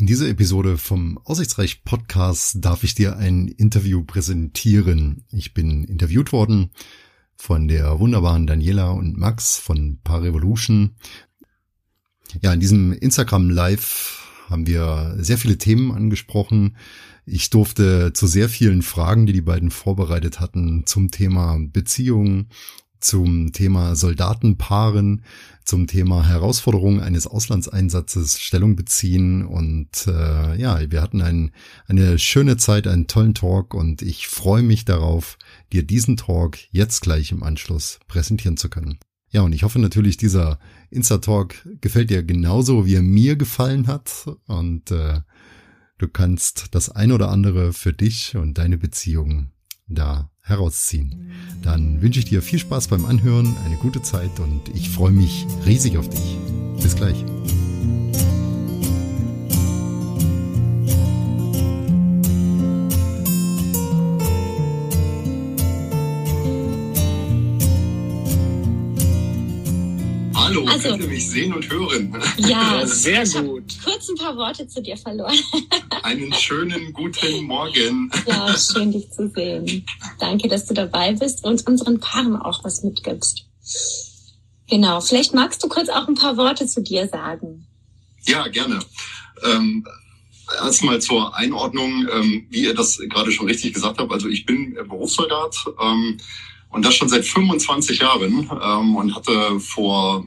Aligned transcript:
In 0.00 0.06
dieser 0.06 0.30
Episode 0.30 0.78
vom 0.78 1.18
Aussichtsreich 1.24 1.84
Podcast 1.84 2.64
darf 2.64 2.84
ich 2.84 2.94
dir 2.94 3.18
ein 3.18 3.48
Interview 3.48 4.02
präsentieren. 4.02 5.24
Ich 5.30 5.52
bin 5.52 5.84
interviewt 5.84 6.32
worden 6.32 6.70
von 7.36 7.68
der 7.68 8.00
wunderbaren 8.00 8.46
Daniela 8.46 8.92
und 8.92 9.18
Max 9.18 9.58
von 9.58 9.98
Par 10.02 10.22
Revolution. 10.22 10.92
Ja, 12.40 12.54
in 12.54 12.60
diesem 12.60 12.94
Instagram 12.94 13.50
Live 13.50 14.26
haben 14.48 14.66
wir 14.66 15.16
sehr 15.18 15.36
viele 15.36 15.58
Themen 15.58 15.92
angesprochen. 15.92 16.78
Ich 17.26 17.50
durfte 17.50 18.14
zu 18.14 18.26
sehr 18.26 18.48
vielen 18.48 18.80
Fragen, 18.80 19.26
die 19.26 19.34
die 19.34 19.42
beiden 19.42 19.70
vorbereitet 19.70 20.40
hatten, 20.40 20.86
zum 20.86 21.10
Thema 21.10 21.58
Beziehungen, 21.60 22.48
zum 23.00 23.52
Thema 23.52 23.96
Soldatenpaaren, 23.96 25.22
zum 25.64 25.86
Thema 25.86 26.26
Herausforderungen 26.26 27.00
eines 27.00 27.26
Auslandseinsatzes 27.26 28.38
Stellung 28.40 28.76
beziehen. 28.76 29.44
Und 29.44 30.06
äh, 30.06 30.56
ja, 30.56 30.80
wir 30.90 31.02
hatten 31.02 31.22
ein, 31.22 31.52
eine 31.86 32.18
schöne 32.18 32.56
Zeit, 32.56 32.86
einen 32.86 33.06
tollen 33.06 33.34
Talk 33.34 33.74
und 33.74 34.02
ich 34.02 34.26
freue 34.26 34.62
mich 34.62 34.84
darauf, 34.84 35.38
dir 35.72 35.82
diesen 35.82 36.16
Talk 36.16 36.58
jetzt 36.70 37.00
gleich 37.00 37.32
im 37.32 37.42
Anschluss 37.42 38.00
präsentieren 38.08 38.56
zu 38.56 38.68
können. 38.68 38.98
Ja, 39.32 39.42
und 39.42 39.52
ich 39.52 39.62
hoffe 39.62 39.78
natürlich, 39.78 40.16
dieser 40.16 40.58
Insta-Talk 40.90 41.54
gefällt 41.80 42.10
dir 42.10 42.24
genauso, 42.24 42.84
wie 42.84 42.96
er 42.96 43.02
mir 43.02 43.36
gefallen 43.36 43.86
hat. 43.86 44.28
Und 44.46 44.90
äh, 44.90 45.20
du 45.98 46.08
kannst 46.08 46.74
das 46.74 46.90
ein 46.90 47.12
oder 47.12 47.30
andere 47.30 47.72
für 47.72 47.92
dich 47.92 48.36
und 48.36 48.58
deine 48.58 48.76
Beziehung 48.76 49.52
da 49.90 50.30
herausziehen. 50.42 51.32
Dann 51.62 52.00
wünsche 52.02 52.20
ich 52.20 52.26
dir 52.26 52.42
viel 52.42 52.58
Spaß 52.58 52.88
beim 52.88 53.04
Anhören, 53.04 53.54
eine 53.64 53.76
gute 53.76 54.02
Zeit 54.02 54.40
und 54.40 54.68
ich 54.74 54.90
freue 54.90 55.12
mich 55.12 55.46
riesig 55.66 55.98
auf 55.98 56.08
dich. 56.08 56.38
Bis 56.82 56.96
gleich. 56.96 57.24
Hallo, 70.50 70.66
also, 70.66 70.88
könnt 70.88 71.02
ihr 71.02 71.08
mich 71.08 71.30
sehen 71.30 71.54
und 71.54 71.70
hören? 71.70 72.20
Ja, 72.38 72.84
sehr 72.86 73.24
gut. 73.24 73.62
Kurz 73.84 74.08
ein 74.08 74.16
paar 74.16 74.36
Worte 74.36 74.66
zu 74.66 74.82
dir 74.82 74.96
verloren. 74.96 75.38
Einen 76.02 76.32
schönen 76.32 76.92
guten 76.92 77.44
Morgen. 77.44 78.10
Ja, 78.26 78.56
schön 78.58 78.90
dich 78.90 79.12
zu 79.12 79.30
sehen. 79.30 79.86
Danke, 80.18 80.48
dass 80.48 80.66
du 80.66 80.74
dabei 80.74 81.12
bist 81.12 81.44
und 81.44 81.64
unseren 81.68 82.00
Paaren 82.00 82.34
auch 82.34 82.64
was 82.64 82.82
mitgibst. 82.82 83.46
Genau, 84.68 85.00
vielleicht 85.00 85.34
magst 85.34 85.62
du 85.62 85.68
kurz 85.68 85.88
auch 85.88 86.08
ein 86.08 86.16
paar 86.16 86.36
Worte 86.36 86.66
zu 86.66 86.82
dir 86.82 87.06
sagen. 87.06 87.68
Ja, 88.26 88.48
gerne. 88.48 88.80
Ähm, 89.44 89.86
Erstmal 90.60 91.00
zur 91.00 91.36
Einordnung, 91.36 92.08
ähm, 92.12 92.48
wie 92.50 92.64
ihr 92.64 92.74
das 92.74 92.98
gerade 92.98 93.30
schon 93.30 93.46
richtig 93.46 93.72
gesagt 93.72 94.00
habt. 94.00 94.10
Also 94.10 94.26
ich 94.26 94.46
bin 94.46 94.74
Berufssoldat 94.74 95.54
ähm, 95.80 96.16
und 96.70 96.84
das 96.84 96.96
schon 96.96 97.08
seit 97.08 97.24
25 97.24 98.00
Jahren 98.00 98.50
ähm, 98.60 98.96
und 98.96 99.14
hatte 99.14 99.60
vor 99.60 100.26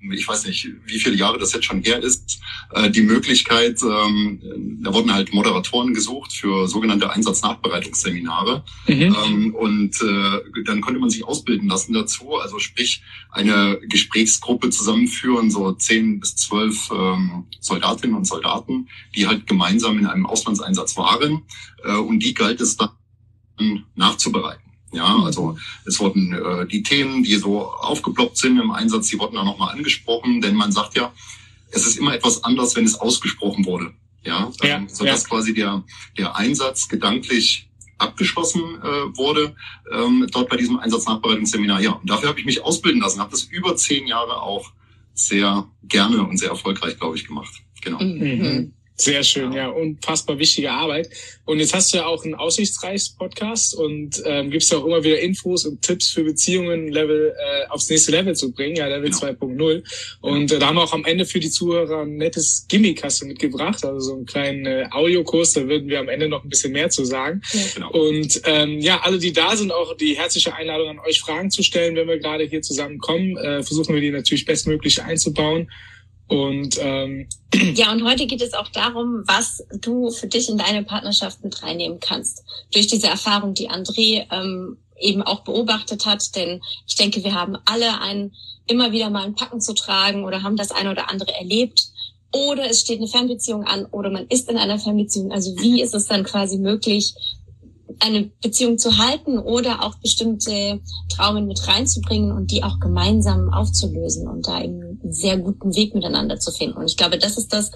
ich 0.00 0.28
weiß 0.28 0.46
nicht, 0.46 0.68
wie 0.84 0.98
viele 0.98 1.16
Jahre 1.16 1.38
das 1.38 1.52
jetzt 1.52 1.64
schon 1.64 1.82
her 1.82 2.00
ist, 2.02 2.40
äh, 2.72 2.90
die 2.90 3.02
Möglichkeit, 3.02 3.80
ähm, 3.82 4.80
da 4.82 4.94
wurden 4.94 5.12
halt 5.12 5.32
Moderatoren 5.34 5.92
gesucht 5.92 6.32
für 6.32 6.68
sogenannte 6.68 7.10
Einsatznachbereitungsseminare. 7.10 8.64
Mhm. 8.86 9.16
Ähm, 9.24 9.54
und 9.54 10.00
äh, 10.00 10.62
dann 10.64 10.80
konnte 10.80 11.00
man 11.00 11.10
sich 11.10 11.24
ausbilden 11.24 11.68
lassen 11.68 11.94
dazu, 11.94 12.36
also 12.36 12.58
sprich 12.58 13.02
eine 13.30 13.80
Gesprächsgruppe 13.88 14.70
zusammenführen, 14.70 15.50
so 15.50 15.72
zehn 15.72 16.20
bis 16.20 16.36
zwölf 16.36 16.90
ähm, 16.92 17.46
Soldatinnen 17.60 18.16
und 18.16 18.26
Soldaten, 18.26 18.88
die 19.16 19.26
halt 19.26 19.46
gemeinsam 19.46 19.98
in 19.98 20.06
einem 20.06 20.26
Auslandseinsatz 20.26 20.96
waren. 20.96 21.42
Äh, 21.84 21.96
und 21.96 22.20
die 22.20 22.34
galt 22.34 22.60
es 22.60 22.76
dann 22.76 22.90
nachzubereiten. 23.96 24.67
Ja, 24.92 25.16
mhm. 25.16 25.24
also 25.24 25.58
es 25.84 26.00
wurden 26.00 26.32
äh, 26.32 26.66
die 26.66 26.82
Themen, 26.82 27.22
die 27.22 27.36
so 27.36 27.62
aufgeploppt 27.62 28.36
sind 28.36 28.58
im 28.58 28.70
Einsatz, 28.70 29.08
die 29.08 29.18
wurden 29.18 29.34
da 29.34 29.44
nochmal 29.44 29.74
angesprochen, 29.74 30.40
denn 30.40 30.54
man 30.54 30.72
sagt 30.72 30.96
ja, 30.96 31.12
es 31.70 31.86
ist 31.86 31.98
immer 31.98 32.14
etwas 32.14 32.44
anders, 32.44 32.74
wenn 32.76 32.84
es 32.84 32.98
ausgesprochen 32.98 33.66
wurde. 33.66 33.92
Ja, 34.24 34.50
ja 34.62 34.76
ähm, 34.76 34.88
so 34.88 35.04
dass 35.04 35.22
ja. 35.22 35.28
quasi 35.28 35.54
der, 35.54 35.84
der 36.16 36.36
Einsatz 36.36 36.88
gedanklich 36.88 37.68
abgeschlossen 37.98 38.62
äh, 38.82 39.16
wurde, 39.16 39.54
ähm, 39.92 40.26
dort 40.30 40.48
bei 40.48 40.56
diesem 40.56 40.78
Einsatznachbereitungsseminar. 40.78 41.80
Ja, 41.80 41.92
und 41.92 42.08
dafür 42.08 42.28
habe 42.28 42.40
ich 42.40 42.46
mich 42.46 42.62
ausbilden 42.62 43.00
lassen, 43.00 43.20
habe 43.20 43.32
das 43.32 43.42
über 43.44 43.76
zehn 43.76 44.06
Jahre 44.06 44.40
auch 44.40 44.72
sehr 45.14 45.68
gerne 45.82 46.22
und 46.22 46.38
sehr 46.38 46.50
erfolgreich, 46.50 46.98
glaube 46.98 47.16
ich, 47.16 47.26
gemacht. 47.26 47.52
Genau. 47.82 47.98
Mhm. 48.00 48.72
Sehr 49.00 49.22
schön, 49.22 49.52
ja, 49.52 49.68
unfassbar 49.68 50.40
wichtige 50.40 50.72
Arbeit. 50.72 51.08
Und 51.44 51.60
jetzt 51.60 51.72
hast 51.72 51.94
du 51.94 51.98
ja 51.98 52.06
auch 52.06 52.24
einen 52.24 52.34
Aussichtsreichs-Podcast 52.34 53.76
und 53.76 54.20
ähm, 54.24 54.50
gibst 54.50 54.72
ja 54.72 54.78
auch 54.78 54.84
immer 54.84 55.04
wieder 55.04 55.20
Infos 55.20 55.64
und 55.66 55.82
Tipps 55.82 56.10
für 56.10 56.24
Beziehungen 56.24 56.88
Level 56.88 57.32
äh, 57.38 57.68
aufs 57.68 57.88
nächste 57.88 58.10
Level 58.10 58.34
zu 58.34 58.50
bringen, 58.50 58.74
ja, 58.74 58.88
Level 58.88 59.10
genau. 59.10 59.18
2.0. 59.18 59.84
Und 60.20 60.50
äh, 60.50 60.58
da 60.58 60.66
haben 60.66 60.74
wir 60.74 60.82
auch 60.82 60.92
am 60.92 61.04
Ende 61.04 61.26
für 61.26 61.38
die 61.38 61.48
Zuhörer 61.48 62.02
ein 62.02 62.16
nettes 62.16 62.66
Gimmick 62.68 63.04
hast 63.04 63.22
du 63.22 63.26
mitgebracht, 63.26 63.84
also 63.84 64.00
so 64.00 64.14
einen 64.14 64.26
kleinen 64.26 64.66
äh, 64.66 64.88
Audiokurs, 64.90 65.52
da 65.52 65.68
würden 65.68 65.88
wir 65.88 66.00
am 66.00 66.08
Ende 66.08 66.28
noch 66.28 66.42
ein 66.42 66.48
bisschen 66.48 66.72
mehr 66.72 66.90
zu 66.90 67.04
sagen. 67.04 67.40
Ja. 67.52 67.60
Genau. 67.76 67.90
Und 67.92 68.42
ähm, 68.46 68.80
ja, 68.80 69.00
alle, 69.02 69.18
die 69.18 69.32
da 69.32 69.54
sind, 69.56 69.70
auch 69.70 69.96
die 69.96 70.16
herzliche 70.16 70.54
Einladung 70.54 70.88
an 70.88 70.98
euch, 70.98 71.20
Fragen 71.20 71.52
zu 71.52 71.62
stellen, 71.62 71.94
wenn 71.94 72.08
wir 72.08 72.18
gerade 72.18 72.44
hier 72.44 72.62
zusammenkommen. 72.62 73.36
Äh, 73.36 73.62
versuchen 73.62 73.94
wir 73.94 74.00
die 74.00 74.10
natürlich 74.10 74.44
bestmöglich 74.44 75.00
einzubauen. 75.02 75.70
Und 76.28 76.78
ähm, 76.80 77.26
ja, 77.74 77.90
und 77.90 78.04
heute 78.04 78.26
geht 78.26 78.42
es 78.42 78.54
auch 78.54 78.68
darum, 78.68 79.22
was 79.26 79.64
du 79.80 80.10
für 80.10 80.26
dich 80.26 80.48
in 80.48 80.58
deine 80.58 80.82
Partnerschaft 80.84 81.42
mit 81.42 81.62
reinnehmen 81.62 82.00
kannst. 82.00 82.44
Durch 82.72 82.86
diese 82.86 83.08
Erfahrung, 83.08 83.54
die 83.54 83.70
André 83.70 84.26
ähm, 84.30 84.76
eben 85.00 85.22
auch 85.22 85.40
beobachtet 85.40 86.06
hat. 86.06 86.34
Denn 86.36 86.60
ich 86.86 86.96
denke, 86.96 87.24
wir 87.24 87.34
haben 87.34 87.56
alle 87.64 88.00
einen 88.00 88.34
immer 88.66 88.92
wieder 88.92 89.10
mal 89.10 89.24
ein 89.24 89.34
Packen 89.34 89.60
zu 89.60 89.74
tragen 89.74 90.24
oder 90.24 90.42
haben 90.42 90.56
das 90.56 90.70
eine 90.70 90.90
oder 90.90 91.10
andere 91.10 91.34
erlebt. 91.34 91.88
Oder 92.30 92.68
es 92.68 92.80
steht 92.80 92.98
eine 92.98 93.08
Fernbeziehung 93.08 93.64
an 93.64 93.86
oder 93.86 94.10
man 94.10 94.26
ist 94.28 94.50
in 94.50 94.58
einer 94.58 94.78
Fernbeziehung. 94.78 95.32
Also 95.32 95.56
wie 95.58 95.80
ist 95.80 95.94
es 95.94 96.06
dann 96.06 96.24
quasi 96.24 96.58
möglich, 96.58 97.14
eine 98.00 98.30
Beziehung 98.42 98.78
zu 98.78 98.98
halten 98.98 99.38
oder 99.38 99.82
auch 99.82 99.96
bestimmte 99.96 100.80
Traumen 101.14 101.46
mit 101.46 101.66
reinzubringen 101.66 102.32
und 102.32 102.50
die 102.50 102.62
auch 102.62 102.80
gemeinsam 102.80 103.52
aufzulösen 103.52 104.28
und 104.28 104.46
da 104.46 104.62
eben 104.62 104.80
einen 104.82 105.12
sehr 105.12 105.38
guten 105.38 105.74
Weg 105.74 105.94
miteinander 105.94 106.38
zu 106.38 106.52
finden. 106.52 106.78
Und 106.78 106.86
ich 106.86 106.96
glaube, 106.96 107.18
das 107.18 107.38
ist 107.38 107.52
das, 107.52 107.70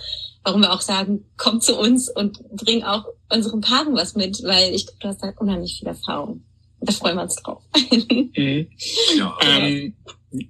warum 0.45 0.63
wir 0.63 0.73
auch 0.73 0.81
sagen, 0.81 1.25
komm 1.37 1.61
zu 1.61 1.79
uns 1.79 2.09
und 2.09 2.39
bring 2.51 2.83
auch 2.83 3.07
unseren 3.33 3.61
Paaren 3.61 3.95
was 3.95 4.15
mit, 4.15 4.43
weil 4.45 4.75
ich 4.75 4.87
glaube, 4.87 4.99
du 5.01 5.09
hast 5.09 5.23
da 5.23 5.33
unheimlich 5.39 5.79
viel 5.79 5.89
Erfahrung. 5.89 6.45
Und 6.81 6.89
da 6.89 6.93
freuen 6.93 7.17
wir 7.17 7.23
uns 7.23 7.37
drauf. 7.37 7.63
Mhm. 8.35 8.69
Ja, 9.17 9.37
ähm, 9.43 9.95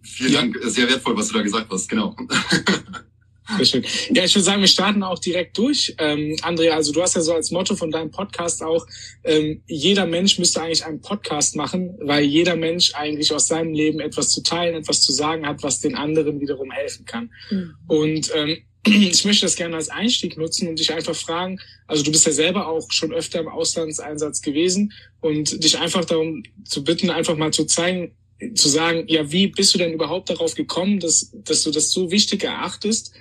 vielen 0.03 0.33
Dank. 0.33 0.57
Sehr 0.67 0.89
wertvoll, 0.89 1.17
was 1.17 1.29
du 1.29 1.35
da 1.35 1.43
gesagt 1.43 1.67
hast. 1.71 1.89
Genau. 1.89 2.15
Sehr 3.57 3.65
schön. 3.65 3.85
Ja, 4.15 4.25
ich 4.25 4.35
würde 4.35 4.45
sagen, 4.45 4.61
wir 4.61 4.69
starten 4.69 5.03
auch 5.03 5.19
direkt 5.19 5.59
durch. 5.59 5.95
Ähm, 5.99 6.37
Andrea, 6.43 6.75
also 6.75 6.93
du 6.93 7.03
hast 7.03 7.17
ja 7.17 7.23
so 7.23 7.35
als 7.35 7.51
Motto 7.51 7.75
von 7.75 7.91
deinem 7.91 8.11
Podcast 8.11 8.63
auch, 8.63 8.87
ähm, 9.25 9.63
jeder 9.67 10.07
Mensch 10.07 10.39
müsste 10.39 10.63
eigentlich 10.63 10.85
einen 10.85 11.01
Podcast 11.01 11.57
machen, 11.57 11.97
weil 12.01 12.25
jeder 12.25 12.57
Mensch 12.57 12.95
eigentlich 12.95 13.33
aus 13.33 13.49
seinem 13.49 13.75
Leben 13.75 14.01
etwas 14.01 14.31
zu 14.31 14.43
teilen, 14.43 14.77
etwas 14.77 15.03
zu 15.03 15.13
sagen 15.13 15.47
hat, 15.47 15.63
was 15.63 15.81
den 15.81 15.97
anderen 15.97 16.41
wiederum 16.41 16.71
helfen 16.71 17.05
kann. 17.05 17.31
Mhm. 17.51 17.75
Und 17.89 18.31
ähm, 18.35 18.59
ich 18.87 19.25
möchte 19.25 19.47
das 19.47 19.57
gerne 19.57 19.77
als 19.77 19.89
Einstieg 19.89 20.37
nutzen 20.37 20.69
und 20.69 20.79
dich 20.79 20.93
einfach 20.93 21.15
fragen, 21.15 21.61
also 21.87 22.03
du 22.03 22.13
bist 22.13 22.27
ja 22.27 22.33
selber 22.33 22.69
auch 22.69 22.91
schon 22.91 23.13
öfter 23.13 23.41
im 23.41 23.49
Auslandseinsatz 23.49 24.41
gewesen 24.41 24.93
und 25.21 25.63
dich 25.63 25.79
einfach 25.79 26.05
darum 26.05 26.43
zu 26.65 26.85
bitten, 26.85 27.11
einfach 27.11 27.37
mal 27.37 27.53
zu 27.53 27.65
zeigen, 27.65 28.15
zu 28.55 28.69
sagen, 28.69 29.05
ja, 29.07 29.31
wie 29.31 29.49
bist 29.49 29.75
du 29.75 29.79
denn 29.79 29.93
überhaupt 29.93 30.31
darauf 30.31 30.55
gekommen, 30.55 30.99
dass, 30.99 31.31
dass 31.33 31.63
du 31.63 31.71
das 31.71 31.93
so 31.93 32.11
wichtig 32.11 32.43
erachtest, 32.43 33.13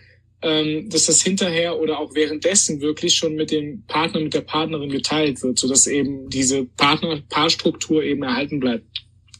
ähm, 0.41 0.89
dass 0.89 1.05
das 1.05 1.21
hinterher 1.21 1.79
oder 1.79 1.99
auch 1.99 2.15
währenddessen 2.15 2.81
wirklich 2.81 3.15
schon 3.15 3.35
mit 3.35 3.51
dem 3.51 3.83
Partner, 3.85 4.19
mit 4.19 4.33
der 4.33 4.41
Partnerin 4.41 4.89
geteilt 4.89 5.41
wird, 5.43 5.59
sodass 5.59 5.87
eben 5.87 6.29
diese 6.29 6.65
Partner 6.65 7.21
Paarstruktur 7.29 8.03
eben 8.03 8.23
erhalten 8.23 8.59
bleibt 8.59 8.85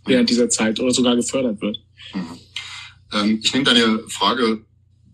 während 0.06 0.30
dieser 0.30 0.50
Zeit 0.50 0.80
oder 0.80 0.92
sogar 0.92 1.16
gefördert 1.16 1.62
wird. 1.62 1.78
Mhm. 2.14 2.40
Ähm, 3.14 3.40
ich 3.44 3.54
nehme 3.54 3.66
deine 3.66 4.00
Frage, 4.08 4.64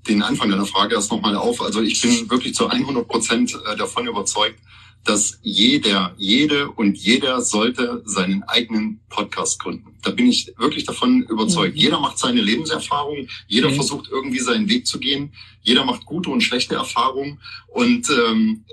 den 0.08 0.22
Anfang 0.22 0.50
deiner 0.50 0.66
Frage 0.66 0.96
erst 0.96 1.12
nochmal 1.12 1.36
auf. 1.36 1.62
Also 1.62 1.82
ich 1.82 2.02
bin 2.02 2.30
wirklich 2.30 2.54
zu 2.54 2.68
100 2.68 3.08
Prozent 3.08 3.58
äh, 3.72 3.76
davon 3.76 4.08
überzeugt, 4.08 4.60
dass 5.08 5.40
jeder, 5.42 6.14
jede 6.18 6.70
und 6.70 6.98
jeder 6.98 7.40
sollte 7.42 8.04
seinen 8.06 8.44
eigenen 8.44 9.00
Podcast 9.08 9.60
gründen. 9.60 9.96
Da 10.04 10.12
bin 10.12 10.28
ich 10.28 10.54
wirklich 10.58 10.84
davon 10.84 11.24
überzeugt. 11.24 11.76
Mhm. 11.76 11.82
Jeder 11.82 12.00
macht 12.02 12.20
seine 12.20 12.42
Lebenserfahrung, 12.42 13.28
jeder 13.48 13.70
mhm. 13.70 13.76
versucht 13.76 14.10
irgendwie 14.12 14.40
seinen 14.40 14.68
Weg 14.70 14.86
zu 14.86 15.00
gehen, 15.00 15.32
jeder 15.62 15.86
macht 15.86 16.06
gute 16.06 16.30
und 16.30 16.42
schlechte 16.42 16.76
Erfahrungen 16.76 17.40
und 17.68 18.10
ähm, 18.10 18.66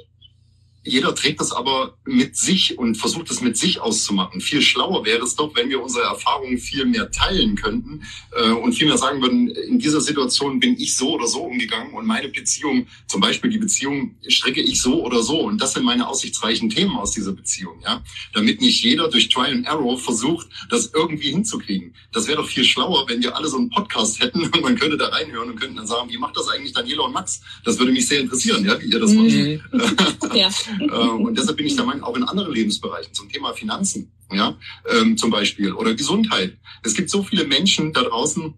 jeder 0.85 1.15
trägt 1.15 1.41
das 1.41 1.53
aber 1.53 1.97
mit 2.05 2.37
sich 2.37 2.79
und 2.79 2.97
versucht 2.97 3.31
es 3.31 3.41
mit 3.41 3.57
sich 3.57 3.81
auszumachen. 3.81 4.41
Viel 4.41 4.61
schlauer 4.61 5.05
wäre 5.05 5.23
es 5.23 5.35
doch, 5.35 5.55
wenn 5.55 5.71
wir 5.71 5.83
unsere 5.83 6.05
Erfahrungen 6.05 6.59
viel 6.59 6.85
mehr 6.85 7.11
teilen 7.11 7.57
könnten 7.57 8.03
äh, 8.33 8.51
und 8.51 8.75
viel 8.75 8.87
mehr 8.87 8.99
sagen 8.99 9.23
würden, 9.23 9.49
in 9.49 9.79
dieser 9.79 10.01
Situation 10.01 10.61
bin 10.61 10.79
ich 10.79 10.97
so 10.97 11.15
oder 11.15 11.27
so 11.27 11.43
umgegangen 11.43 11.95
und 11.95 12.07
meine 12.07 12.29
Beziehung, 12.29 12.87
zum 13.07 13.21
Beispiel 13.21 13.51
die 13.51 13.59
Beziehung, 13.59 14.15
stricke 14.29 14.61
ich 14.61 14.81
so 14.81 15.03
oder 15.03 15.23
so. 15.23 15.41
Und 15.41 15.61
das 15.61 15.73
sind 15.73 15.85
meine 15.85 16.07
aussichtsreichen 16.07 16.69
Themen 16.69 16.97
aus 16.97 17.13
dieser 17.13 17.33
Beziehung, 17.33 17.81
ja. 17.83 18.03
Damit 18.35 18.61
nicht 18.61 18.85
jeder 18.85 19.09
durch 19.09 19.31
Try 19.31 19.53
and 19.53 19.67
Error 19.67 19.99
versucht, 19.99 20.47
das 20.69 20.91
irgendwie 20.95 21.31
hinzukriegen. 21.31 21.95
Das 22.13 22.27
wäre 22.27 22.43
doch 22.43 22.49
viel 22.49 22.65
schlauer, 22.65 23.09
wenn 23.09 23.23
wir 23.23 23.37
alle 23.37 23.49
so 23.49 23.57
einen 23.57 23.71
Podcast 23.71 24.21
hätten 24.21 24.43
und 24.53 24.61
man 24.61 24.77
könnte 24.77 24.99
da 24.99 25.09
reinhören 25.09 25.51
und 25.51 25.61
könnten 25.61 25.77
dann 25.77 25.87
sagen, 25.87 26.11
wie 26.11 26.19
macht 26.19 26.37
das 26.37 26.49
eigentlich 26.49 26.75
Daniela 26.75 27.05
und 27.05 27.13
Max? 27.13 27.41
Das 27.65 27.79
würde 27.79 27.93
mich 27.93 28.07
sehr 28.07 28.21
interessieren, 28.21 28.65
ja, 28.65 28.79
wie 28.81 28.87
ihr 28.87 29.01
das 29.01 29.13
macht. 29.13 29.31
Mhm. 29.31 29.61
ja. 30.35 30.51
Äh, 30.81 30.85
und 30.85 31.38
deshalb 31.38 31.56
bin 31.56 31.67
ich 31.67 31.76
der 31.76 31.85
Meinung, 31.85 32.05
auch 32.05 32.17
in 32.17 32.25
anderen 32.25 32.53
Lebensbereichen, 32.53 33.15
zum 33.15 33.29
Thema 33.29 33.53
Finanzen, 33.53 34.12
ja, 34.31 34.56
ähm, 34.91 35.17
zum 35.17 35.31
Beispiel, 35.31 35.73
oder 35.73 35.94
Gesundheit. 35.94 36.56
Es 36.82 36.94
gibt 36.94 37.11
so 37.11 37.23
viele 37.23 37.44
Menschen 37.47 37.93
da 37.93 38.03
draußen, 38.03 38.55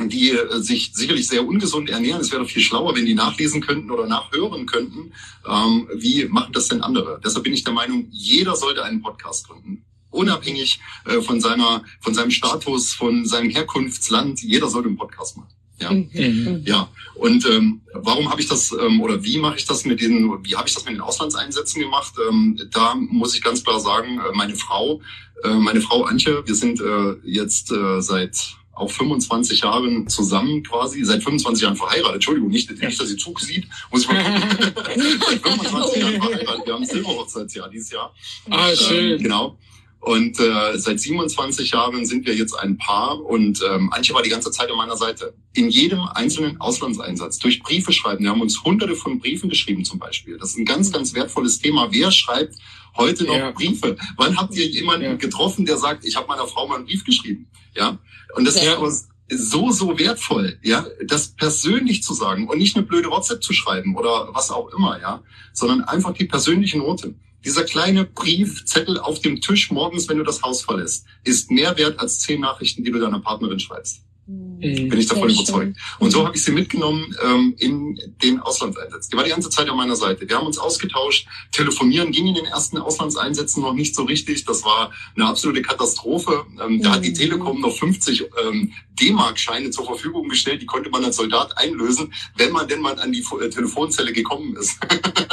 die 0.00 0.30
äh, 0.30 0.60
sich 0.60 0.92
sicherlich 0.94 1.26
sehr 1.28 1.46
ungesund 1.46 1.88
ernähren. 1.90 2.20
Es 2.20 2.32
wäre 2.32 2.42
doch 2.42 2.50
viel 2.50 2.62
schlauer, 2.62 2.96
wenn 2.96 3.06
die 3.06 3.14
nachlesen 3.14 3.60
könnten 3.60 3.90
oder 3.90 4.06
nachhören 4.06 4.66
könnten, 4.66 5.12
ähm, 5.46 5.88
wie 5.94 6.24
machen 6.26 6.52
das 6.52 6.68
denn 6.68 6.82
andere. 6.82 7.20
Deshalb 7.24 7.44
bin 7.44 7.54
ich 7.54 7.64
der 7.64 7.72
Meinung, 7.72 8.08
jeder 8.10 8.56
sollte 8.56 8.84
einen 8.84 9.02
Podcast 9.02 9.48
gründen. 9.48 9.84
Unabhängig 10.10 10.80
äh, 11.06 11.20
von 11.20 11.40
seiner, 11.40 11.84
von 12.00 12.14
seinem 12.14 12.30
Status, 12.30 12.92
von 12.92 13.26
seinem 13.26 13.50
Herkunftsland. 13.50 14.40
Jeder 14.42 14.68
sollte 14.68 14.88
einen 14.88 14.98
Podcast 14.98 15.36
machen. 15.36 15.53
Ja, 15.84 16.22
mhm. 16.22 16.62
ja. 16.64 16.88
Und 17.14 17.46
ähm, 17.46 17.80
warum 17.92 18.30
habe 18.30 18.40
ich 18.40 18.48
das 18.48 18.72
ähm, 18.72 19.00
oder 19.00 19.22
wie 19.22 19.38
mache 19.38 19.56
ich 19.56 19.66
das 19.66 19.84
mit 19.84 20.00
den, 20.00 20.44
wie 20.44 20.56
habe 20.56 20.68
ich 20.68 20.74
das 20.74 20.84
mit 20.84 20.94
den 20.94 21.00
Auslandseinsätzen 21.00 21.80
gemacht? 21.80 22.14
Ähm, 22.28 22.58
da 22.72 22.94
muss 22.94 23.34
ich 23.34 23.42
ganz 23.42 23.62
klar 23.62 23.80
sagen, 23.80 24.18
äh, 24.18 24.34
meine 24.34 24.56
Frau, 24.56 25.00
äh, 25.44 25.54
meine 25.54 25.80
Frau 25.80 26.04
Antje, 26.04 26.42
wir 26.46 26.54
sind 26.54 26.80
äh, 26.80 27.14
jetzt 27.24 27.70
äh, 27.70 28.00
seit 28.00 28.56
auch 28.74 28.90
25 28.90 29.60
Jahren 29.60 30.08
zusammen 30.08 30.62
quasi, 30.64 31.04
seit 31.04 31.22
25 31.22 31.62
Jahren 31.62 31.76
verheiratet. 31.76 32.16
Entschuldigung, 32.16 32.50
nicht, 32.50 32.70
nicht 32.70 33.00
dass 33.00 33.08
sie 33.08 33.16
Zug 33.16 33.40
sieht, 33.40 33.68
muss 33.90 34.02
ich 34.02 34.08
mal 34.08 34.24
Seit 34.24 35.42
25 35.42 36.02
Jahren 36.02 36.22
verheiratet. 36.22 36.66
Wir 36.66 36.74
haben 36.74 36.84
Silberhochzeitsjahr 36.84 37.70
dieses 37.70 37.90
Jahr. 37.92 38.12
Ah, 38.50 38.74
schön. 38.74 39.12
Ähm, 39.12 39.22
genau. 39.22 39.58
Und 40.04 40.38
äh, 40.38 40.76
seit 40.78 41.00
27 41.00 41.70
Jahren 41.70 42.04
sind 42.04 42.26
wir 42.26 42.34
jetzt 42.34 42.52
ein 42.52 42.76
Paar 42.76 43.24
und 43.24 43.62
ähm, 43.66 43.90
Antje 43.90 44.14
war 44.14 44.22
die 44.22 44.28
ganze 44.28 44.50
Zeit 44.50 44.70
an 44.70 44.76
meiner 44.76 44.98
Seite. 44.98 45.32
In 45.54 45.70
jedem 45.70 46.00
einzelnen 46.00 46.60
Auslandseinsatz, 46.60 47.38
durch 47.38 47.62
Briefe 47.62 47.90
schreiben. 47.90 48.22
Wir 48.22 48.30
haben 48.30 48.42
uns 48.42 48.62
hunderte 48.62 48.96
von 48.96 49.18
Briefen 49.18 49.48
geschrieben 49.48 49.82
zum 49.82 49.98
Beispiel. 49.98 50.36
Das 50.36 50.50
ist 50.50 50.58
ein 50.58 50.66
ganz, 50.66 50.92
ganz 50.92 51.14
wertvolles 51.14 51.58
Thema. 51.58 51.88
Wer 51.90 52.10
schreibt 52.10 52.56
heute 52.98 53.24
noch 53.24 53.34
ja. 53.34 53.50
Briefe? 53.52 53.96
Wann 54.18 54.36
habt 54.36 54.54
ihr 54.54 54.66
jemanden 54.66 55.06
ja. 55.06 55.14
getroffen, 55.14 55.64
der 55.64 55.78
sagt, 55.78 56.04
ich 56.04 56.16
habe 56.16 56.28
meiner 56.28 56.46
Frau 56.46 56.68
mal 56.68 56.76
einen 56.76 56.84
Brief 56.84 57.02
geschrieben? 57.04 57.48
Ja. 57.74 57.98
Und 58.34 58.44
das 58.44 58.62
ja. 58.62 58.74
ist 58.84 59.08
so, 59.30 59.70
so 59.70 59.98
wertvoll, 59.98 60.58
ja, 60.62 60.84
das 61.06 61.28
persönlich 61.28 62.02
zu 62.02 62.12
sagen 62.12 62.46
und 62.46 62.58
nicht 62.58 62.76
eine 62.76 62.84
blöde 62.84 63.08
WhatsApp 63.08 63.42
zu 63.42 63.54
schreiben 63.54 63.96
oder 63.96 64.28
was 64.34 64.50
auch 64.50 64.68
immer, 64.76 65.00
ja, 65.00 65.22
sondern 65.54 65.80
einfach 65.80 66.12
die 66.12 66.26
persönliche 66.26 66.76
Note. 66.76 67.14
Dieser 67.44 67.64
kleine 67.64 68.04
Briefzettel 68.04 68.98
auf 68.98 69.20
dem 69.20 69.40
Tisch 69.40 69.70
morgens, 69.70 70.08
wenn 70.08 70.18
du 70.18 70.24
das 70.24 70.42
Haus 70.42 70.62
verlässt, 70.62 71.06
ist 71.24 71.50
mehr 71.50 71.76
wert 71.76 71.98
als 71.98 72.20
zehn 72.20 72.40
Nachrichten, 72.40 72.84
die 72.84 72.90
du 72.90 72.98
deiner 72.98 73.20
Partnerin 73.20 73.60
schreibst. 73.60 74.02
Mhm. 74.26 74.88
Bin 74.88 74.98
ich 74.98 75.06
davon 75.06 75.28
überzeugt. 75.28 75.76
Und 75.98 76.10
so 76.10 76.24
habe 76.24 76.34
ich 76.34 76.42
sie 76.42 76.52
mitgenommen 76.52 77.14
ähm, 77.22 77.54
in 77.58 78.00
den 78.22 78.40
Auslandseinsätzen. 78.40 79.10
Die 79.10 79.16
war 79.16 79.24
die 79.24 79.30
ganze 79.30 79.50
Zeit 79.50 79.68
an 79.68 79.76
meiner 79.76 79.96
Seite. 79.96 80.26
Wir 80.26 80.36
haben 80.36 80.46
uns 80.46 80.58
ausgetauscht. 80.58 81.26
Telefonieren 81.52 82.10
ging 82.10 82.26
in 82.26 82.34
den 82.34 82.46
ersten 82.46 82.78
Auslandseinsätzen 82.78 83.62
noch 83.62 83.74
nicht 83.74 83.94
so 83.94 84.04
richtig. 84.04 84.46
Das 84.46 84.64
war 84.64 84.92
eine 85.14 85.26
absolute 85.26 85.60
Katastrophe. 85.60 86.46
Ähm, 86.64 86.80
da 86.80 86.92
hat 86.92 87.04
die 87.04 87.10
mhm. 87.10 87.14
Telekom 87.14 87.60
noch 87.60 87.76
50 87.76 88.24
ähm, 88.46 88.72
D-Mark-Scheine 88.98 89.70
zur 89.70 89.84
Verfügung 89.84 90.28
gestellt. 90.30 90.62
Die 90.62 90.66
konnte 90.66 90.88
man 90.88 91.04
als 91.04 91.16
Soldat 91.16 91.58
einlösen, 91.58 92.14
wenn 92.36 92.50
man 92.52 92.66
denn 92.66 92.80
mal 92.80 92.98
an 92.98 93.12
die 93.12 93.24
äh, 93.42 93.50
Telefonzelle 93.50 94.12
gekommen 94.12 94.56
ist. 94.56 94.78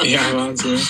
ja, 0.04 0.22
Wahnsinn. 0.34 0.80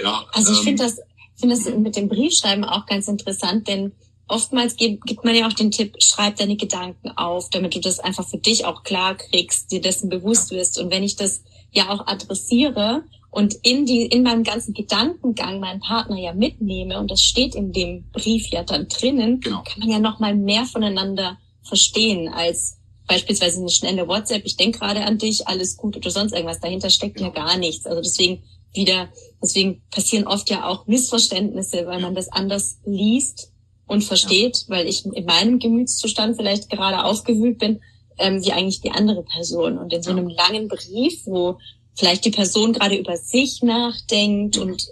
Ja, 0.00 0.24
also 0.32 0.52
ich 0.52 0.58
ähm, 0.58 0.64
finde 0.64 0.84
das, 0.84 1.00
finde 1.36 1.56
das 1.56 1.64
mit 1.74 1.96
dem 1.96 2.08
Briefschreiben 2.08 2.64
auch 2.64 2.86
ganz 2.86 3.08
interessant, 3.08 3.68
denn 3.68 3.92
oftmals 4.28 4.76
gibt, 4.76 5.04
gibt 5.06 5.24
man 5.24 5.34
ja 5.34 5.46
auch 5.46 5.52
den 5.52 5.70
Tipp, 5.70 5.96
schreib 5.98 6.36
deine 6.36 6.56
Gedanken 6.56 7.10
auf, 7.10 7.50
damit 7.50 7.74
du 7.74 7.80
das 7.80 8.00
einfach 8.00 8.26
für 8.26 8.38
dich 8.38 8.64
auch 8.64 8.82
klar 8.82 9.16
kriegst, 9.16 9.70
dir 9.70 9.80
dessen 9.80 10.08
bewusst 10.08 10.50
wirst. 10.50 10.78
Und 10.78 10.90
wenn 10.90 11.02
ich 11.02 11.16
das 11.16 11.42
ja 11.72 11.90
auch 11.90 12.06
adressiere 12.06 13.04
und 13.30 13.54
in 13.62 13.84
die, 13.84 14.06
in 14.06 14.22
meinem 14.22 14.44
ganzen 14.44 14.74
Gedankengang 14.74 15.60
meinen 15.60 15.80
Partner 15.80 16.16
ja 16.16 16.32
mitnehme 16.32 16.98
und 16.98 17.10
das 17.10 17.20
steht 17.20 17.54
in 17.54 17.72
dem 17.72 18.04
Brief 18.12 18.48
ja 18.48 18.62
dann 18.62 18.88
drinnen, 18.88 19.40
genau. 19.40 19.62
kann 19.64 19.80
man 19.80 19.90
ja 19.90 19.98
noch 19.98 20.20
mal 20.20 20.34
mehr 20.34 20.64
voneinander 20.64 21.38
verstehen 21.62 22.28
als 22.28 22.78
beispielsweise 23.06 23.60
eine 23.60 23.70
schnelle 23.70 24.08
WhatsApp, 24.08 24.46
ich 24.46 24.56
denke 24.56 24.78
gerade 24.78 25.04
an 25.04 25.18
dich, 25.18 25.46
alles 25.46 25.76
gut 25.76 25.96
oder 25.96 26.10
sonst 26.10 26.32
irgendwas. 26.32 26.60
Dahinter 26.60 26.90
steckt 26.90 27.16
genau. 27.16 27.28
ja 27.28 27.34
gar 27.34 27.58
nichts. 27.58 27.86
Also 27.86 28.00
deswegen 28.00 28.42
wieder, 28.74 29.08
deswegen 29.42 29.82
passieren 29.90 30.26
oft 30.26 30.50
ja 30.50 30.66
auch 30.66 30.86
Missverständnisse, 30.86 31.86
weil 31.86 32.00
man 32.00 32.14
das 32.14 32.28
anders 32.28 32.78
liest 32.84 33.52
und 33.86 34.02
versteht, 34.02 34.64
ja. 34.68 34.76
weil 34.76 34.86
ich 34.86 35.04
in 35.04 35.24
meinem 35.24 35.58
Gemütszustand 35.58 36.36
vielleicht 36.36 36.70
gerade 36.70 37.04
aufgewühlt 37.04 37.58
bin, 37.58 37.80
ähm, 38.18 38.44
wie 38.44 38.52
eigentlich 38.52 38.80
die 38.80 38.90
andere 38.90 39.22
Person. 39.22 39.78
Und 39.78 39.92
in 39.92 40.02
so 40.02 40.10
einem 40.10 40.28
langen 40.28 40.68
Brief, 40.68 41.26
wo 41.26 41.58
vielleicht 41.94 42.24
die 42.24 42.30
Person 42.30 42.72
gerade 42.72 42.96
über 42.96 43.16
sich 43.16 43.62
nachdenkt 43.62 44.58
und 44.58 44.88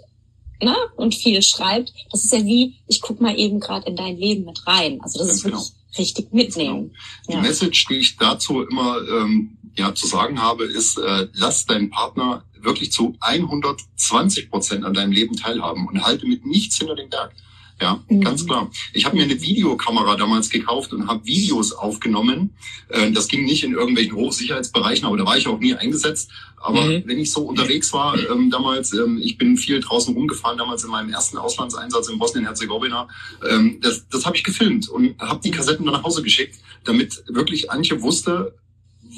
na, 0.61 0.77
und 0.95 1.13
viel 1.13 1.41
schreibt, 1.41 1.93
das 2.11 2.23
ist 2.23 2.31
ja 2.31 2.45
wie, 2.45 2.75
ich 2.87 3.01
guck 3.01 3.19
mal 3.19 3.37
eben 3.37 3.59
gerade 3.59 3.87
in 3.87 3.95
dein 3.95 4.17
Leben 4.17 4.45
mit 4.45 4.65
rein. 4.65 5.01
Also 5.01 5.19
das 5.19 5.27
Ganz 5.27 5.37
ist 5.37 5.43
wirklich 5.43 5.71
genau. 5.71 5.97
richtig 5.97 6.33
mitnehmen. 6.33 6.79
Genau. 6.83 6.93
Die 7.27 7.33
ja. 7.33 7.41
Message, 7.41 7.85
die 7.87 7.95
ich 7.95 8.15
dazu 8.15 8.61
immer 8.61 8.97
ähm, 9.09 9.57
ja 9.75 9.93
zu 9.93 10.07
sagen 10.07 10.41
habe, 10.41 10.63
ist, 10.65 10.97
äh, 10.97 11.27
lass 11.33 11.65
deinen 11.65 11.89
Partner 11.89 12.45
wirklich 12.63 12.91
zu 12.91 13.15
120 13.19 14.49
Prozent 14.49 14.85
an 14.85 14.93
deinem 14.93 15.11
Leben 15.11 15.35
teilhaben 15.35 15.87
und 15.87 16.03
halte 16.03 16.25
mit 16.27 16.45
nichts 16.45 16.77
hinter 16.77 16.95
dem 16.95 17.09
Berg. 17.09 17.33
Ja, 17.81 18.01
mhm. 18.07 18.21
ganz 18.21 18.45
klar. 18.45 18.69
Ich 18.93 19.05
habe 19.05 19.17
mir 19.17 19.23
eine 19.23 19.41
Videokamera 19.41 20.15
damals 20.15 20.49
gekauft 20.49 20.93
und 20.93 21.07
habe 21.07 21.25
Videos 21.25 21.73
aufgenommen. 21.73 22.55
Äh, 22.89 23.11
das 23.11 23.27
ging 23.27 23.45
nicht 23.45 23.63
in 23.63 23.73
irgendwelchen 23.73 24.15
Hochsicherheitsbereichen, 24.15 25.05
aber 25.05 25.17
da 25.17 25.25
war 25.25 25.37
ich 25.37 25.47
auch 25.47 25.59
nie 25.59 25.73
eingesetzt. 25.73 26.29
Aber 26.57 26.81
mhm. 26.81 27.03
wenn 27.05 27.19
ich 27.19 27.31
so 27.31 27.41
unterwegs 27.41 27.91
war 27.91 28.17
ähm, 28.17 28.49
damals, 28.49 28.93
ähm, 28.93 29.19
ich 29.21 29.37
bin 29.37 29.57
viel 29.57 29.81
draußen 29.81 30.13
rumgefahren, 30.13 30.57
damals 30.57 30.83
in 30.83 30.91
meinem 30.91 31.09
ersten 31.09 31.37
Auslandseinsatz 31.37 32.07
in 32.07 32.19
Bosnien-Herzegowina, 32.19 33.07
ähm, 33.49 33.79
das, 33.81 34.07
das 34.07 34.25
habe 34.25 34.37
ich 34.37 34.43
gefilmt 34.43 34.87
und 34.87 35.19
habe 35.19 35.41
die 35.43 35.51
Kassetten 35.51 35.85
dann 35.85 35.95
nach 35.95 36.03
Hause 36.03 36.23
geschickt, 36.23 36.59
damit 36.85 37.23
wirklich 37.27 37.69
Antje 37.69 38.01
wusste, 38.01 38.55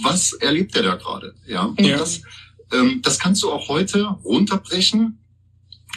was 0.04 0.34
erlebt 0.34 0.76
er 0.76 0.84
da 0.84 0.96
gerade. 0.96 1.36
Ja, 1.46 1.74
ja. 1.78 1.98
Das, 1.98 2.22
ähm, 2.72 3.02
das 3.04 3.20
kannst 3.20 3.44
du 3.44 3.52
auch 3.52 3.68
heute 3.68 4.04
runterbrechen 4.24 5.20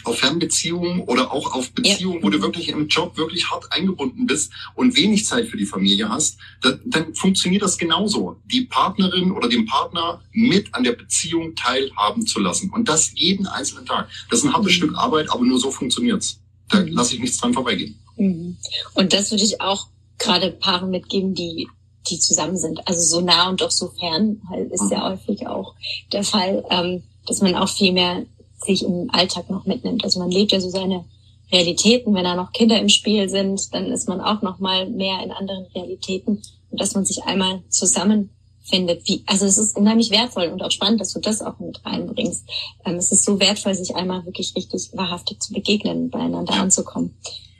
auf 0.05 0.19
Fernbeziehungen 0.19 1.01
oder 1.03 1.33
auch 1.33 1.53
auf 1.55 1.73
Beziehungen, 1.73 2.19
ja. 2.19 2.23
wo 2.23 2.31
du 2.31 2.41
wirklich 2.41 2.69
im 2.69 2.89
Job 2.89 3.17
wirklich 3.17 3.51
hart 3.51 3.73
eingebunden 3.73 4.27
bist 4.27 4.53
und 4.75 4.97
wenig 4.97 5.27
Zeit 5.27 5.49
für 5.49 5.57
die 5.57 5.67
Familie 5.67 6.09
hast, 6.09 6.39
dann, 6.63 6.81
dann 6.87 7.15
funktioniert 7.15 7.63
das 7.63 7.79
genauso. 7.79 8.41
Die 8.47 8.63
Partnerin 8.63 9.33
oder 9.33 9.49
den 9.49 9.67
Partner 9.67 10.23
mit 10.33 10.75
an 10.75 10.85
der 10.85 10.93
Beziehung 10.93 11.55
teilhaben 11.55 12.27
zu 12.27 12.41
lassen. 12.41 12.71
Und 12.71 12.89
das 12.89 13.13
jeden 13.15 13.47
einzelnen 13.47 13.87
Tag. 13.87 14.09
Das 14.31 14.41
ist 14.41 14.45
ein 14.45 14.53
hartes 14.53 14.73
mhm. 14.73 14.77
Stück 14.77 14.95
Arbeit, 14.97 15.31
aber 15.31 15.45
nur 15.45 15.59
so 15.59 15.71
funktioniert's. 15.71 16.41
Da 16.69 16.81
mhm. 16.81 16.89
lasse 16.89 17.15
ich 17.15 17.21
nichts 17.21 17.39
dran 17.39 17.55
vorbeigehen. 17.55 17.99
Mhm. 18.17 18.57
Und 18.95 19.13
das 19.13 19.31
würde 19.31 19.45
ich 19.45 19.61
auch 19.61 19.89
gerade 20.19 20.51
Paaren 20.51 20.91
mitgeben, 20.91 21.35
die 21.35 21.69
die 22.11 22.19
zusammen 22.19 22.57
sind. 22.57 22.87
Also 22.87 23.03
so 23.03 23.21
nah 23.21 23.49
und 23.49 23.61
doch 23.61 23.71
so 23.71 23.89
fern 23.89 24.41
halt 24.49 24.71
ist 24.73 24.91
ja 24.91 24.99
mhm. 24.99 25.13
häufig 25.13 25.47
auch 25.47 25.75
der 26.13 26.25
Fall, 26.25 26.65
ähm, 26.71 27.03
dass 27.27 27.41
man 27.41 27.55
auch 27.55 27.69
viel 27.69 27.93
mehr 27.93 28.25
sich 28.65 28.85
im 28.85 29.09
Alltag 29.13 29.51
noch 29.51 29.67
mitnimmt. 29.67 30.05
Also 30.05 30.19
man 30.19 30.31
lebt 30.31 30.53
ja 30.53 30.61
so 30.61 30.69
seine 30.69 31.05
Realitäten. 31.53 32.15
Wenn 32.15 32.25
da 32.25 32.35
noch 32.35 32.53
Kinder 32.53 32.79
im 32.79 32.89
Spiel 32.89 33.29
sind, 33.29 33.73
dann 33.75 33.87
ist 33.87 34.09
man 34.09 34.21
auch 34.21 34.43
noch 34.43 34.59
mal 34.59 34.89
mehr 34.89 35.23
in 35.23 35.31
anderen 35.31 35.67
Realitäten 35.75 36.43
und 36.71 36.81
dass 36.81 36.95
man 36.95 37.05
sich 37.05 37.25
einmal 37.25 37.63
zusammenfindet. 37.69 39.03
Wie, 39.07 39.23
also 39.27 39.47
es 39.47 39.59
ist 39.59 39.77
unheimlich 39.77 40.11
wertvoll 40.11 40.49
und 40.49 40.63
auch 40.63 40.71
spannend, 40.71 41.01
dass 41.01 41.13
du 41.13 41.21
das 41.21 41.41
auch 41.41 41.59
mit 41.59 41.85
reinbringst. 41.85 42.45
Ähm, 42.85 42.97
es 42.97 43.13
ist 43.13 43.25
so 43.25 43.41
wertvoll, 43.41 43.75
sich 43.75 43.97
einmal 43.97 44.25
wirklich 44.27 44.55
richtig 44.57 44.91
wahrhaftig 44.93 45.41
zu 45.41 45.53
begegnen, 45.53 46.11
beieinander 46.11 46.55
anzukommen 46.55 47.17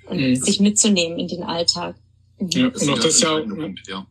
und 0.09 0.21
mhm. 0.21 0.37
sich 0.37 0.61
mitzunehmen 0.61 1.19
in 1.19 1.29
den 1.29 1.43
Alltag. 1.43 1.97
Mhm. 2.39 2.51
Ja, 2.51 2.67
und 2.67 2.91
auch 2.91 2.99
das 2.99 3.21
ja 3.21 3.37
auch, 3.37 3.45
ja. 3.89 4.07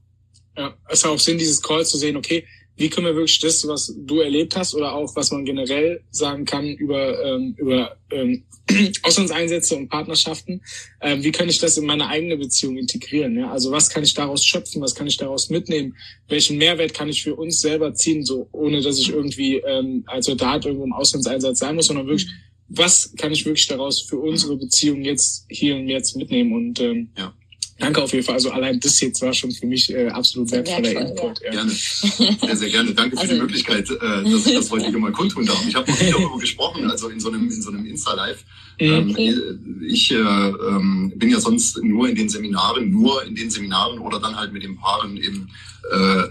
Ja, 0.57 0.75
ist 0.89 1.03
ja 1.03 1.09
auch 1.11 1.19
Sinn 1.19 1.37
dieses 1.37 1.61
Calls 1.61 1.89
zu 1.89 1.97
sehen, 1.97 2.17
okay, 2.17 2.45
wie 2.77 2.89
können 2.89 3.07
wir 3.07 3.15
wirklich 3.15 3.39
das, 3.39 3.67
was 3.67 3.93
du 3.97 4.21
erlebt 4.21 4.55
hast 4.55 4.75
oder 4.75 4.93
auch 4.93 5.15
was 5.15 5.31
man 5.31 5.45
generell 5.45 6.03
sagen 6.11 6.45
kann 6.45 6.67
über, 6.67 7.23
ähm, 7.23 7.55
über 7.57 7.97
ähm, 8.11 8.43
Auslandseinsätze 9.03 9.75
und 9.75 9.89
Partnerschaften, 9.89 10.61
ähm, 11.01 11.23
wie 11.23 11.31
kann 11.31 11.49
ich 11.49 11.57
das 11.57 11.77
in 11.77 11.85
meine 11.85 12.07
eigene 12.07 12.37
Beziehung 12.37 12.77
integrieren? 12.77 13.35
Ja? 13.37 13.51
Also 13.51 13.71
was 13.71 13.89
kann 13.89 14.03
ich 14.03 14.13
daraus 14.13 14.45
schöpfen, 14.45 14.81
was 14.81 14.93
kann 14.93 15.07
ich 15.07 15.17
daraus 15.17 15.49
mitnehmen, 15.49 15.95
welchen 16.27 16.57
Mehrwert 16.57 16.93
kann 16.93 17.09
ich 17.09 17.23
für 17.23 17.35
uns 17.35 17.61
selber 17.61 17.93
ziehen, 17.95 18.23
so 18.23 18.47
ohne 18.51 18.81
dass 18.81 18.99
ich 18.99 19.09
irgendwie 19.09 19.57
ähm, 19.57 20.03
als 20.05 20.27
Soldat 20.27 20.65
irgendwo 20.65 20.85
im 20.85 20.93
Auslandseinsatz 20.93 21.59
sein 21.59 21.75
muss, 21.75 21.87
sondern 21.87 22.05
wirklich, 22.05 22.29
was 22.67 23.13
kann 23.17 23.31
ich 23.31 23.45
wirklich 23.45 23.67
daraus 23.67 24.01
für 24.01 24.17
unsere 24.17 24.55
Beziehung 24.55 25.01
jetzt 25.01 25.45
hier 25.49 25.75
und 25.77 25.87
jetzt 25.87 26.15
mitnehmen 26.15 26.53
und 26.53 26.79
ähm, 26.79 27.09
ja. 27.17 27.33
Danke 27.79 28.01
auf 28.01 28.11
jeden 28.11 28.25
Fall. 28.25 28.35
Also 28.35 28.51
allein 28.51 28.79
das 28.79 28.99
jetzt 28.99 29.21
war 29.21 29.33
schon 29.33 29.51
für 29.51 29.67
mich 29.67 29.93
äh, 29.93 30.07
absolut 30.07 30.51
wertvoller 30.51 30.83
Wertvoll, 30.83 31.09
Input. 31.09 31.41
Ja. 31.43 31.51
Gerne. 31.51 31.71
Sehr, 31.71 32.55
sehr 32.55 32.69
gerne. 32.69 32.93
Danke 32.93 33.17
also, 33.17 33.21
für 33.21 33.35
die 33.35 33.41
also 33.41 33.43
Möglichkeit, 33.43 33.89
äh, 33.89 34.31
dass 34.31 34.47
ich 34.47 34.55
das 34.55 34.71
heute 34.71 34.89
hier 34.89 34.97
mal 34.97 35.11
kundtun 35.11 35.45
darf. 35.45 35.63
Ich 35.67 35.75
habe 35.75 35.89
noch 35.91 35.99
nie 35.99 36.11
darüber 36.11 36.37
gesprochen, 36.37 36.89
also 36.89 37.09
in 37.09 37.19
so 37.19 37.29
einem, 37.29 37.43
in 37.43 37.61
so 37.61 37.69
einem 37.69 37.85
Insta-Live. 37.85 38.43
Mhm. 38.79 39.15
Ähm, 39.17 39.81
ich 39.87 40.11
äh, 40.11 40.15
ähm, 40.15 41.13
bin 41.15 41.29
ja 41.29 41.39
sonst 41.39 41.83
nur 41.83 42.09
in 42.09 42.15
den 42.15 42.29
Seminaren, 42.29 42.89
nur 42.89 43.23
in 43.25 43.35
den 43.35 43.49
Seminaren 43.49 43.99
oder 43.99 44.19
dann 44.19 44.35
halt 44.35 44.53
mit 44.53 44.63
den 44.63 44.77
Paaren 44.77 45.17
im 45.17 45.47
äh, 45.91 46.23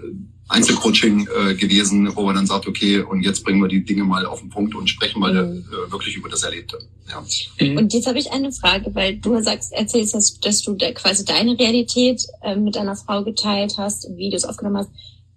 Einzelcoaching 0.48 1.26
äh, 1.26 1.54
gewesen, 1.54 2.14
wo 2.14 2.22
man 2.22 2.36
dann 2.36 2.46
sagt, 2.46 2.68
okay, 2.68 3.00
und 3.00 3.22
jetzt 3.22 3.42
bringen 3.44 3.60
wir 3.60 3.68
die 3.68 3.84
Dinge 3.84 4.04
mal 4.04 4.26
auf 4.26 4.40
den 4.40 4.48
Punkt 4.48 4.74
und 4.74 4.88
sprechen 4.88 5.18
mal 5.18 5.32
mhm. 5.32 5.64
äh, 5.64 5.90
wirklich 5.90 6.16
über 6.16 6.28
das 6.28 6.44
Erlebte. 6.44 6.78
Ja. 7.08 7.24
Mhm. 7.60 7.76
Und 7.78 7.92
jetzt 7.92 8.06
habe 8.06 8.18
ich 8.18 8.30
eine 8.30 8.52
Frage, 8.52 8.94
weil 8.94 9.16
du 9.16 9.42
sagst, 9.42 9.72
erzählst, 9.72 10.14
dass, 10.14 10.38
dass 10.38 10.62
du 10.62 10.74
da 10.74 10.92
quasi 10.92 11.24
deine 11.24 11.58
Realität 11.58 12.22
äh, 12.42 12.54
mit 12.54 12.76
deiner 12.76 12.94
Frau 12.94 13.24
geteilt 13.24 13.74
hast, 13.76 14.08
Videos 14.16 14.44
aufgenommen 14.44 14.78
hast. 14.78 14.90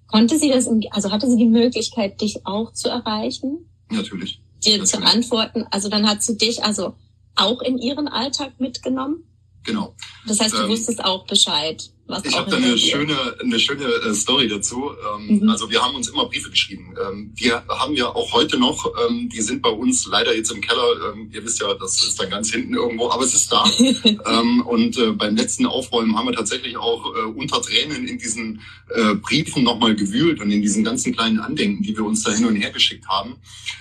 Konnte 0.07 0.37
sie 0.37 0.49
das, 0.49 0.67
in, 0.67 0.83
also 0.91 1.11
hatte 1.11 1.29
sie 1.29 1.37
die 1.37 1.45
Möglichkeit, 1.45 2.21
dich 2.21 2.45
auch 2.45 2.73
zu 2.73 2.89
erreichen? 2.89 3.69
Natürlich. 3.89 4.41
Dir 4.63 4.77
Natürlich. 4.77 4.89
zu 4.89 5.01
antworten. 5.01 5.65
Also 5.71 5.89
dann 5.89 6.07
hat 6.07 6.21
sie 6.21 6.37
dich 6.37 6.63
also 6.63 6.95
auch 7.35 7.61
in 7.61 7.77
ihren 7.77 8.07
Alltag 8.07 8.59
mitgenommen? 8.59 9.23
Genau. 9.63 9.95
Das 10.27 10.39
heißt, 10.39 10.53
du 10.53 10.63
ähm, 10.63 10.69
wusstest 10.69 11.03
auch 11.03 11.25
Bescheid. 11.25 11.89
Was 12.09 12.25
ich 12.25 12.35
habe 12.35 12.49
da 12.49 12.57
eine 12.57 12.75
schöne, 12.75 13.15
eine 13.39 13.59
schöne 13.59 13.85
äh, 13.85 14.15
Story 14.15 14.47
dazu. 14.47 14.89
Ähm, 15.19 15.41
mhm. 15.41 15.49
Also 15.49 15.69
wir 15.69 15.79
haben 15.79 15.93
uns 15.93 16.09
immer 16.09 16.25
Briefe 16.25 16.49
geschrieben. 16.49 16.95
Ähm, 16.99 17.35
die 17.39 17.51
haben 17.51 17.95
wir 17.95 18.15
auch 18.15 18.33
heute 18.33 18.57
noch. 18.57 18.91
Ähm, 19.07 19.29
die 19.29 19.41
sind 19.41 19.61
bei 19.61 19.69
uns 19.69 20.07
leider 20.07 20.35
jetzt 20.35 20.51
im 20.51 20.59
Keller. 20.59 21.13
Ähm, 21.13 21.29
ihr 21.31 21.45
wisst 21.45 21.61
ja, 21.61 21.71
das 21.75 22.03
ist 22.03 22.19
dann 22.19 22.31
ganz 22.31 22.51
hinten 22.51 22.73
irgendwo, 22.73 23.11
aber 23.11 23.23
es 23.23 23.35
ist 23.35 23.51
da. 23.51 23.63
und 24.65 24.97
äh, 24.97 25.11
beim 25.11 25.35
letzten 25.35 25.67
Aufräumen 25.67 26.17
haben 26.17 26.25
wir 26.25 26.33
tatsächlich 26.33 26.77
auch 26.77 27.13
äh, 27.15 27.19
unter 27.25 27.61
Tränen 27.61 28.07
in 28.07 28.17
diesen 28.17 28.61
äh, 28.89 29.13
Briefen 29.13 29.63
nochmal 29.63 29.95
gewühlt 29.95 30.41
und 30.41 30.49
in 30.49 30.63
diesen 30.63 30.83
ganzen 30.83 31.15
kleinen 31.15 31.39
Andenken, 31.39 31.83
die 31.83 31.95
wir 31.95 32.05
uns 32.05 32.23
da 32.23 32.31
hin 32.31 32.45
und 32.45 32.55
her 32.55 32.71
geschickt 32.71 33.07
haben, 33.07 33.35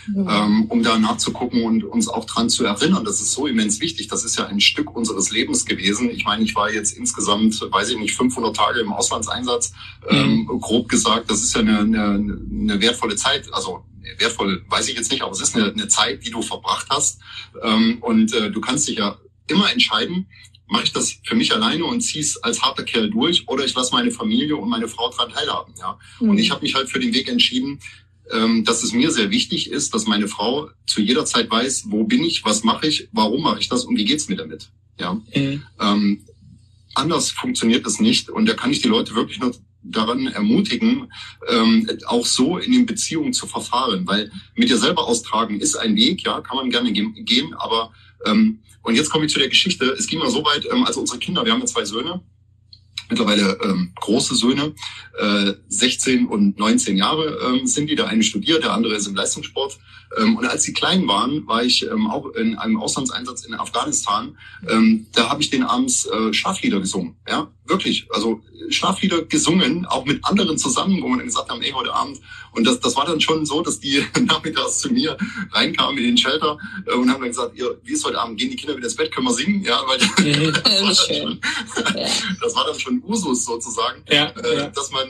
mhm. 0.06 0.66
um 0.68 0.82
da 0.82 0.98
nachzugucken 0.98 1.62
und 1.62 1.82
uns 1.82 2.08
auch 2.08 2.26
dran 2.26 2.50
zu 2.50 2.66
erinnern. 2.66 3.06
Das 3.06 3.22
ist 3.22 3.32
so 3.32 3.46
immens 3.46 3.80
wichtig. 3.80 4.08
Das 4.08 4.22
ist 4.24 4.36
ja 4.36 4.46
ein 4.46 4.60
Stück 4.60 4.94
unseres 4.94 5.30
Lebens 5.30 5.64
gewesen. 5.64 6.10
Ich 6.10 6.24
meine, 6.24 6.44
ich 6.44 6.54
war 6.54 6.70
jetzt 6.70 6.92
insgesamt, 6.92 7.58
weiß 7.70 7.88
ich 7.88 7.98
nicht, 7.98 8.17
500 8.18 8.54
Tage 8.54 8.80
im 8.80 8.92
Auslandseinsatz, 8.92 9.72
ähm, 10.08 10.46
mhm. 10.48 10.60
grob 10.60 10.88
gesagt. 10.88 11.30
Das 11.30 11.42
ist 11.42 11.54
ja 11.54 11.60
eine, 11.60 11.78
eine, 11.78 12.38
eine 12.50 12.80
wertvolle 12.80 13.16
Zeit. 13.16 13.52
Also 13.52 13.84
wertvoll 14.18 14.64
weiß 14.68 14.88
ich 14.88 14.96
jetzt 14.96 15.10
nicht, 15.10 15.22
aber 15.22 15.32
es 15.32 15.40
ist 15.40 15.56
eine, 15.56 15.72
eine 15.72 15.88
Zeit, 15.88 16.24
die 16.26 16.30
du 16.30 16.42
verbracht 16.42 16.86
hast. 16.90 17.20
Ähm, 17.62 17.98
und 18.00 18.34
äh, 18.34 18.50
du 18.50 18.60
kannst 18.60 18.88
dich 18.88 18.98
ja 18.98 19.18
immer 19.48 19.72
entscheiden, 19.72 20.26
mache 20.66 20.84
ich 20.84 20.92
das 20.92 21.16
für 21.24 21.34
mich 21.34 21.54
alleine 21.54 21.84
und 21.84 22.02
ziehe 22.02 22.22
es 22.22 22.36
als 22.42 22.62
harter 22.62 22.84
Kerl 22.84 23.10
durch 23.10 23.48
oder 23.48 23.64
ich 23.64 23.74
lasse 23.74 23.92
meine 23.94 24.10
Familie 24.10 24.56
und 24.56 24.68
meine 24.68 24.88
Frau 24.88 25.08
daran 25.10 25.32
teilhaben. 25.32 25.74
Ja? 25.78 25.98
Mhm. 26.20 26.30
Und 26.30 26.38
ich 26.38 26.50
habe 26.50 26.62
mich 26.62 26.74
halt 26.74 26.90
für 26.90 26.98
den 26.98 27.14
Weg 27.14 27.28
entschieden, 27.28 27.80
ähm, 28.30 28.64
dass 28.64 28.82
es 28.82 28.92
mir 28.92 29.10
sehr 29.10 29.30
wichtig 29.30 29.70
ist, 29.70 29.94
dass 29.94 30.06
meine 30.06 30.28
Frau 30.28 30.68
zu 30.86 31.00
jeder 31.00 31.24
Zeit 31.24 31.50
weiß, 31.50 31.84
wo 31.88 32.04
bin 32.04 32.22
ich, 32.22 32.44
was 32.44 32.64
mache 32.64 32.86
ich, 32.86 33.08
warum 33.12 33.42
mache 33.42 33.60
ich 33.60 33.68
das 33.68 33.84
und 33.84 33.96
wie 33.96 34.04
geht's 34.04 34.28
mir 34.28 34.36
damit. 34.36 34.68
Ja. 34.98 35.14
Mhm. 35.34 35.62
Ähm, 35.80 36.24
anders 36.98 37.30
funktioniert 37.30 37.86
es 37.86 38.00
nicht. 38.00 38.28
Und 38.28 38.46
da 38.46 38.54
kann 38.54 38.70
ich 38.70 38.82
die 38.82 38.88
Leute 38.88 39.14
wirklich 39.14 39.40
nur 39.40 39.54
daran 39.82 40.26
ermutigen, 40.26 41.10
ähm, 41.48 41.88
auch 42.06 42.26
so 42.26 42.58
in 42.58 42.72
den 42.72 42.86
Beziehungen 42.86 43.32
zu 43.32 43.46
verfahren. 43.46 44.06
Weil 44.06 44.30
mit 44.54 44.68
dir 44.68 44.78
selber 44.78 45.06
austragen 45.06 45.60
ist 45.60 45.76
ein 45.76 45.96
Weg, 45.96 46.24
ja, 46.24 46.40
kann 46.40 46.56
man 46.56 46.70
gerne 46.70 46.92
gehen, 46.92 47.54
aber 47.54 47.92
ähm, 48.26 48.60
und 48.82 48.94
jetzt 48.94 49.10
komme 49.10 49.26
ich 49.26 49.32
zu 49.32 49.38
der 49.38 49.48
Geschichte. 49.48 49.84
Es 49.98 50.06
ging 50.06 50.18
mal 50.18 50.30
so 50.30 50.44
weit, 50.44 50.66
ähm, 50.70 50.84
also 50.84 51.00
unsere 51.00 51.18
Kinder, 51.18 51.44
wir 51.44 51.52
haben 51.52 51.60
ja 51.60 51.66
zwei 51.66 51.84
Söhne, 51.84 52.20
mittlerweile 53.08 53.58
ähm, 53.62 53.92
große 53.96 54.34
Söhne, 54.34 54.74
äh, 55.18 55.54
16 55.68 56.26
und 56.26 56.58
19 56.58 56.96
Jahre 56.96 57.38
ähm, 57.46 57.66
sind 57.66 57.88
die. 57.90 57.96
Der 57.96 58.08
eine 58.08 58.22
studiert, 58.22 58.64
der 58.64 58.72
andere 58.72 58.94
ist 58.94 59.06
im 59.06 59.14
Leistungssport. 59.14 59.78
Ähm, 60.16 60.36
und 60.36 60.46
als 60.46 60.62
sie 60.62 60.72
klein 60.72 61.06
waren, 61.06 61.46
war 61.46 61.62
ich 61.62 61.84
ähm, 61.84 62.06
auch 62.06 62.26
in 62.34 62.56
einem 62.56 62.78
Auslandseinsatz 62.78 63.44
in 63.44 63.54
Afghanistan. 63.54 64.36
Ähm, 64.68 65.06
da 65.12 65.28
habe 65.28 65.42
ich 65.42 65.50
den 65.50 65.62
abends 65.62 66.06
äh, 66.06 66.32
Schlaflieder 66.32 66.80
gesungen. 66.80 67.16
Ja, 67.28 67.48
wirklich. 67.66 68.06
Also 68.10 68.40
Schlaflieder 68.70 69.22
gesungen, 69.22 69.86
auch 69.86 70.04
mit 70.04 70.24
anderen 70.24 70.58
zusammen, 70.58 71.02
wo 71.02 71.08
man 71.08 71.18
dann 71.18 71.28
gesagt 71.28 71.50
haben, 71.50 71.62
ey, 71.62 71.70
heute 71.72 71.92
Abend. 71.92 72.20
Und 72.52 72.66
das, 72.66 72.80
das 72.80 72.96
war 72.96 73.06
dann 73.06 73.20
schon 73.20 73.46
so, 73.46 73.62
dass 73.62 73.80
die 73.80 74.02
nachmittags 74.20 74.78
zu 74.78 74.92
mir 74.92 75.16
reinkamen 75.52 75.98
in 75.98 76.04
den 76.04 76.18
Shelter 76.18 76.58
äh, 76.86 76.94
und 76.94 77.10
haben 77.10 77.20
dann 77.20 77.30
gesagt, 77.30 77.56
ihr, 77.56 77.78
wie 77.84 77.92
ist 77.92 78.04
heute 78.04 78.18
Abend? 78.18 78.38
Gehen 78.38 78.50
die 78.50 78.56
Kinder 78.56 78.76
wieder 78.76 78.86
ins 78.86 78.96
Bett? 78.96 79.12
Können 79.12 79.26
wir 79.26 79.34
singen? 79.34 79.62
Ja, 79.62 79.82
weil 79.86 79.98
mhm. 79.98 80.52
das, 80.64 80.82
war 80.82 80.94
schon, 80.94 81.40
das, 82.40 82.54
war 82.54 82.66
dann 82.66 82.78
schon 82.78 83.02
Usus 83.06 83.44
sozusagen, 83.44 84.02
ja, 84.08 84.26
äh, 84.26 84.56
ja. 84.56 84.68
dass 84.68 84.90
man 84.90 85.08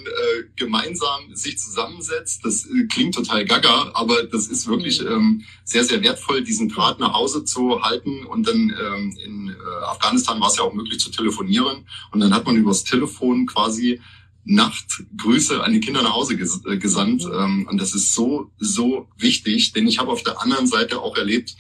gemeinsam 0.56 1.34
sich 1.34 1.58
zusammensetzt. 1.58 2.40
Das 2.44 2.66
klingt 2.90 3.14
total 3.14 3.44
gaga, 3.44 3.90
aber 3.94 4.24
das 4.24 4.48
ist 4.48 4.66
wirklich 4.66 4.87
mhm. 4.90 5.06
ähm, 5.08 5.44
sehr, 5.64 5.84
sehr 5.84 6.02
wertvoll, 6.02 6.42
diesen 6.42 6.68
Draht 6.68 6.98
nach 6.98 7.12
Hause 7.12 7.44
zu 7.44 7.82
halten. 7.82 8.24
Und 8.24 8.48
dann 8.48 8.74
ähm, 8.80 9.16
in 9.24 9.48
äh, 9.50 9.84
Afghanistan 9.84 10.40
war 10.40 10.48
es 10.48 10.56
ja 10.56 10.64
auch 10.64 10.74
möglich 10.74 11.00
zu 11.00 11.10
telefonieren. 11.10 11.86
Und 12.10 12.20
dann 12.20 12.34
hat 12.34 12.46
man 12.46 12.56
übers 12.56 12.84
Telefon 12.84 13.46
quasi 13.46 14.00
Nachtgrüße 14.44 15.62
an 15.62 15.72
die 15.72 15.80
Kinder 15.80 16.02
nach 16.02 16.14
Hause 16.14 16.36
ges 16.36 16.64
äh, 16.64 16.78
gesandt. 16.78 17.24
Mhm. 17.24 17.32
Ähm, 17.32 17.68
und 17.70 17.80
das 17.80 17.94
ist 17.94 18.14
so, 18.14 18.50
so 18.58 19.08
wichtig, 19.18 19.72
denn 19.72 19.86
ich 19.86 19.98
habe 19.98 20.10
auf 20.10 20.22
der 20.22 20.40
anderen 20.42 20.66
Seite 20.66 21.00
auch 21.00 21.16
erlebt, 21.16 21.54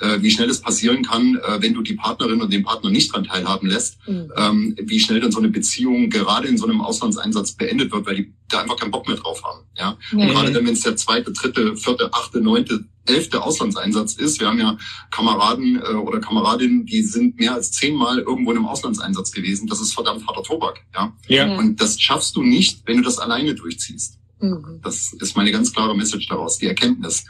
äh, 0.00 0.20
wie 0.20 0.30
schnell 0.30 0.50
es 0.50 0.60
passieren 0.60 1.04
kann, 1.04 1.36
äh, 1.36 1.60
wenn 1.60 1.74
du 1.74 1.82
die 1.82 1.94
Partnerin 1.94 2.40
und 2.40 2.52
den 2.52 2.62
Partner 2.62 2.90
nicht 2.90 3.12
dran 3.12 3.24
teilhaben 3.24 3.68
lässt, 3.68 3.98
mhm. 4.08 4.32
ähm, 4.36 4.76
wie 4.80 5.00
schnell 5.00 5.20
dann 5.20 5.32
so 5.32 5.38
eine 5.38 5.48
Beziehung 5.48 6.10
gerade 6.10 6.48
in 6.48 6.58
so 6.58 6.66
einem 6.66 6.80
Auslandseinsatz 6.80 7.52
beendet 7.52 7.92
wird, 7.92 8.06
weil 8.06 8.16
die 8.16 8.34
da 8.48 8.60
einfach 8.62 8.76
keinen 8.76 8.90
Bock 8.90 9.06
mehr 9.06 9.16
drauf 9.16 9.42
haben. 9.44 9.64
Ja? 9.76 9.96
Mhm. 10.12 10.18
Und 10.20 10.28
gerade 10.28 10.52
dann, 10.52 10.66
wenn 10.66 10.74
es 10.74 10.80
der 10.80 10.96
zweite, 10.96 11.32
dritte, 11.32 11.76
vierte, 11.76 12.12
achte, 12.12 12.40
neunte, 12.40 12.84
elfte 13.06 13.42
Auslandseinsatz 13.42 14.14
ist, 14.14 14.40
wir 14.40 14.48
haben 14.48 14.58
ja 14.58 14.78
Kameraden 15.10 15.76
äh, 15.76 15.94
oder 15.94 16.20
Kameradinnen, 16.20 16.86
die 16.86 17.02
sind 17.02 17.38
mehr 17.38 17.54
als 17.54 17.72
zehnmal 17.72 18.18
irgendwo 18.18 18.50
in 18.50 18.58
einem 18.58 18.66
Auslandseinsatz 18.66 19.32
gewesen. 19.32 19.66
Das 19.66 19.80
ist 19.80 19.92
verdammt 19.92 20.26
harter 20.26 20.42
Tobak. 20.42 20.80
Ja? 20.94 21.12
ja. 21.28 21.56
Und 21.56 21.80
das 21.80 22.00
schaffst 22.00 22.36
du 22.36 22.42
nicht, 22.42 22.82
wenn 22.86 22.98
du 22.98 23.02
das 23.02 23.18
alleine 23.18 23.54
durchziehst. 23.54 24.18
Mhm. 24.40 24.80
Das 24.82 25.12
ist 25.12 25.36
meine 25.36 25.52
ganz 25.52 25.72
klare 25.72 25.96
Message 25.96 26.28
daraus, 26.28 26.58
die 26.58 26.66
Erkenntnis 26.66 27.24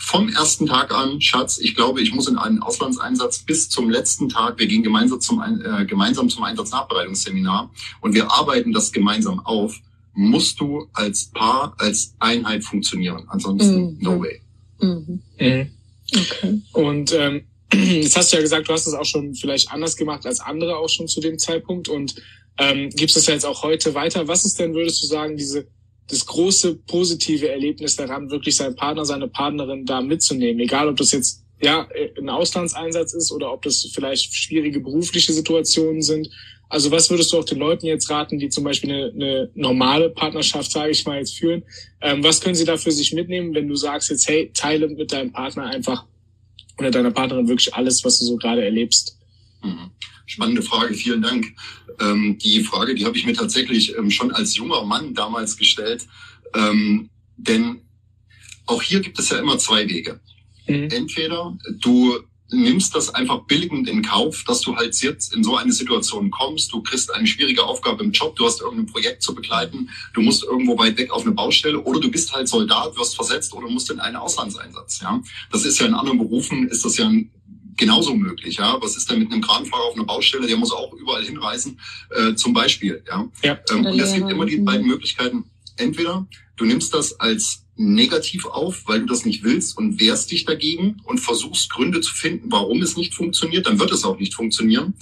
vom 0.00 0.30
ersten 0.30 0.66
Tag 0.66 0.92
an, 0.94 1.20
Schatz, 1.20 1.58
ich 1.58 1.74
glaube, 1.74 2.00
ich 2.00 2.12
muss 2.14 2.26
in 2.26 2.38
einen 2.38 2.62
Auslandseinsatz 2.62 3.40
bis 3.40 3.68
zum 3.68 3.90
letzten 3.90 4.30
Tag. 4.30 4.58
Wir 4.58 4.66
gehen 4.66 4.82
gemeinsam 4.82 5.20
zum, 5.20 5.42
äh, 5.42 5.84
gemeinsam 5.84 6.30
zum 6.30 6.42
Einsatznachbereitungsseminar 6.42 7.70
und 8.00 8.14
wir 8.14 8.32
arbeiten 8.32 8.72
das 8.72 8.92
gemeinsam 8.92 9.40
auf. 9.40 9.78
Musst 10.14 10.58
du 10.58 10.88
als 10.94 11.26
Paar, 11.26 11.74
als 11.78 12.14
Einheit 12.18 12.64
funktionieren. 12.64 13.24
Ansonsten, 13.28 13.92
mhm. 13.92 13.98
no 14.00 14.20
way. 14.20 14.40
Mhm. 14.80 15.22
Mhm. 15.38 15.70
Okay. 16.16 16.62
Und 16.72 17.12
ähm, 17.12 17.42
jetzt 17.72 18.16
hast 18.16 18.32
du 18.32 18.36
ja 18.36 18.42
gesagt, 18.42 18.68
du 18.68 18.72
hast 18.72 18.86
es 18.86 18.94
auch 18.94 19.04
schon 19.04 19.34
vielleicht 19.34 19.70
anders 19.70 19.96
gemacht 19.96 20.24
als 20.24 20.40
andere 20.40 20.78
auch 20.78 20.88
schon 20.88 21.08
zu 21.08 21.20
dem 21.20 21.38
Zeitpunkt 21.38 21.88
und 21.88 22.14
ähm, 22.58 22.88
gibst 22.90 23.16
es 23.16 23.26
ja 23.26 23.34
jetzt 23.34 23.46
auch 23.46 23.62
heute 23.62 23.94
weiter. 23.94 24.26
Was 24.26 24.46
ist 24.46 24.58
denn, 24.58 24.74
würdest 24.74 25.02
du 25.02 25.06
sagen, 25.06 25.36
diese 25.36 25.66
das 26.10 26.26
große 26.26 26.76
positive 26.86 27.48
Erlebnis 27.48 27.96
daran, 27.96 28.30
wirklich 28.30 28.56
seinen 28.56 28.74
Partner, 28.74 29.04
seine 29.04 29.28
Partnerin 29.28 29.86
da 29.86 30.00
mitzunehmen. 30.00 30.60
Egal, 30.60 30.88
ob 30.88 30.96
das 30.96 31.12
jetzt 31.12 31.44
ja 31.62 31.86
ein 32.18 32.28
Auslandseinsatz 32.28 33.12
ist 33.12 33.32
oder 33.32 33.52
ob 33.52 33.62
das 33.62 33.88
vielleicht 33.92 34.34
schwierige 34.34 34.80
berufliche 34.80 35.32
Situationen 35.32 36.02
sind. 36.02 36.28
Also 36.68 36.90
was 36.90 37.10
würdest 37.10 37.32
du 37.32 37.38
auch 37.38 37.44
den 37.44 37.58
Leuten 37.58 37.86
jetzt 37.86 38.08
raten, 38.10 38.38
die 38.38 38.48
zum 38.48 38.64
Beispiel 38.64 38.90
eine, 38.90 39.12
eine 39.12 39.50
normale 39.54 40.08
Partnerschaft, 40.10 40.70
sage 40.70 40.92
ich 40.92 41.04
mal, 41.04 41.18
jetzt 41.18 41.36
führen? 41.36 41.64
Ähm, 42.00 42.22
was 42.22 42.40
können 42.40 42.54
sie 42.54 42.64
da 42.64 42.76
für 42.76 42.92
sich 42.92 43.12
mitnehmen, 43.12 43.54
wenn 43.54 43.68
du 43.68 43.74
sagst 43.74 44.10
jetzt, 44.10 44.28
hey, 44.28 44.50
teile 44.54 44.88
mit 44.88 45.12
deinem 45.12 45.32
Partner 45.32 45.64
einfach 45.64 46.04
oder 46.78 46.90
deiner 46.90 47.10
Partnerin 47.10 47.48
wirklich 47.48 47.74
alles, 47.74 48.04
was 48.04 48.18
du 48.20 48.24
so 48.24 48.36
gerade 48.36 48.64
erlebst? 48.64 49.18
Mhm. 49.62 49.90
Spannende 50.30 50.62
Frage, 50.62 50.94
vielen 50.94 51.22
Dank. 51.22 51.56
Ähm, 51.98 52.38
die 52.38 52.62
Frage, 52.62 52.94
die 52.94 53.04
habe 53.04 53.18
ich 53.18 53.26
mir 53.26 53.34
tatsächlich 53.34 53.96
ähm, 53.98 54.12
schon 54.12 54.30
als 54.30 54.54
junger 54.54 54.84
Mann 54.84 55.12
damals 55.12 55.56
gestellt. 55.56 56.06
Ähm, 56.54 57.10
denn 57.36 57.80
auch 58.66 58.80
hier 58.80 59.00
gibt 59.00 59.18
es 59.18 59.30
ja 59.30 59.38
immer 59.38 59.58
zwei 59.58 59.88
Wege. 59.88 60.20
Mhm. 60.68 60.88
Entweder 60.92 61.58
du 61.80 62.16
nimmst 62.52 62.94
das 62.94 63.12
einfach 63.12 63.40
billigend 63.46 63.88
in 63.88 64.02
Kauf, 64.02 64.44
dass 64.46 64.60
du 64.60 64.76
halt 64.76 64.94
jetzt 65.02 65.34
in 65.34 65.42
so 65.42 65.56
eine 65.56 65.72
Situation 65.72 66.30
kommst. 66.30 66.72
Du 66.72 66.80
kriegst 66.80 67.12
eine 67.12 67.26
schwierige 67.26 67.64
Aufgabe 67.64 68.04
im 68.04 68.12
Job, 68.12 68.36
du 68.36 68.46
hast 68.46 68.60
irgendein 68.60 68.86
Projekt 68.86 69.24
zu 69.24 69.34
begleiten, 69.34 69.90
du 70.14 70.20
musst 70.20 70.44
irgendwo 70.44 70.78
weit 70.78 70.96
weg 70.96 71.10
auf 71.10 71.22
eine 71.22 71.32
Baustelle 71.32 71.80
oder 71.80 71.98
du 71.98 72.08
bist 72.08 72.32
halt 72.32 72.46
Soldat, 72.46 72.96
wirst 72.96 73.16
versetzt 73.16 73.52
oder 73.52 73.68
musst 73.68 73.90
in 73.90 73.98
einen 73.98 74.16
Auslandseinsatz. 74.16 75.00
Ja, 75.00 75.20
das 75.50 75.64
ist 75.64 75.80
ja 75.80 75.86
in 75.86 75.94
anderen 75.94 76.18
Berufen 76.18 76.68
ist 76.68 76.84
das 76.84 76.96
ja 76.98 77.10
genauso 77.80 78.14
möglich. 78.14 78.58
Ja, 78.58 78.78
was 78.80 78.96
ist 78.96 79.10
denn 79.10 79.18
mit 79.18 79.32
einem 79.32 79.42
Kranfahrer 79.42 79.82
auf 79.82 79.94
einer 79.94 80.04
Baustelle? 80.04 80.46
Der 80.46 80.56
muss 80.56 80.70
auch 80.70 80.92
überall 80.92 81.24
hinreisen, 81.24 81.80
äh, 82.10 82.34
zum 82.34 82.52
Beispiel. 82.52 83.02
Ja, 83.08 83.28
ja. 83.42 83.58
Ähm, 83.70 83.86
und 83.86 83.98
es 83.98 84.14
gibt 84.14 84.30
immer 84.30 84.46
die 84.46 84.58
beiden 84.58 84.86
Möglichkeiten. 84.86 85.50
Entweder 85.76 86.26
du 86.56 86.64
nimmst 86.64 86.94
das 86.94 87.18
als 87.18 87.64
negativ 87.76 88.44
auf, 88.44 88.82
weil 88.86 89.00
du 89.00 89.06
das 89.06 89.24
nicht 89.24 89.42
willst 89.42 89.76
und 89.76 89.98
wehrst 89.98 90.30
dich 90.30 90.44
dagegen 90.44 91.00
und 91.04 91.18
versuchst 91.18 91.70
Gründe 91.70 92.02
zu 92.02 92.14
finden, 92.14 92.52
warum 92.52 92.82
es 92.82 92.96
nicht 92.96 93.14
funktioniert, 93.14 93.66
dann 93.66 93.80
wird 93.80 93.90
es 93.90 94.04
auch 94.04 94.18
nicht 94.18 94.34
funktionieren. 94.34 94.94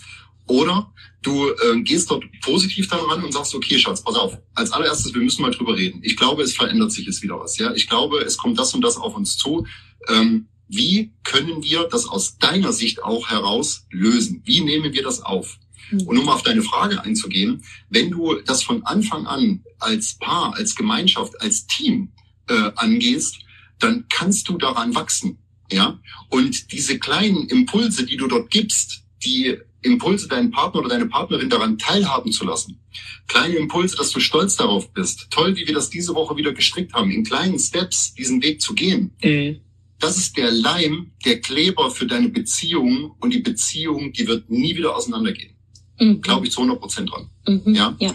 Oder 0.47 0.91
du 1.21 1.49
äh, 1.49 1.81
gehst 1.83 2.11
dort 2.11 2.25
positiv 2.41 2.89
daran 2.89 3.23
und 3.25 3.33
sagst, 3.33 3.55
okay, 3.55 3.79
Schatz, 3.79 4.03
pass 4.03 4.15
auf. 4.15 4.39
Als 4.55 4.71
allererstes, 4.71 5.13
wir 5.13 5.21
müssen 5.21 5.43
mal 5.43 5.51
drüber 5.51 5.77
reden. 5.77 6.01
Ich 6.03 6.17
glaube, 6.17 6.43
es 6.43 6.55
verändert 6.55 6.93
sich 6.93 7.05
jetzt 7.05 7.23
wieder 7.23 7.39
was. 7.41 7.59
Ja, 7.59 7.75
ich 7.75 7.89
glaube, 7.89 8.21
es 8.21 8.39
kommt 8.39 8.59
das 8.59 8.73
und 8.73 8.83
das 8.83 8.97
auf 8.97 9.17
uns 9.17 9.37
zu. 9.37 9.67
Ähm, 10.09 10.47
wie 10.69 11.13
können 11.25 11.63
wir 11.63 11.85
das 11.85 12.07
aus 12.07 12.39
deiner 12.39 12.73
Sicht 12.73 13.03
auch 13.03 13.31
heraus 13.31 13.87
lösen? 13.91 14.43
Wie 14.45 14.61
nehmen 14.61 14.93
wir 14.93 15.03
das 15.03 15.23
auf? 15.23 15.59
Mhm. 15.91 16.03
Und 16.03 16.19
um 16.19 16.29
auf 16.29 16.43
deine 16.43 16.63
Frage 16.63 17.03
einzugehen, 17.03 17.63
wenn 17.89 18.11
du 18.11 18.35
das 18.35 18.63
von 18.63 18.85
Anfang 18.85 19.27
an 19.27 19.65
als 19.79 20.19
Paar, 20.19 20.55
als 20.55 20.75
Gemeinschaft, 20.75 21.41
als 21.41 21.67
Team 21.67 22.13
äh, 22.49 22.71
angehst, 22.77 23.41
dann 23.79 24.07
kannst 24.09 24.49
du 24.49 24.59
daran 24.59 24.95
wachsen. 24.95 25.39
Ja, 25.71 26.01
und 26.31 26.73
diese 26.73 26.99
kleinen 26.99 27.47
Impulse, 27.49 28.07
die 28.07 28.17
du 28.17 28.27
dort 28.27 28.51
gibst, 28.51 29.03
die 29.23 29.59
Impulse 29.83 30.27
deinen 30.27 30.51
Partner 30.51 30.81
oder 30.81 30.89
deine 30.89 31.07
Partnerin 31.07 31.51
daran 31.51 31.79
teilhaben 31.79 32.33
zu 32.33 32.45
lassen. 32.45 32.81
Kleine 33.27 33.57
Impulse, 33.57 33.97
dass 33.97 34.11
du 34.11 34.19
stolz 34.19 34.57
darauf 34.57 34.93
bist. 34.93 35.29
Toll, 35.31 35.57
wie 35.57 35.67
wir 35.67 35.75
das 35.75 35.91
diese 35.91 36.15
Woche 36.15 36.37
wieder 36.37 36.53
gestrickt 36.53 36.95
haben, 36.95 37.11
in 37.11 37.23
kleinen 37.23 37.59
Steps 37.59 38.15
diesen 38.15 38.43
Weg 38.43 38.63
zu 38.63 38.75
gehen. 38.75 39.15
Mhm. 39.23 39.61
Das 39.99 40.17
ist 40.17 40.37
der 40.37 40.51
Leim, 40.51 41.13
der 41.25 41.41
Kleber 41.41 41.91
für 41.91 42.07
deine 42.07 42.29
Beziehung 42.29 43.13
und 43.21 43.33
die 43.33 43.41
Beziehung, 43.41 44.13
die 44.13 44.27
wird 44.27 44.49
nie 44.51 44.77
wieder 44.77 44.95
auseinandergehen. 44.95 45.57
Mhm. 45.99 46.21
Glaube 46.21 46.47
ich 46.47 46.53
zu 46.53 46.61
100 46.61 46.81
Prozent 46.81 47.11
dran. 47.11 47.31
Mhm. 47.47 47.75
Ja? 47.75 47.97
ja. 47.99 48.15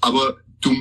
Aber 0.00 0.38
du 0.60 0.74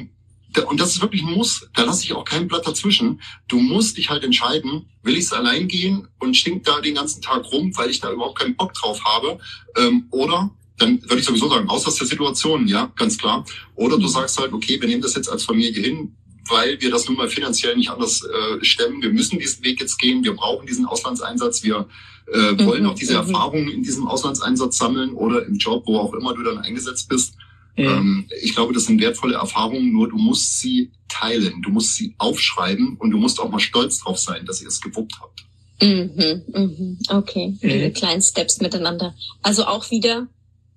und 0.65 0.79
das 0.79 0.95
ist 0.95 1.01
wirklich 1.01 1.21
ein 1.21 1.33
Muss, 1.33 1.69
da 1.75 1.83
lasse 1.83 2.03
ich 2.03 2.13
auch 2.13 2.25
kein 2.25 2.47
Blatt 2.47 2.65
dazwischen. 2.65 3.21
Du 3.47 3.59
musst 3.59 3.97
dich 3.97 4.09
halt 4.09 4.23
entscheiden, 4.23 4.89
will 5.03 5.15
ich 5.15 5.25
es 5.25 5.33
allein 5.33 5.67
gehen 5.67 6.07
und 6.19 6.35
stink 6.35 6.63
da 6.63 6.81
den 6.81 6.95
ganzen 6.95 7.21
Tag 7.21 7.45
rum, 7.51 7.71
weil 7.77 7.91
ich 7.91 7.99
da 7.99 8.11
überhaupt 8.11 8.39
keinen 8.39 8.55
Bock 8.55 8.73
drauf 8.73 9.03
habe, 9.05 9.39
ähm, 9.77 10.07
oder 10.09 10.49
dann 10.77 11.01
würde 11.03 11.19
ich 11.19 11.25
sowieso 11.25 11.49
sagen, 11.49 11.69
raus 11.69 11.85
aus 11.85 11.95
der 11.95 12.07
Situation, 12.07 12.67
ja, 12.67 12.91
ganz 12.95 13.17
klar. 13.17 13.45
Oder 13.75 13.99
du 13.99 14.07
sagst 14.07 14.39
halt, 14.39 14.53
okay, 14.53 14.81
wir 14.81 14.87
nehmen 14.87 15.01
das 15.01 15.15
jetzt 15.15 15.29
als 15.29 15.43
Familie 15.43 15.83
hin, 15.83 16.15
weil 16.48 16.79
wir 16.81 16.91
das 16.91 17.08
nun 17.08 17.17
mal 17.17 17.29
finanziell 17.29 17.75
nicht 17.75 17.89
anders 17.89 18.24
äh, 18.24 18.63
stemmen. 18.63 19.01
Wir 19.01 19.12
müssen 19.12 19.39
diesen 19.39 19.63
Weg 19.63 19.79
jetzt 19.79 20.00
gehen. 20.00 20.24
Wir 20.24 20.36
brauchen 20.36 20.65
diesen 20.65 20.86
Auslandseinsatz. 20.86 21.63
Wir 21.63 21.88
äh, 22.27 22.65
wollen 22.65 22.84
mhm, 22.84 22.89
auch 22.89 22.96
diese 22.96 23.13
mhm. 23.13 23.19
Erfahrungen 23.19 23.69
in 23.69 23.84
diesem 23.84 24.08
Auslandseinsatz 24.08 24.77
sammeln 24.77 25.13
oder 25.13 25.46
im 25.46 25.55
Job, 25.58 25.84
wo 25.86 25.98
auch 25.98 26.13
immer 26.13 26.34
du 26.34 26.43
dann 26.43 26.60
eingesetzt 26.60 27.10
bist. 27.10 27.36
Mhm. 27.77 28.25
ich 28.41 28.55
glaube, 28.55 28.74
das 28.74 28.86
sind 28.86 29.00
wertvolle 29.00 29.36
Erfahrungen, 29.36 29.93
nur 29.93 30.10
du 30.10 30.17
musst 30.17 30.60
sie 30.60 30.91
teilen, 31.08 31.62
du 31.62 31.69
musst 31.69 31.96
sie 31.96 32.13
aufschreiben 32.17 32.98
und 32.98 33.12
du 33.12 33.17
musst 33.17 33.39
auch 33.39 33.50
mal 33.50 33.60
stolz 33.60 34.00
drauf 34.00 34.19
sein, 34.19 34.46
dass 34.46 34.62
ihr 34.62 34.67
es 34.67 34.81
gewuppt 34.81 35.13
habt. 35.22 35.46
Mhm, 35.81 36.43
mhm. 36.53 36.98
Okay, 37.10 37.58
mhm. 37.62 37.93
kleinen 37.93 38.22
Steps 38.22 38.60
miteinander. 38.60 39.15
Also 39.41 39.65
auch 39.65 39.91
wieder 39.91 40.27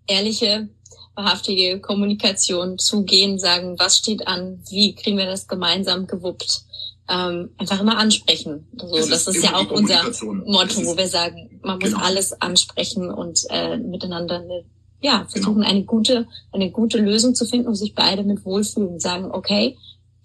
ehrliche, 0.06 0.68
wahrhaftige 1.14 1.80
Kommunikation 1.80 2.78
zugehen, 2.78 3.38
sagen, 3.38 3.78
was 3.78 3.98
steht 3.98 4.26
an, 4.26 4.62
wie 4.70 4.94
kriegen 4.94 5.18
wir 5.18 5.26
das 5.26 5.46
gemeinsam 5.46 6.06
gewuppt. 6.06 6.62
Ähm, 7.08 7.50
einfach 7.58 7.80
immer 7.80 7.98
ansprechen. 7.98 8.68
So, 8.76 8.96
ist 8.96 9.10
das 9.10 9.26
ist 9.26 9.42
ja 9.42 9.56
auch 9.56 9.70
unser 9.70 10.04
Motto, 10.44 10.84
wo 10.84 10.96
wir 10.96 11.08
sagen, 11.08 11.60
man 11.62 11.78
muss 11.78 11.90
genau. 11.90 12.02
alles 12.02 12.40
ansprechen 12.40 13.10
und 13.10 13.40
äh, 13.50 13.76
miteinander 13.76 14.36
eine 14.36 14.64
ja, 15.02 15.26
versuchen 15.28 15.56
genau. 15.56 15.68
eine 15.68 15.84
gute, 15.84 16.28
eine 16.52 16.70
gute 16.70 16.98
Lösung 16.98 17.34
zu 17.34 17.44
finden, 17.44 17.68
wo 17.68 17.74
sich 17.74 17.94
beide 17.94 18.22
mit 18.22 18.44
wohlfühlen, 18.44 19.00
sagen, 19.00 19.30
okay, 19.32 19.76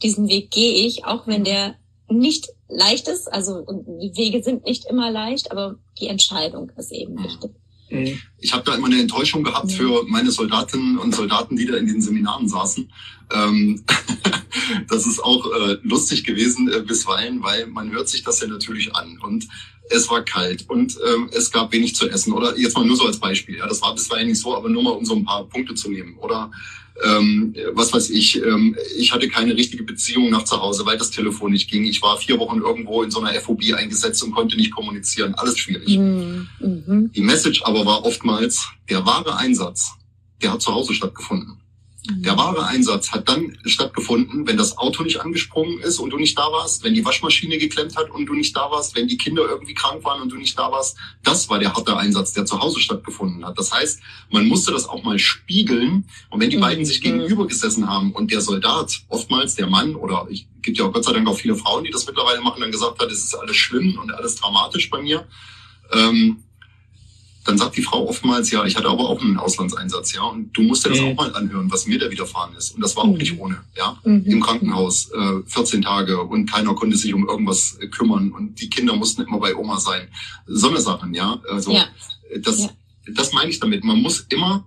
diesen 0.03 0.29
Weg 0.29 0.51
gehe 0.51 0.85
ich, 0.85 1.05
auch 1.05 1.27
wenn 1.27 1.43
der 1.43 1.75
nicht 2.09 2.49
leicht 2.69 3.07
ist, 3.07 3.31
also 3.31 3.65
die 3.65 4.15
Wege 4.15 4.43
sind 4.43 4.65
nicht 4.65 4.85
immer 4.85 5.11
leicht, 5.11 5.51
aber 5.51 5.75
die 5.99 6.07
Entscheidung 6.07 6.71
ist 6.77 6.91
eben 6.91 7.15
mhm. 7.15 7.23
wichtig. 7.23 7.51
Mhm. 7.89 8.19
Ich 8.39 8.53
habe 8.53 8.63
da 8.63 8.75
immer 8.75 8.87
eine 8.87 8.99
Enttäuschung 8.99 9.43
gehabt 9.43 9.71
für 9.71 10.03
meine 10.07 10.31
Soldatinnen 10.31 10.97
und 10.97 11.15
Soldaten, 11.15 11.55
die 11.55 11.65
da 11.65 11.75
in 11.75 11.87
den 11.87 12.01
Seminaren 12.01 12.47
saßen. 12.47 12.91
Ähm, 13.33 13.83
das 14.89 15.07
ist 15.07 15.19
auch 15.19 15.45
äh, 15.45 15.77
lustig 15.83 16.23
gewesen 16.23 16.71
äh, 16.71 16.81
bisweilen, 16.81 17.41
weil 17.41 17.67
man 17.67 17.91
hört 17.91 18.09
sich 18.09 18.23
das 18.23 18.39
ja 18.39 18.47
natürlich 18.47 18.95
an. 18.95 19.17
Und 19.21 19.47
es 19.89 20.09
war 20.09 20.23
kalt 20.23 20.65
und 20.69 20.97
ähm, 21.07 21.29
es 21.31 21.51
gab 21.51 21.71
wenig 21.71 21.95
zu 21.95 22.09
essen. 22.09 22.33
Oder 22.33 22.57
jetzt 22.57 22.75
mal 22.77 22.85
nur 22.85 22.95
so 22.95 23.05
als 23.05 23.19
Beispiel. 23.19 23.57
Ja, 23.57 23.67
das 23.67 23.81
war 23.81 23.95
bisweilen 23.95 24.27
nicht 24.27 24.41
so, 24.41 24.55
aber 24.55 24.69
nur 24.69 24.83
mal 24.83 24.91
um 24.91 25.05
so 25.05 25.15
ein 25.15 25.25
paar 25.25 25.45
Punkte 25.45 25.75
zu 25.75 25.89
nehmen. 25.89 26.17
Oder 26.17 26.51
ähm, 27.05 27.55
was 27.73 27.93
weiß 27.93 28.09
ich, 28.09 28.43
ähm, 28.43 28.75
ich 28.97 29.13
hatte 29.13 29.27
keine 29.27 29.55
richtige 29.55 29.83
Beziehung 29.83 30.29
nach 30.29 30.43
zu 30.43 30.59
Hause, 30.59 30.85
weil 30.85 30.97
das 30.97 31.11
Telefon 31.11 31.51
nicht 31.51 31.69
ging. 31.69 31.83
Ich 31.85 32.01
war 32.01 32.17
vier 32.17 32.39
Wochen 32.39 32.59
irgendwo 32.59 33.03
in 33.03 33.11
so 33.11 33.21
einer 33.21 33.39
FOB 33.39 33.61
eingesetzt 33.75 34.23
und 34.23 34.31
konnte 34.31 34.55
nicht 34.55 34.71
kommunizieren. 34.71 35.35
Alles 35.35 35.57
schwierig. 35.57 35.97
Mhm. 35.97 36.47
mhm. 36.59 37.11
Die 37.13 37.21
Message 37.21 37.61
aber 37.63 37.85
war 37.85 38.03
oftmals, 38.27 38.67
der 38.89 39.05
wahre 39.05 39.37
Einsatz, 39.37 39.93
der 40.41 40.51
hat 40.51 40.61
zu 40.61 40.73
Hause 40.73 40.93
stattgefunden. 40.93 41.61
Der 42.09 42.37
wahre 42.37 42.65
Einsatz 42.65 43.11
hat 43.11 43.27
dann 43.27 43.57
stattgefunden, 43.65 44.47
wenn 44.47 44.55
das 44.55 44.77
Auto 44.77 45.03
nicht 45.03 45.19
angesprungen 45.19 45.79
ist 45.79 45.99
und 45.99 46.09
du 46.11 46.17
nicht 46.17 46.37
da 46.37 46.43
warst, 46.53 46.83
wenn 46.85 46.93
die 46.93 47.03
Waschmaschine 47.03 47.57
geklemmt 47.57 47.97
hat 47.97 48.09
und 48.11 48.25
du 48.27 48.33
nicht 48.33 48.55
da 48.55 48.71
warst, 48.71 48.95
wenn 48.95 49.09
die 49.09 49.17
Kinder 49.17 49.43
irgendwie 49.43 49.73
krank 49.73 50.05
waren 50.05 50.21
und 50.21 50.31
du 50.31 50.37
nicht 50.37 50.57
da 50.57 50.71
warst. 50.71 50.97
Das 51.23 51.49
war 51.49 51.59
der 51.59 51.73
harte 51.73 51.97
Einsatz, 51.97 52.31
der 52.31 52.45
zu 52.45 52.61
Hause 52.61 52.79
stattgefunden 52.79 53.45
hat. 53.45 53.57
Das 53.57 53.73
heißt, 53.73 53.99
man 54.31 54.47
musste 54.47 54.71
das 54.71 54.87
auch 54.87 55.03
mal 55.03 55.19
spiegeln. 55.19 56.05
Und 56.29 56.39
wenn 56.39 56.49
die 56.49 56.57
beiden 56.57 56.85
sich 56.85 56.99
mhm. 56.99 57.03
gegenüber 57.03 57.45
gesessen 57.45 57.89
haben 57.89 58.13
und 58.13 58.31
der 58.31 58.39
Soldat, 58.39 59.01
oftmals 59.09 59.55
der 59.55 59.67
Mann 59.67 59.95
oder 59.95 60.27
ich 60.29 60.47
gibt 60.61 60.77
ja 60.77 60.85
auch 60.85 60.93
Gott 60.93 61.03
sei 61.03 61.13
Dank 61.13 61.27
auch 61.27 61.37
viele 61.37 61.55
Frauen, 61.55 61.83
die 61.83 61.91
das 61.91 62.05
mittlerweile 62.05 62.41
machen, 62.41 62.61
dann 62.61 62.71
gesagt 62.71 63.01
hat, 63.01 63.11
es 63.11 63.23
ist 63.23 63.35
alles 63.35 63.55
schlimm 63.55 63.97
und 64.01 64.13
alles 64.13 64.35
dramatisch 64.35 64.89
bei 64.89 65.01
mir. 65.01 65.27
Ähm, 65.91 66.43
dann 67.47 67.57
sagt 67.57 67.77
die 67.77 67.81
Frau 67.81 68.07
oftmals, 68.07 68.51
ja, 68.51 68.65
ich 68.65 68.75
hatte 68.75 68.89
aber 68.89 69.09
auch 69.09 69.21
einen 69.21 69.37
Auslandseinsatz, 69.37 70.13
ja, 70.13 70.23
und 70.23 70.51
du 70.51 70.63
musst 70.63 70.85
dir 70.85 70.89
das 70.89 70.99
mhm. 70.99 71.07
auch 71.07 71.15
mal 71.15 71.33
anhören, 71.33 71.71
was 71.71 71.87
mir 71.87 71.97
da 71.97 72.11
widerfahren 72.11 72.53
ist. 72.55 72.75
Und 72.75 72.81
das 72.81 72.95
war 72.97 73.05
auch 73.05 73.11
mhm. 73.11 73.17
nicht 73.17 73.39
ohne, 73.39 73.63
ja, 73.77 73.97
mhm. 74.03 74.23
im 74.25 74.41
Krankenhaus, 74.41 75.09
äh, 75.11 75.41
14 75.45 75.81
Tage 75.81 76.21
und 76.21 76.51
keiner 76.51 76.75
konnte 76.75 76.97
sich 76.97 77.13
um 77.13 77.25
irgendwas 77.27 77.77
äh, 77.79 77.87
kümmern 77.87 78.31
und 78.31 78.59
die 78.59 78.69
Kinder 78.69 78.97
mussten 78.97 79.21
immer 79.21 79.39
bei 79.39 79.55
Oma 79.55 79.79
sein. 79.79 80.09
So 80.45 80.69
eine 80.69 80.81
Sachen, 80.81 81.13
ja, 81.13 81.39
also 81.49 81.71
ja. 81.71 81.85
das, 82.41 82.63
ja. 82.63 82.69
das 83.13 83.31
meine 83.31 83.49
ich 83.49 83.61
damit. 83.61 83.85
Man 83.85 84.01
muss 84.01 84.25
immer 84.27 84.65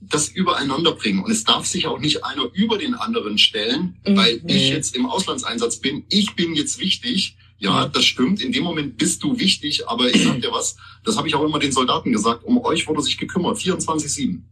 das 0.00 0.28
übereinander 0.28 0.92
bringen. 0.92 1.24
Und 1.24 1.30
es 1.30 1.44
darf 1.44 1.66
sich 1.66 1.86
auch 1.86 1.98
nicht 1.98 2.24
einer 2.24 2.44
über 2.52 2.78
den 2.78 2.94
anderen 2.94 3.38
stellen, 3.38 3.96
mhm. 4.06 4.16
weil 4.16 4.42
ich 4.46 4.68
jetzt 4.68 4.94
im 4.94 5.06
Auslandseinsatz 5.06 5.78
bin. 5.78 6.04
Ich 6.10 6.34
bin 6.34 6.54
jetzt 6.54 6.78
wichtig 6.78 7.36
ja, 7.58 7.88
das 7.88 8.04
stimmt. 8.04 8.40
In 8.40 8.52
dem 8.52 8.64
Moment 8.64 8.96
bist 8.96 9.22
du 9.22 9.38
wichtig, 9.38 9.88
aber 9.88 10.12
ich 10.14 10.24
sag 10.24 10.40
dir 10.40 10.52
was, 10.52 10.76
das 11.04 11.16
habe 11.16 11.26
ich 11.28 11.34
auch 11.34 11.44
immer 11.44 11.58
den 11.58 11.72
Soldaten 11.72 12.12
gesagt, 12.12 12.44
um 12.44 12.58
euch 12.64 12.86
wurde 12.86 13.02
sich 13.02 13.18
gekümmert, 13.18 13.58
24-7. 13.58 14.42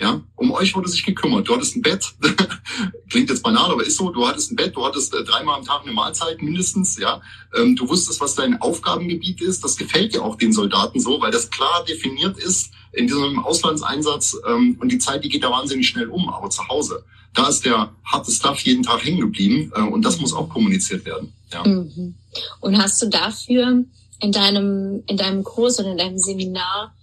Ja, 0.00 0.22
um 0.36 0.52
euch 0.52 0.76
wurde 0.76 0.88
sich 0.88 1.04
gekümmert. 1.04 1.48
Du 1.48 1.54
hattest 1.54 1.74
ein 1.74 1.82
Bett, 1.82 2.14
klingt 3.10 3.28
jetzt 3.30 3.42
banal, 3.42 3.72
aber 3.72 3.84
ist 3.84 3.96
so. 3.96 4.10
Du 4.10 4.26
hattest 4.28 4.52
ein 4.52 4.56
Bett, 4.56 4.76
du 4.76 4.86
hattest 4.86 5.12
äh, 5.12 5.24
dreimal 5.24 5.58
am 5.58 5.64
Tag 5.64 5.82
eine 5.82 5.92
Mahlzeit 5.92 6.40
mindestens. 6.40 6.98
Ja, 6.98 7.20
ähm, 7.56 7.74
du 7.74 7.88
wusstest, 7.88 8.20
was 8.20 8.36
dein 8.36 8.60
Aufgabengebiet 8.60 9.40
ist. 9.40 9.64
Das 9.64 9.76
gefällt 9.76 10.14
ja 10.14 10.22
auch 10.22 10.36
den 10.36 10.52
Soldaten 10.52 11.00
so, 11.00 11.20
weil 11.20 11.32
das 11.32 11.50
klar 11.50 11.84
definiert 11.84 12.38
ist 12.38 12.70
in 12.98 13.06
diesem 13.06 13.38
Auslandseinsatz. 13.38 14.36
Ähm, 14.46 14.76
und 14.80 14.90
die 14.90 14.98
Zeit, 14.98 15.24
die 15.24 15.28
geht 15.28 15.44
da 15.44 15.50
wahnsinnig 15.50 15.88
schnell 15.88 16.08
um. 16.08 16.28
Aber 16.28 16.50
zu 16.50 16.66
Hause, 16.68 17.04
da 17.34 17.48
ist 17.48 17.64
der 17.64 17.92
harte 18.04 18.32
Stuff 18.32 18.60
jeden 18.60 18.82
Tag 18.82 19.04
hängen 19.04 19.20
geblieben 19.20 19.72
äh, 19.74 19.82
und 19.82 20.04
das 20.04 20.20
muss 20.20 20.32
auch 20.32 20.48
kommuniziert 20.48 21.04
werden. 21.04 21.32
Ja. 21.52 21.64
Mhm. 21.64 22.14
Und 22.60 22.78
hast 22.78 23.00
du 23.00 23.08
dafür 23.08 23.84
in 24.20 24.32
deinem, 24.32 25.04
in 25.06 25.16
deinem 25.16 25.44
Kurs 25.44 25.78
oder 25.78 25.92
in 25.92 25.98
deinem 25.98 26.18
Seminar 26.18 26.94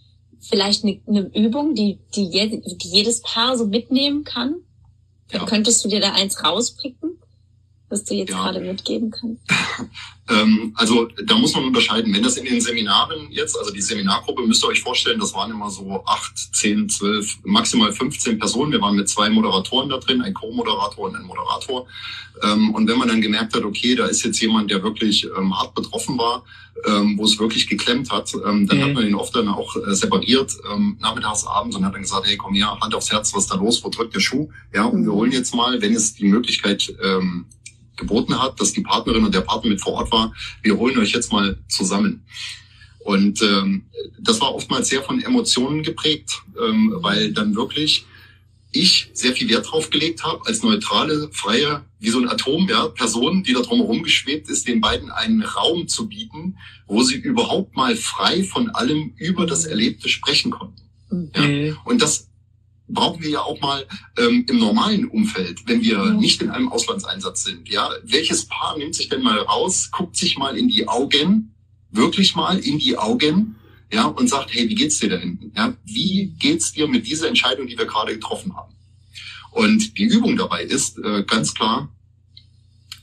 vielleicht 0.42 0.84
eine, 0.84 1.00
eine 1.08 1.32
Übung, 1.34 1.74
die, 1.74 1.98
die, 2.16 2.26
je, 2.26 2.62
die 2.62 2.88
jedes 2.88 3.22
Paar 3.22 3.58
so 3.58 3.66
mitnehmen 3.66 4.24
kann? 4.24 4.56
Ja. 5.32 5.46
Könntest 5.46 5.84
du 5.84 5.90
dir 5.90 6.02
da 6.02 6.12
eins 6.14 6.44
rauspicken, 6.44 7.18
was 7.90 8.04
du 8.04 8.16
jetzt 8.16 8.32
ja. 8.32 8.38
gerade 8.38 8.60
mitgeben 8.60 9.12
kannst? 9.12 9.42
Ähm, 10.28 10.74
also 10.76 11.08
da 11.24 11.38
muss 11.38 11.54
man 11.54 11.66
unterscheiden. 11.66 12.12
Wenn 12.12 12.24
das 12.24 12.38
in 12.38 12.46
den 12.46 12.60
Seminaren 12.60 13.28
jetzt, 13.30 13.58
also 13.60 13.72
die 13.72 13.82
Seminargruppe, 13.82 14.42
müsst 14.42 14.64
ihr 14.64 14.70
euch 14.70 14.82
vorstellen, 14.82 15.20
das 15.20 15.36
waren 15.36 15.52
immer 15.52 15.70
so 15.70 16.04
acht, 16.06 16.36
zehn, 16.36 16.90
zwölf, 16.90 17.38
maximal 17.44 17.92
15 17.92 18.40
Personen. 18.40 18.72
Wir 18.72 18.82
waren 18.82 18.96
mit 18.96 19.08
zwei 19.08 19.30
Moderatoren 19.30 19.90
da 19.90 19.98
drin, 19.98 20.24
ein 20.24 20.34
Co-Moderator 20.34 21.06
und 21.06 21.16
ein 21.16 21.26
Moderator. 21.26 21.86
Ähm, 22.42 22.74
und 22.74 22.88
wenn 22.88 22.98
man 22.98 23.08
dann 23.08 23.22
gemerkt 23.22 23.56
hat, 23.56 23.64
okay, 23.64 23.94
da 23.94 24.08
ist 24.08 24.24
jetzt 24.24 24.40
jemand, 24.42 24.72
der 24.72 24.82
wirklich 24.82 25.28
ähm, 25.38 25.56
hart 25.56 25.76
betroffen 25.76 26.18
war, 26.18 26.44
ähm, 26.88 27.18
wo 27.18 27.24
es 27.24 27.40
wirklich 27.40 27.68
geklemmt 27.68 28.12
hat, 28.12 28.34
ähm, 28.34 28.68
dann 28.68 28.80
mhm. 28.80 28.84
hat 28.84 28.94
man 28.94 29.08
ihn 29.08 29.16
oft 29.16 29.36
dann 29.36 29.48
auch 29.48 29.76
äh, 29.76 29.94
separiert, 29.94 30.58
ähm, 30.74 30.98
nachmittags, 31.00 31.46
abends 31.46 31.76
und 31.76 31.86
hat 31.86 31.94
dann 31.94 32.02
gesagt, 32.02 32.28
hey, 32.28 32.36
komm 32.36 32.56
her, 32.56 32.78
Hand 32.82 32.96
aufs 32.96 33.12
Herz, 33.12 33.34
was 33.34 33.44
ist 33.44 33.52
da 33.52 33.56
los, 33.56 33.84
wo 33.84 33.90
drückt 33.90 34.16
der 34.16 34.20
Schuh? 34.20 34.50
Ja, 34.74 34.86
und 34.86 35.02
mhm. 35.02 35.06
wir 35.06 35.14
holen 35.14 35.32
jetzt 35.32 35.54
mal, 35.54 35.82
wenn 35.82 35.94
es 35.94 36.16
die 36.16 36.26
Möglichkeit 36.26 36.94
ähm, 37.02 37.46
geboten 37.96 38.42
hat, 38.42 38.60
dass 38.60 38.74
die 38.74 38.82
Partnerin 38.82 39.26
und 39.26 39.34
der 39.34 39.42
Partner 39.42 39.70
mit 39.70 39.82
vor 39.82 39.94
Ort 39.94 40.12
war, 40.12 40.34
wir 40.62 40.78
holen 40.78 40.98
euch 40.98 41.12
jetzt 41.12 41.32
mal 41.32 41.58
zusammen. 41.68 42.26
Und 43.00 43.42
ähm, 43.44 43.86
das 44.20 44.42
war 44.42 44.56
oftmals 44.56 44.90
sehr 44.90 45.04
von 45.04 45.22
Emotionen 45.22 45.84
geprägt, 45.84 46.42
ähm, 46.60 46.96
weil 47.02 47.34
dann 47.34 47.56
wirklich 47.56 48.06
ich 48.72 49.10
sehr 49.14 49.34
viel 49.34 49.50
Wert 49.50 49.72
drauf 49.72 49.90
gelegt 49.90 50.24
habe, 50.24 50.42
als 50.46 50.62
neutrale, 50.62 51.30
freie, 51.32 51.86
wie 52.00 52.10
so 52.10 52.20
ein 52.20 52.28
Atom, 52.28 52.68
ja, 52.68 52.88
Person, 52.88 53.44
die 53.44 53.54
da 53.54 53.62
drumherum 53.62 54.04
geschwebt 54.04 54.50
ist, 54.50 54.68
den 54.68 54.82
beiden 54.82 55.12
einen 55.12 55.44
Raum 55.44 55.88
zu 55.88 56.10
bieten, 56.10 56.58
wo 56.88 57.04
sie 57.04 57.16
überhaupt 57.16 57.76
mal 57.76 57.96
frei 57.96 58.44
von 58.44 58.70
allem 58.70 59.14
über 59.18 59.46
das 59.46 59.66
Erlebte 59.66 60.10
sprechen 60.10 60.52
konnten. 60.52 60.82
Ja. 61.36 61.42
Mhm. 61.42 61.78
Und 61.86 62.02
das 62.02 62.28
brauchen 62.88 63.22
wir 63.24 63.30
ja 63.30 63.42
auch 63.42 63.60
mal 63.62 63.86
ähm, 64.18 64.46
im 64.48 64.60
normalen 64.60 65.06
Umfeld, 65.06 65.68
wenn 65.68 65.82
wir 65.82 66.00
mhm. 66.00 66.18
nicht 66.18 66.42
in 66.42 66.50
einem 66.50 66.70
Auslandseinsatz 66.70 67.44
sind. 67.44 67.68
Ja, 67.70 67.90
welches 68.04 68.46
Paar 68.46 68.78
nimmt 68.78 68.96
sich 68.96 69.10
denn 69.10 69.24
mal 69.24 69.40
raus, 69.40 69.90
guckt 69.92 70.16
sich 70.16 70.38
mal 70.38 70.58
in 70.58 70.68
die 70.68 70.88
Augen, 70.88 71.56
wirklich 71.92 72.36
mal 72.36 72.60
in 72.60 72.80
die 72.80 72.98
Augen, 72.98 73.56
ja, 73.92 74.06
und 74.06 74.28
sagt, 74.28 74.54
hey, 74.54 74.68
wie 74.68 74.76
geht's 74.76 75.00
dir 75.00 75.10
da 75.10 75.18
hinten? 75.18 75.52
Ja, 75.56 75.76
wie 75.86 76.34
geht's 76.40 76.74
dir 76.74 76.88
mit 76.88 77.08
dieser 77.08 77.28
Entscheidung, 77.28 77.68
die 77.68 77.78
wir 77.78 77.86
gerade 77.86 78.14
getroffen 78.14 78.56
haben? 78.56 78.74
Und 79.52 79.98
die 79.98 80.04
Übung 80.04 80.36
dabei 80.36 80.64
ist 80.64 80.98
äh, 80.98 81.24
ganz 81.24 81.54
klar, 81.54 81.90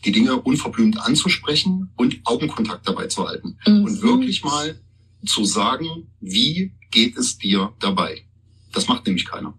die 0.05 0.13
Dinge 0.13 0.37
unverblümt 0.37 0.99
anzusprechen 0.99 1.91
und 1.97 2.21
Augenkontakt 2.25 2.87
dabei 2.87 3.07
zu 3.07 3.27
halten 3.27 3.57
mhm. 3.67 3.85
und 3.85 4.03
wirklich 4.03 4.45
mal 4.45 4.79
zu 5.25 5.45
sagen, 5.45 6.09
wie 6.21 6.73
geht 6.91 7.17
es 7.17 7.39
dir 7.39 7.73
dabei? 7.79 8.25
Das 8.73 8.89
macht 8.89 9.07
nämlich 9.07 9.25
keiner. 9.25 9.55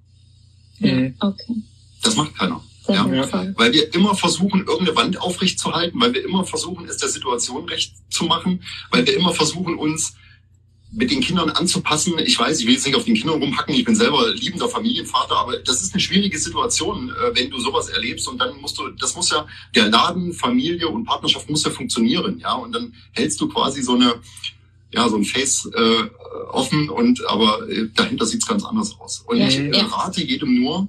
Mhm. 0.79 1.15
Okay. 1.19 1.55
Das 2.01 2.15
macht 2.15 2.37
keiner. 2.37 2.61
Ja, 2.89 3.05
weil 3.55 3.71
wir 3.71 3.93
immer 3.93 4.13
versuchen, 4.13 4.65
irgendeine 4.67 4.95
Wand 4.97 5.21
aufrecht 5.21 5.57
zu 5.57 5.71
halten, 5.73 6.01
weil 6.01 6.13
wir 6.13 6.25
immer 6.25 6.43
versuchen, 6.43 6.85
es 6.89 6.97
der 6.97 7.07
Situation 7.07 7.65
recht 7.69 7.93
zu 8.09 8.25
machen, 8.25 8.61
weil 8.91 9.05
wir 9.07 9.15
immer 9.15 9.33
versuchen, 9.33 9.75
uns 9.75 10.15
mit 10.91 11.09
den 11.09 11.21
Kindern 11.21 11.49
anzupassen. 11.49 12.13
Ich 12.19 12.37
weiß, 12.37 12.59
ich 12.59 12.67
will 12.67 12.73
jetzt 12.73 12.85
nicht 12.85 12.95
auf 12.95 13.05
den 13.05 13.15
Kindern 13.15 13.41
rumhacken, 13.41 13.73
ich 13.73 13.83
bin 13.83 13.95
selber 13.95 14.31
liebender 14.33 14.69
Familienvater, 14.69 15.35
aber 15.37 15.57
das 15.57 15.81
ist 15.81 15.93
eine 15.93 16.01
schwierige 16.01 16.37
Situation, 16.37 17.09
äh, 17.09 17.35
wenn 17.35 17.49
du 17.49 17.59
sowas 17.59 17.89
erlebst 17.89 18.27
und 18.27 18.37
dann 18.39 18.59
musst 18.61 18.77
du, 18.77 18.89
das 18.89 19.15
muss 19.15 19.31
ja, 19.31 19.47
der 19.75 19.89
Laden, 19.89 20.33
Familie 20.33 20.87
und 20.87 21.05
Partnerschaft 21.05 21.49
muss 21.49 21.63
ja 21.63 21.71
funktionieren, 21.71 22.39
ja, 22.39 22.53
und 22.53 22.73
dann 22.73 22.93
hältst 23.13 23.41
du 23.41 23.47
quasi 23.47 23.81
so 23.81 23.95
eine, 23.95 24.15
ja, 24.93 25.09
so 25.09 25.17
ein 25.17 25.25
Face 25.25 25.69
äh, 25.75 26.03
offen 26.51 26.89
und 26.89 27.25
aber 27.27 27.67
äh, 27.69 27.89
dahinter 27.93 28.25
sieht's 28.25 28.47
ganz 28.47 28.63
anders 28.63 28.95
aus. 28.99 29.23
Und 29.27 29.37
ja, 29.37 29.47
ich 29.47 29.57
äh, 29.57 29.81
rate 29.81 30.23
jedem 30.23 30.61
nur, 30.61 30.87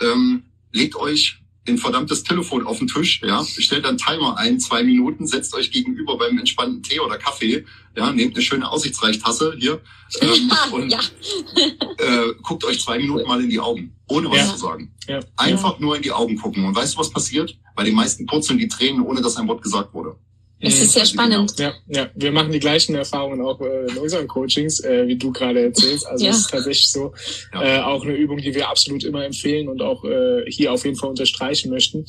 ähm, 0.00 0.44
legt 0.72 0.96
euch 0.96 1.38
ein 1.68 1.78
verdammtes 1.78 2.22
Telefon 2.22 2.66
auf 2.66 2.78
den 2.78 2.86
Tisch, 2.86 3.20
ja, 3.24 3.44
stellt 3.44 3.84
dann 3.84 3.98
Timer 3.98 4.36
ein, 4.36 4.60
zwei 4.60 4.84
Minuten, 4.84 5.26
setzt 5.26 5.54
euch 5.54 5.72
gegenüber 5.72 6.16
beim 6.16 6.38
entspannten 6.38 6.82
Tee 6.82 7.00
oder 7.00 7.18
Kaffee, 7.18 7.64
ja, 7.96 8.12
nehmt 8.12 8.34
eine 8.34 8.42
schöne 8.42 8.70
Aussichtsreichtasse 8.70 9.56
hier 9.58 9.80
ähm, 10.20 10.28
ja, 10.50 10.64
und 10.72 10.90
ja. 10.90 11.00
äh, 11.98 12.34
guckt 12.42 12.64
euch 12.64 12.80
zwei 12.80 12.98
Minuten 12.98 13.26
mal 13.26 13.42
in 13.42 13.50
die 13.50 13.60
Augen, 13.60 13.96
ohne 14.08 14.30
was 14.30 14.38
ja. 14.38 14.52
zu 14.52 14.58
sagen. 14.58 14.94
Ja. 15.08 15.20
Einfach 15.36 15.78
nur 15.78 15.96
in 15.96 16.02
die 16.02 16.12
Augen 16.12 16.36
gucken. 16.36 16.64
Und 16.64 16.76
weißt 16.76 16.94
du, 16.94 16.98
was 16.98 17.10
passiert? 17.10 17.56
Bei 17.74 17.84
den 17.84 17.94
meisten 17.94 18.26
purzeln 18.26 18.58
die 18.58 18.68
Tränen, 18.68 19.02
ohne 19.02 19.20
dass 19.20 19.36
ein 19.36 19.48
Wort 19.48 19.62
gesagt 19.62 19.94
wurde. 19.94 20.16
Es 20.58 20.80
ist 20.80 20.92
sehr 20.92 21.04
spannend. 21.04 21.58
Ja, 21.58 21.74
ja, 21.86 22.08
wir 22.14 22.32
machen 22.32 22.50
die 22.50 22.60
gleichen 22.60 22.94
Erfahrungen 22.94 23.42
auch 23.42 23.60
äh, 23.60 23.86
in 23.90 23.98
unseren 23.98 24.26
Coachings, 24.26 24.80
äh, 24.80 25.06
wie 25.06 25.16
du 25.16 25.30
gerade 25.30 25.60
erzählst. 25.60 26.06
Also 26.06 26.24
ja. 26.24 26.30
es 26.30 26.38
ist 26.38 26.50
tatsächlich 26.50 26.90
so 26.90 27.12
äh, 27.52 27.78
auch 27.80 28.02
eine 28.02 28.14
Übung, 28.14 28.38
die 28.38 28.54
wir 28.54 28.68
absolut 28.68 29.04
immer 29.04 29.24
empfehlen 29.24 29.68
und 29.68 29.82
auch 29.82 30.02
äh, 30.04 30.50
hier 30.50 30.72
auf 30.72 30.84
jeden 30.84 30.96
Fall 30.96 31.10
unterstreichen 31.10 31.70
möchten. 31.70 32.06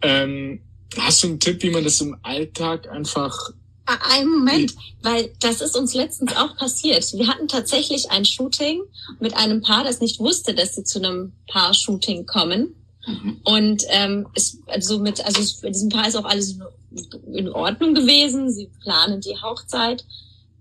Ähm, 0.00 0.62
hast 0.96 1.22
du 1.22 1.28
einen 1.28 1.40
Tipp, 1.40 1.62
wie 1.62 1.70
man 1.70 1.84
das 1.84 2.00
im 2.00 2.16
Alltag 2.22 2.88
einfach 2.88 3.50
ein 3.84 4.28
Moment, 4.28 4.74
weil 5.02 5.32
das 5.40 5.60
ist 5.60 5.76
uns 5.76 5.94
letztens 5.94 6.34
auch 6.36 6.56
passiert. 6.56 7.12
Wir 7.12 7.26
hatten 7.26 7.48
tatsächlich 7.48 8.10
ein 8.10 8.24
Shooting 8.24 8.82
mit 9.20 9.36
einem 9.36 9.60
Paar, 9.60 9.84
das 9.84 10.00
nicht 10.00 10.20
wusste, 10.20 10.54
dass 10.54 10.76
sie 10.76 10.84
zu 10.84 10.98
einem 10.98 11.32
Paar-Shooting 11.48 12.26
kommen. 12.26 12.74
Mhm. 13.06 13.40
Und 13.42 13.82
ähm, 13.88 14.28
es, 14.34 14.58
also 14.66 15.00
mit, 15.00 15.24
also 15.24 15.42
bei 15.62 15.70
diesem 15.70 15.88
Paar 15.88 16.06
ist 16.06 16.16
auch 16.16 16.24
alles 16.24 16.56
in 17.32 17.48
Ordnung 17.48 17.94
gewesen. 17.94 18.52
Sie 18.52 18.70
planen 18.82 19.20
die 19.20 19.36
Hochzeit, 19.40 20.04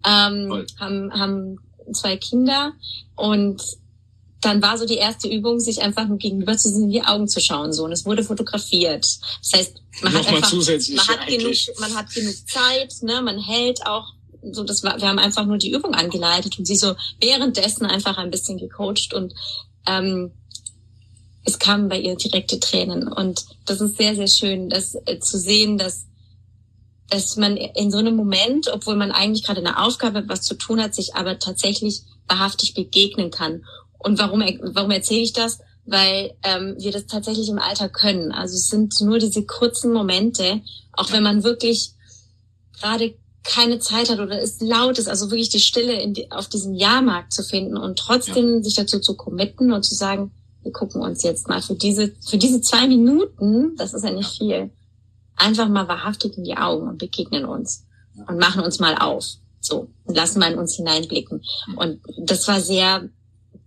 ähm, 0.06 0.66
haben, 0.80 1.14
haben 1.14 1.60
zwei 1.94 2.18
Kinder 2.18 2.74
und 3.16 3.62
dann 4.42 4.62
war 4.62 4.78
so 4.78 4.86
die 4.86 4.96
erste 4.96 5.28
Übung, 5.28 5.60
sich 5.60 5.82
einfach 5.82 6.08
nur 6.08 6.18
gegenüber 6.18 6.58
zu 6.58 6.70
sehen, 6.70 6.84
in 6.84 6.90
die 6.90 7.04
Augen 7.04 7.28
zu 7.28 7.40
schauen, 7.40 7.74
so. 7.74 7.86
Und 7.86 7.92
es 7.92 8.06
wurde 8.06 8.24
fotografiert. 8.24 9.06
Das 9.06 9.52
heißt, 9.54 9.82
man 10.02 10.14
hat 10.14 10.28
einfach, 10.28 10.52
man 10.52 11.08
hat 11.08 11.28
genug, 11.28 11.56
man 11.80 11.96
hat 11.96 12.12
genug 12.12 12.34
Zeit, 12.50 12.94
ne, 13.04 13.22
man 13.22 13.40
hält 13.40 13.86
auch, 13.86 14.08
so, 14.52 14.64
das 14.64 14.84
war, 14.84 15.00
wir 15.00 15.08
haben 15.08 15.20
einfach 15.20 15.46
nur 15.46 15.60
die 15.60 15.72
Übung 15.72 15.94
angeleitet 15.94 16.58
und 16.58 16.66
sie 16.66 16.76
so 16.76 16.96
währenddessen 17.20 17.86
einfach 17.86 18.18
ein 18.18 18.32
bisschen 18.32 18.58
gecoacht 18.58 19.14
und, 19.14 19.36
ähm, 19.86 20.32
es 21.44 21.60
kamen 21.60 21.90
bei 21.90 22.00
ihr 22.00 22.16
direkte 22.16 22.60
Tränen. 22.60 23.08
Und 23.08 23.46
das 23.66 23.82
ist 23.82 23.98
sehr, 23.98 24.16
sehr 24.16 24.28
schön, 24.28 24.70
das 24.70 24.96
äh, 25.06 25.20
zu 25.20 25.40
sehen, 25.40 25.78
dass, 25.78 26.06
dass 27.12 27.36
man 27.36 27.58
in 27.58 27.92
so 27.92 27.98
einem 27.98 28.16
Moment, 28.16 28.70
obwohl 28.74 28.96
man 28.96 29.12
eigentlich 29.12 29.44
gerade 29.44 29.60
eine 29.60 29.84
Aufgabe, 29.84 30.24
was 30.28 30.42
zu 30.42 30.56
tun 30.56 30.82
hat, 30.82 30.96
sich 30.96 31.14
aber 31.16 31.40
tatsächlich 31.40 32.04
wahrhaftig 32.28 32.74
begegnen 32.74 33.32
kann. 33.32 33.66
Und 34.00 34.18
warum, 34.18 34.42
warum 34.74 34.92
erzähle 34.92 35.22
ich 35.22 35.34
das? 35.34 35.60
Weil 35.86 36.34
ähm, 36.44 36.76
wir 36.80 36.94
das 36.94 37.08
tatsächlich 37.08 37.50
im 37.50 37.60
Alter 37.60 37.90
können. 37.90 38.32
Also 38.32 38.56
es 38.56 38.70
sind 38.70 38.94
nur 39.02 39.20
diese 39.20 39.46
kurzen 39.46 39.92
Momente, 39.92 40.62
auch 40.94 41.12
wenn 41.12 41.22
man 41.22 41.44
wirklich 41.44 41.92
gerade 42.80 43.14
keine 43.44 43.80
Zeit 43.80 44.10
hat 44.10 44.20
oder 44.20 44.42
es 44.42 44.62
laut 44.62 44.98
ist, 44.98 45.10
also 45.10 45.32
wirklich 45.32 45.50
die 45.50 45.60
Stille 45.60 46.00
in 46.02 46.14
die, 46.14 46.32
auf 46.32 46.48
diesem 46.48 46.76
Jahrmarkt 46.76 47.34
zu 47.34 47.44
finden 47.44 47.76
und 47.76 48.00
trotzdem 48.00 48.56
ja. 48.56 48.64
sich 48.64 48.76
dazu 48.76 49.00
zu 49.00 49.16
committen 49.18 49.74
und 49.74 49.84
zu 49.84 49.96
sagen, 49.96 50.32
wir 50.64 50.72
gucken 50.72 51.02
uns 51.02 51.24
jetzt 51.24 51.50
mal 51.50 51.62
für 51.62 51.76
diese, 51.76 52.14
für 52.26 52.38
diese 52.38 52.62
zwei 52.62 52.88
Minuten, 52.88 53.76
das 53.76 53.94
ist 53.94 54.06
ja 54.06 54.12
nicht 54.12 54.38
viel, 54.38 54.70
einfach 55.42 55.68
mal 55.68 55.88
wahrhaftig 55.88 56.38
in 56.38 56.44
die 56.44 56.58
Augen 56.58 56.88
und 56.88 56.98
begegnen 56.98 57.46
uns 57.46 57.86
und 58.28 58.38
machen 58.38 58.64
uns 58.64 58.80
mal 58.80 58.96
auf. 58.96 59.26
So, 59.60 59.90
und 60.06 60.16
lassen 60.16 60.40
mal 60.40 60.52
in 60.52 60.60
uns 60.60 60.76
hineinblicken. 60.76 61.44
Und 61.76 62.02
das 62.18 62.48
war 62.48 62.60
sehr, 62.60 63.10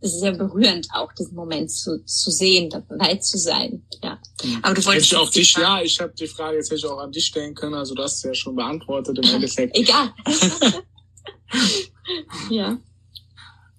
sehr 0.01 0.33
berührend, 0.33 0.89
auch 0.93 1.13
diesen 1.13 1.37
Moment 1.37 1.71
zu, 1.71 2.05
zu 2.05 2.31
sehen, 2.31 2.69
dabei 2.69 3.17
zu 3.17 3.39
sein. 3.39 3.85
Ja. 4.03 4.19
Mhm. 4.43 4.59
Aber 4.63 4.75
du 4.75 4.85
wolltest. 4.85 5.15
Auch 5.15 5.31
dich, 5.31 5.57
ja, 5.57 5.81
ich 5.81 6.01
habe 6.01 6.13
die 6.19 6.27
Frage 6.27 6.57
jetzt 6.57 6.67
hätte 6.71 6.81
ich 6.81 6.87
auch 6.87 6.99
an 6.99 7.13
dich 7.13 7.27
stellen 7.27 7.55
können, 7.55 7.75
also 7.75 7.95
du 7.95 8.03
hast 8.03 8.25
ja 8.25 8.35
schon 8.35 8.57
beantwortet 8.57 9.19
im 9.19 9.25
Endeffekt. 9.35 9.77
Egal. 9.77 10.13
ja. 12.51 12.77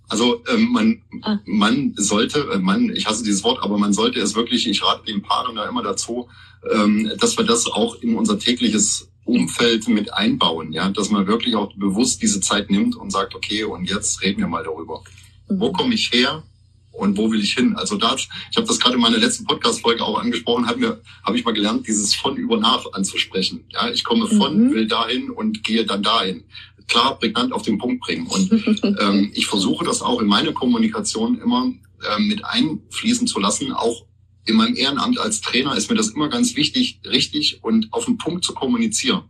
Also 0.08 0.44
ähm, 0.54 0.72
man, 0.72 1.02
ah. 1.24 1.38
man 1.46 1.94
sollte, 1.96 2.48
äh, 2.54 2.60
man, 2.60 2.90
ich 2.90 3.08
hasse 3.08 3.24
dieses 3.24 3.44
Wort, 3.44 3.64
aber 3.64 3.78
man 3.78 3.94
sollte 3.94 4.20
es 4.20 4.36
wirklich, 4.36 4.68
ich 4.68 4.84
rate 4.84 5.06
den 5.06 5.22
Paaren 5.22 5.56
da 5.56 5.68
immer 5.68 5.84
dazu, 5.84 6.28
ähm, 6.72 7.12
dass 7.20 7.38
wir 7.38 7.46
das 7.46 7.68
auch 7.68 7.96
in 8.02 8.16
unser 8.16 8.38
tägliches 8.38 9.10
Umfeld 9.26 9.88
mit 9.88 10.14
einbauen, 10.14 10.72
ja, 10.72 10.90
dass 10.90 11.10
man 11.10 11.26
wirklich 11.28 11.56
auch 11.56 11.74
bewusst 11.76 12.22
diese 12.22 12.40
Zeit 12.42 12.70
nimmt 12.70 12.96
und 12.96 13.12
sagt, 13.12 13.34
okay, 13.36 13.64
und 13.64 13.90
jetzt 13.90 14.22
reden 14.22 14.40
wir 14.40 14.48
mal 14.48 14.64
darüber. 14.64 15.04
Mhm. 15.50 15.60
Wo 15.60 15.72
komme 15.72 15.96
ich 15.96 16.12
her? 16.12 16.44
Und 16.92 17.18
wo 17.18 17.30
will 17.30 17.42
ich 17.42 17.54
hin? 17.54 17.76
Also 17.76 17.98
da, 17.98 18.16
ich 18.16 18.30
habe 18.56 18.68
das 18.68 18.80
gerade 18.80 18.96
in 18.96 19.02
meiner 19.02 19.18
letzten 19.18 19.44
Podcast-Folge 19.44 20.02
auch 20.02 20.18
angesprochen, 20.18 20.66
habe 20.66 20.80
mir, 20.80 21.02
habe 21.24 21.38
ich 21.38 21.44
mal 21.44 21.54
gelernt, 21.54 21.86
dieses 21.88 22.16
von 22.16 22.38
über 22.38 22.58
nach 22.58 22.86
anzusprechen. 22.94 23.66
Ja, 23.70 23.90
ich 23.90 24.06
komme 24.06 24.28
von, 24.28 24.68
mhm. 24.68 24.74
will 24.74 24.88
dahin 24.88 25.30
und 25.30 25.62
gehe 25.64 25.86
dann 25.86 26.04
dahin 26.04 26.46
klar 26.88 27.18
prägnant 27.20 27.54
auf 27.54 27.64
den 27.64 27.78
Punkt 27.78 28.02
bringen. 28.02 28.28
Und 28.28 28.52
ähm, 29.00 29.32
ich 29.34 29.48
versuche 29.48 29.86
das 29.86 30.02
auch 30.02 30.22
in 30.22 30.28
meine 30.28 30.54
Kommunikation 30.54 31.40
immer 31.40 31.72
ähm, 32.16 32.28
mit 32.28 32.44
einfließen 32.44 33.28
zu 33.28 33.40
lassen. 33.40 33.72
Auch 33.72 34.06
in 34.46 34.56
meinem 34.56 34.76
Ehrenamt 34.76 35.20
als 35.20 35.42
Trainer 35.42 35.76
ist 35.76 35.90
mir 35.90 35.96
das 35.96 36.10
immer 36.10 36.30
ganz 36.30 36.56
wichtig, 36.56 37.00
richtig 37.06 37.64
und 37.64 37.92
auf 37.92 38.06
den 38.06 38.18
Punkt 38.18 38.46
zu 38.46 38.54
kommunizieren. 38.54 39.24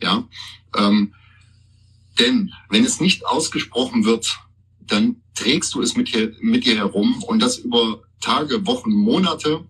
Ja, 0.00 0.28
ähm, 0.76 1.14
denn 2.18 2.52
wenn 2.68 2.84
es 2.84 3.00
nicht 3.00 3.26
ausgesprochen 3.26 4.04
wird, 4.04 4.38
dann 4.80 5.22
trägst 5.34 5.74
du 5.74 5.80
es 5.80 5.96
mit, 5.96 6.08
hier, 6.08 6.34
mit 6.40 6.66
dir 6.66 6.76
herum 6.76 7.22
und 7.22 7.40
das 7.40 7.58
über 7.58 8.02
Tage, 8.20 8.66
Wochen, 8.66 8.92
Monate. 8.92 9.64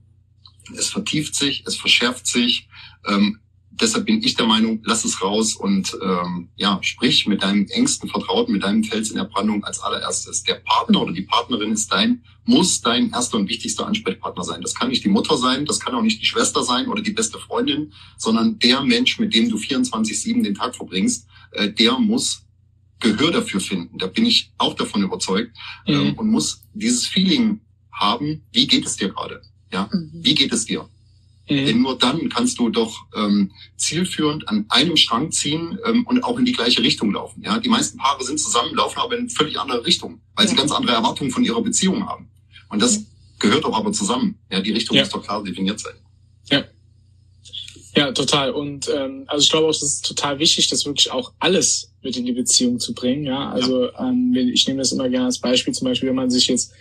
Es 0.77 0.89
vertieft 0.89 1.35
sich, 1.35 1.65
es 1.67 1.77
verschärft 1.77 2.27
sich. 2.27 2.69
Ähm, 3.07 3.39
deshalb 3.83 4.07
bin 4.07 4.23
ich 4.23 4.35
der 4.35 4.47
Meinung, 4.47 4.81
lass 4.85 5.05
es 5.05 5.21
raus 5.21 5.55
und 5.55 5.97
ähm, 6.03 6.49
ja, 6.57 6.79
sprich 6.83 7.27
mit 7.27 7.43
deinem 7.43 7.67
engsten 7.67 8.09
Vertrauten, 8.09 8.53
mit 8.53 8.63
deinem 8.63 8.85
Fels 8.85 9.11
in 9.11 9.17
der 9.17 9.25
Brandung 9.25 9.65
als 9.65 9.81
allererstes. 9.81 10.45
Der 10.45 10.55
Partner 10.55 11.03
oder 11.03 11.13
die 11.13 11.23
Partnerin 11.23 11.73
ist 11.73 11.93
dein, 11.93 12.23
muss 12.45 12.81
dein 12.81 13.11
erster 13.11 13.37
und 13.37 13.49
wichtigster 13.49 13.87
Ansprechpartner 13.87 14.45
sein. 14.45 14.63
Das 14.63 14.75
kann 14.75 14.89
nicht 14.89 15.05
die 15.05 15.09
Mutter 15.09 15.37
sein, 15.37 15.67
das 15.67 15.81
kann 15.81 15.95
auch 15.95 16.03
nicht 16.03 16.23
die 16.23 16.27
Schwester 16.27 16.63
sein 16.63 16.89
oder 16.89 17.03
die 17.03 17.11
beste 17.11 17.39
Freundin, 17.39 17.93
sondern 18.17 18.59
der 18.61 18.81
Mensch, 18.83 19.19
mit 19.19 19.35
dem 19.35 19.51
du 19.51 19.57
24-7 19.57 20.43
den 20.43 20.55
Tag 20.55 20.75
verbringst, 20.77 21.27
äh, 21.53 21.71
der 21.71 21.99
muss 21.99 22.47
Gehör 23.01 23.33
dafür 23.33 23.61
finden. 23.61 23.99
Da 23.99 24.07
bin 24.07 24.25
ich 24.25 24.53
auch 24.59 24.75
davon 24.75 25.03
überzeugt 25.03 25.57
mhm. 25.87 25.95
ähm, 25.95 26.15
und 26.15 26.29
muss 26.31 26.63
dieses 26.73 27.07
Feeling 27.07 27.61
haben, 27.91 28.45
wie 28.53 28.67
geht 28.67 28.87
es 28.87 28.97
dir 28.97 29.09
gerade? 29.09 29.43
Ja, 29.73 29.91
mhm. 29.93 30.11
wie 30.13 30.35
geht 30.35 30.53
es 30.53 30.67
dir? 30.67 30.89
Mhm. 31.49 31.67
Denn 31.67 31.83
nur 31.83 31.99
dann 31.99 32.29
kannst 32.29 32.59
du 32.59 32.69
doch 32.69 32.97
ähm, 33.15 33.51
zielführend 33.77 34.49
an 34.49 34.67
einem 34.69 34.97
Strang 34.97 35.33
ziehen 35.33 35.79
ähm, 35.85 36.07
und 36.07 36.23
auch 36.23 36.39
in 36.39 36.45
die 36.45 36.53
gleiche 36.53 36.83
Richtung 36.83 37.13
laufen. 37.13 37.43
Ja, 37.43 37.59
die 37.59 37.69
meisten 37.69 37.99
Paare 37.99 38.23
sind 38.25 38.39
zusammen, 38.39 38.75
laufen 38.75 39.01
aber 39.01 39.19
in 39.19 39.29
völlig 39.29 39.59
andere 39.59 39.85
Richtungen, 39.85 40.21
weil 40.35 40.47
ja. 40.47 40.51
sie 40.51 40.57
ganz 40.57 40.73
andere 40.73 40.95
Erwartungen 40.95 41.31
von 41.31 41.45
ihrer 41.45 41.63
Beziehung 41.63 42.09
haben. 42.09 42.31
Und 42.69 42.81
das 42.81 42.97
ja. 42.97 43.03
gehört 43.41 43.65
doch 43.65 43.77
aber 43.77 43.93
zusammen. 43.93 44.39
Ja, 44.51 44.61
die 44.61 44.73
Richtung 44.73 44.97
ja. 44.97 45.03
muss 45.03 45.11
doch 45.11 45.23
klar 45.23 45.43
definiert 45.43 45.81
sein. 45.81 45.95
Ja. 46.51 46.65
Ja, 47.95 48.13
total. 48.13 48.53
Und 48.53 48.89
ähm, 48.89 49.25
also 49.27 49.43
ich 49.43 49.51
glaube 49.51 49.67
auch, 49.67 49.73
das 49.73 49.83
ist 49.83 50.07
total 50.07 50.39
wichtig, 50.39 50.69
das 50.69 50.87
wirklich 50.87 51.11
auch 51.11 51.33
alles 51.39 51.93
mit 52.03 52.17
in 52.17 52.25
die 52.25 52.33
Beziehung 52.33 52.81
zu 52.81 52.95
bringen. 52.95 53.25
Ja, 53.25 53.51
also 53.51 53.93
ähm, 53.99 54.35
ich 54.35 54.67
nehme 54.67 54.79
das 54.79 54.93
immer 54.93 55.11
gerne 55.11 55.27
als 55.27 55.39
Beispiel, 55.39 55.75
zum 55.75 55.89
Beispiel, 55.89 56.09
wenn 56.09 56.17
man 56.17 56.31
sich 56.31 56.47
jetzt 56.47 56.73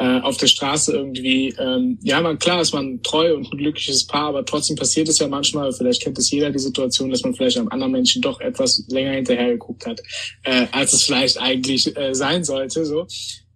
äh, 0.00 0.20
auf 0.20 0.38
der 0.38 0.46
Straße 0.46 0.92
irgendwie, 0.92 1.54
ähm, 1.58 1.98
ja, 2.02 2.20
man, 2.22 2.38
klar 2.38 2.60
ist 2.62 2.72
man 2.72 3.02
treu 3.02 3.34
und 3.34 3.52
ein 3.52 3.58
glückliches 3.58 4.06
Paar, 4.06 4.28
aber 4.28 4.44
trotzdem 4.44 4.76
passiert 4.76 5.08
es 5.08 5.18
ja 5.18 5.28
manchmal, 5.28 5.72
vielleicht 5.72 6.02
kennt 6.02 6.18
es 6.18 6.30
jeder 6.30 6.50
die 6.50 6.58
Situation, 6.58 7.10
dass 7.10 7.22
man 7.22 7.34
vielleicht 7.34 7.58
einem 7.58 7.68
anderen 7.68 7.92
Menschen 7.92 8.22
doch 8.22 8.40
etwas 8.40 8.82
länger 8.88 9.12
hinterher 9.12 9.50
geguckt 9.50 9.84
hat, 9.86 10.00
äh, 10.44 10.66
als 10.72 10.94
es 10.94 11.02
vielleicht 11.02 11.38
eigentlich 11.38 11.94
äh, 11.96 12.14
sein 12.14 12.44
sollte. 12.44 12.86
so. 12.86 13.06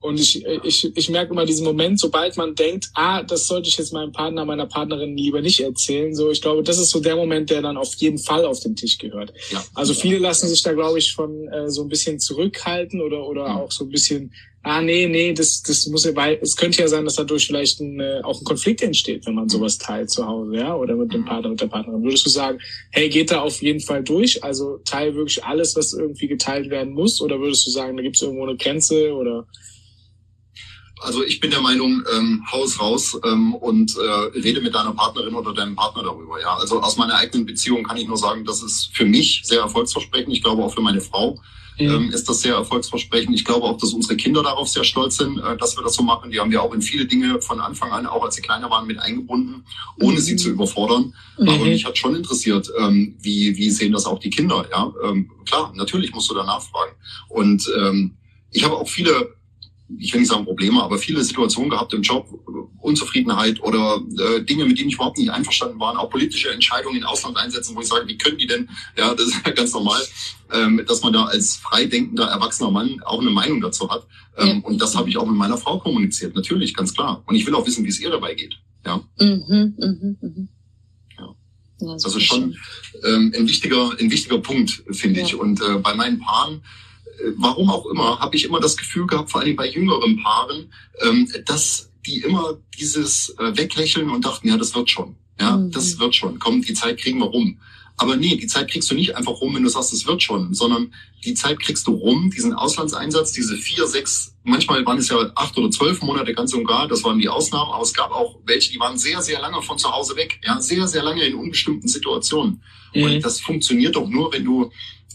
Und 0.00 0.20
ich, 0.20 0.44
ich, 0.44 0.94
ich 0.94 1.08
merke 1.08 1.32
immer 1.32 1.46
diesen 1.46 1.64
Moment, 1.64 1.98
sobald 1.98 2.36
man 2.36 2.54
denkt, 2.54 2.90
ah, 2.92 3.22
das 3.22 3.46
sollte 3.46 3.70
ich 3.70 3.78
jetzt 3.78 3.94
meinem 3.94 4.12
Partner, 4.12 4.44
meiner 4.44 4.66
Partnerin 4.66 5.16
lieber 5.16 5.40
nicht 5.40 5.60
erzählen. 5.60 6.14
So, 6.14 6.30
ich 6.30 6.42
glaube, 6.42 6.62
das 6.62 6.76
ist 6.76 6.90
so 6.90 7.00
der 7.00 7.16
Moment, 7.16 7.48
der 7.48 7.62
dann 7.62 7.78
auf 7.78 7.94
jeden 7.94 8.18
Fall 8.18 8.44
auf 8.44 8.60
den 8.60 8.76
Tisch 8.76 8.98
gehört. 8.98 9.32
Ja. 9.50 9.64
Also 9.72 9.94
viele 9.94 10.18
lassen 10.18 10.46
sich 10.46 10.62
da, 10.62 10.74
glaube 10.74 10.98
ich, 10.98 11.14
von 11.14 11.48
äh, 11.48 11.70
so 11.70 11.80
ein 11.80 11.88
bisschen 11.88 12.20
zurückhalten 12.20 13.00
oder 13.00 13.26
oder 13.26 13.48
mhm. 13.48 13.56
auch 13.56 13.72
so 13.72 13.84
ein 13.84 13.88
bisschen 13.88 14.34
ah 14.64 14.80
nee, 14.80 15.06
nee, 15.06 15.32
das, 15.32 15.62
das 15.62 15.86
muss 15.86 16.04
ja, 16.04 16.16
weil 16.16 16.38
es 16.40 16.56
könnte 16.56 16.80
ja 16.80 16.88
sein, 16.88 17.04
dass 17.04 17.16
dadurch 17.16 17.46
vielleicht 17.46 17.80
ein, 17.80 18.00
äh, 18.00 18.20
auch 18.22 18.40
ein 18.40 18.44
Konflikt 18.44 18.82
entsteht, 18.82 19.26
wenn 19.26 19.34
man 19.34 19.48
sowas 19.48 19.78
teilt 19.78 20.10
zu 20.10 20.26
Hause, 20.26 20.56
ja, 20.56 20.74
oder 20.74 20.96
mit 20.96 21.12
dem 21.12 21.20
mhm. 21.20 21.26
Partner, 21.26 21.50
mit 21.50 21.60
der 21.60 21.66
Partnerin. 21.66 22.02
Würdest 22.02 22.24
du 22.24 22.30
sagen, 22.30 22.58
hey, 22.90 23.08
geht 23.10 23.30
da 23.30 23.42
auf 23.42 23.62
jeden 23.62 23.80
Fall 23.80 24.02
durch? 24.02 24.42
Also 24.42 24.78
teil 24.78 25.14
wirklich 25.14 25.44
alles, 25.44 25.76
was 25.76 25.92
irgendwie 25.92 26.28
geteilt 26.28 26.70
werden 26.70 26.94
muss, 26.94 27.20
oder 27.20 27.38
würdest 27.38 27.66
du 27.66 27.70
sagen, 27.70 27.96
da 27.96 28.02
gibt 28.02 28.16
es 28.16 28.22
irgendwo 28.22 28.44
eine 28.44 28.56
Grenze 28.56 29.12
oder? 29.14 29.46
Also 31.04 31.22
ich 31.22 31.40
bin 31.40 31.50
der 31.50 31.60
Meinung, 31.60 32.02
ähm, 32.16 32.44
Haus 32.50 32.80
raus 32.80 33.18
ähm, 33.24 33.54
und 33.54 33.96
äh, 33.96 34.38
rede 34.38 34.60
mit 34.60 34.74
deiner 34.74 34.92
Partnerin 34.92 35.34
oder 35.34 35.52
deinem 35.52 35.76
Partner 35.76 36.02
darüber. 36.02 36.40
Ja, 36.40 36.56
also 36.56 36.80
aus 36.80 36.96
meiner 36.96 37.16
eigenen 37.16 37.46
Beziehung 37.46 37.84
kann 37.84 37.96
ich 37.96 38.08
nur 38.08 38.16
sagen, 38.16 38.44
das 38.44 38.62
ist 38.62 38.90
für 38.94 39.04
mich 39.04 39.42
sehr 39.44 39.60
erfolgsversprechend. 39.60 40.32
Ich 40.32 40.42
glaube 40.42 40.62
auch 40.64 40.74
für 40.74 40.80
meine 40.80 41.00
Frau 41.00 41.38
ähm, 41.78 42.10
ist 42.10 42.28
das 42.28 42.40
sehr 42.40 42.54
erfolgsversprechend. 42.54 43.34
Ich 43.34 43.44
glaube 43.44 43.66
auch, 43.66 43.78
dass 43.78 43.92
unsere 43.92 44.16
Kinder 44.16 44.42
darauf 44.42 44.68
sehr 44.68 44.84
stolz 44.84 45.16
sind, 45.16 45.38
äh, 45.38 45.56
dass 45.56 45.76
wir 45.76 45.82
das 45.82 45.94
so 45.94 46.02
machen. 46.02 46.30
Die 46.30 46.38
haben 46.38 46.50
wir 46.50 46.62
auch 46.62 46.72
in 46.72 46.82
viele 46.82 47.06
Dinge 47.06 47.40
von 47.40 47.60
Anfang 47.60 47.90
an, 47.90 48.06
auch 48.06 48.22
als 48.22 48.36
sie 48.36 48.42
kleiner 48.42 48.70
waren, 48.70 48.86
mit 48.86 48.98
eingebunden, 48.98 49.64
ohne 50.00 50.16
mhm. 50.16 50.20
sie 50.20 50.36
zu 50.36 50.50
überfordern. 50.50 51.14
Mhm. 51.38 51.48
Aber 51.48 51.64
mich 51.64 51.84
hat 51.84 51.98
schon 51.98 52.14
interessiert, 52.14 52.70
ähm, 52.78 53.16
wie, 53.20 53.56
wie 53.56 53.70
sehen 53.70 53.92
das 53.92 54.06
auch 54.06 54.20
die 54.20 54.30
Kinder? 54.30 54.66
Ja, 54.70 54.92
ähm, 55.04 55.30
klar, 55.44 55.72
natürlich 55.74 56.12
musst 56.12 56.30
du 56.30 56.34
da 56.34 56.44
nachfragen. 56.44 56.92
Und 57.28 57.68
ähm, 57.76 58.16
ich 58.50 58.64
habe 58.64 58.76
auch 58.76 58.88
viele 58.88 59.34
ich 59.98 60.12
will 60.12 60.20
nicht 60.20 60.30
sagen 60.30 60.44
Probleme, 60.44 60.82
aber 60.82 60.98
viele 60.98 61.22
Situationen 61.22 61.70
gehabt 61.70 61.92
im 61.92 62.02
Job, 62.02 62.26
Unzufriedenheit 62.80 63.60
oder 63.62 64.00
äh, 64.18 64.42
Dinge, 64.42 64.64
mit 64.64 64.78
denen 64.78 64.88
ich 64.88 64.94
überhaupt 64.94 65.18
nicht 65.18 65.30
einverstanden 65.30 65.78
war, 65.78 65.98
auch 65.98 66.10
politische 66.10 66.50
Entscheidungen 66.50 66.96
in 66.96 67.04
Ausland 67.04 67.36
einsetzen, 67.36 67.74
wo 67.76 67.80
ich 67.80 67.88
sage, 67.88 68.06
wie 68.08 68.16
können 68.16 68.38
die 68.38 68.46
denn, 68.46 68.68
ja, 68.96 69.14
das 69.14 69.28
ist 69.28 69.36
ja 69.46 69.52
ganz 69.52 69.72
normal, 69.72 70.00
ähm, 70.52 70.82
dass 70.86 71.02
man 71.02 71.12
da 71.12 71.24
als 71.24 71.56
freidenkender, 71.56 72.26
erwachsener 72.26 72.70
Mann 72.70 73.02
auch 73.04 73.20
eine 73.20 73.30
Meinung 73.30 73.60
dazu 73.60 73.90
hat. 73.90 74.06
Ähm, 74.36 74.46
ja. 74.48 74.54
Und 74.62 74.80
das 74.80 74.96
habe 74.96 75.08
ich 75.08 75.16
auch 75.16 75.26
mit 75.26 75.36
meiner 75.36 75.58
Frau 75.58 75.78
kommuniziert, 75.78 76.34
natürlich, 76.34 76.74
ganz 76.74 76.94
klar. 76.94 77.22
Und 77.26 77.34
ich 77.34 77.46
will 77.46 77.54
auch 77.54 77.66
wissen, 77.66 77.84
wie 77.84 77.88
es 77.90 78.00
ihr 78.00 78.10
dabei 78.10 78.34
geht. 78.34 78.54
Ja. 78.84 79.02
Mhm, 79.18 79.74
mh, 79.78 80.16
mh. 80.20 80.48
ja. 81.18 81.34
ja 81.80 81.92
das 81.94 82.14
ist 82.14 82.22
schon 82.22 82.56
ähm, 83.04 83.32
ein 83.36 83.48
wichtiger, 83.48 83.92
ein 83.98 84.10
wichtiger 84.10 84.38
Punkt, 84.38 84.82
finde 84.90 85.20
ja. 85.20 85.26
ich. 85.26 85.34
Und 85.34 85.60
äh, 85.60 85.78
bei 85.78 85.94
meinen 85.94 86.20
Paaren, 86.20 86.62
warum 87.36 87.70
auch 87.70 87.86
immer, 87.86 88.18
habe 88.20 88.36
ich 88.36 88.44
immer 88.44 88.60
das 88.60 88.76
Gefühl 88.76 89.06
gehabt, 89.06 89.30
vor 89.30 89.40
allem 89.40 89.56
bei 89.56 89.68
jüngeren 89.68 90.22
Paaren, 90.22 90.72
ähm, 91.02 91.28
dass 91.46 91.90
die 92.06 92.18
immer 92.18 92.58
dieses 92.78 93.34
äh, 93.38 93.56
weglächeln 93.56 94.10
und 94.10 94.24
dachten, 94.24 94.48
ja, 94.48 94.56
das 94.56 94.74
wird 94.74 94.90
schon. 94.90 95.16
Ja, 95.40 95.56
mhm. 95.56 95.70
das 95.70 95.98
wird 95.98 96.14
schon. 96.14 96.38
Komm, 96.38 96.62
die 96.62 96.74
Zeit 96.74 96.98
kriegen 96.98 97.18
wir 97.18 97.26
rum. 97.26 97.58
Aber 97.96 98.16
nee, 98.16 98.36
die 98.36 98.48
Zeit 98.48 98.70
kriegst 98.70 98.90
du 98.90 98.94
nicht 98.94 99.16
einfach 99.16 99.40
rum, 99.40 99.54
wenn 99.54 99.62
du 99.62 99.68
sagst, 99.68 99.92
es 99.92 100.06
wird 100.06 100.22
schon, 100.22 100.52
sondern 100.52 100.92
die 101.24 101.34
Zeit 101.34 101.60
kriegst 101.60 101.86
du 101.86 101.92
rum, 101.92 102.30
diesen 102.30 102.52
Auslandseinsatz, 102.52 103.32
diese 103.32 103.56
vier, 103.56 103.86
sechs, 103.86 104.34
manchmal 104.42 104.84
waren 104.84 104.98
es 104.98 105.08
ja 105.08 105.30
acht 105.36 105.56
oder 105.56 105.70
zwölf 105.70 106.02
Monate 106.02 106.34
ganz 106.34 106.52
und 106.54 106.64
gar, 106.66 106.88
das 106.88 107.04
waren 107.04 107.20
die 107.20 107.28
Ausnahmen, 107.28 107.70
aber 107.70 107.82
es 107.82 107.94
gab 107.94 108.10
auch 108.10 108.40
welche, 108.46 108.72
die 108.72 108.80
waren 108.80 108.98
sehr, 108.98 109.22
sehr 109.22 109.40
lange 109.40 109.62
von 109.62 109.78
zu 109.78 109.92
Hause 109.92 110.16
weg, 110.16 110.40
ja, 110.44 110.60
sehr, 110.60 110.88
sehr 110.88 111.04
lange 111.04 111.24
in 111.24 111.36
unbestimmten 111.36 111.86
Situationen. 111.86 112.62
Mhm. 112.94 113.02
Und 113.02 113.24
das 113.24 113.40
funktioniert 113.40 113.94
doch 113.94 114.08
nur, 114.08 114.32
wenn 114.32 114.44
du 114.44 114.70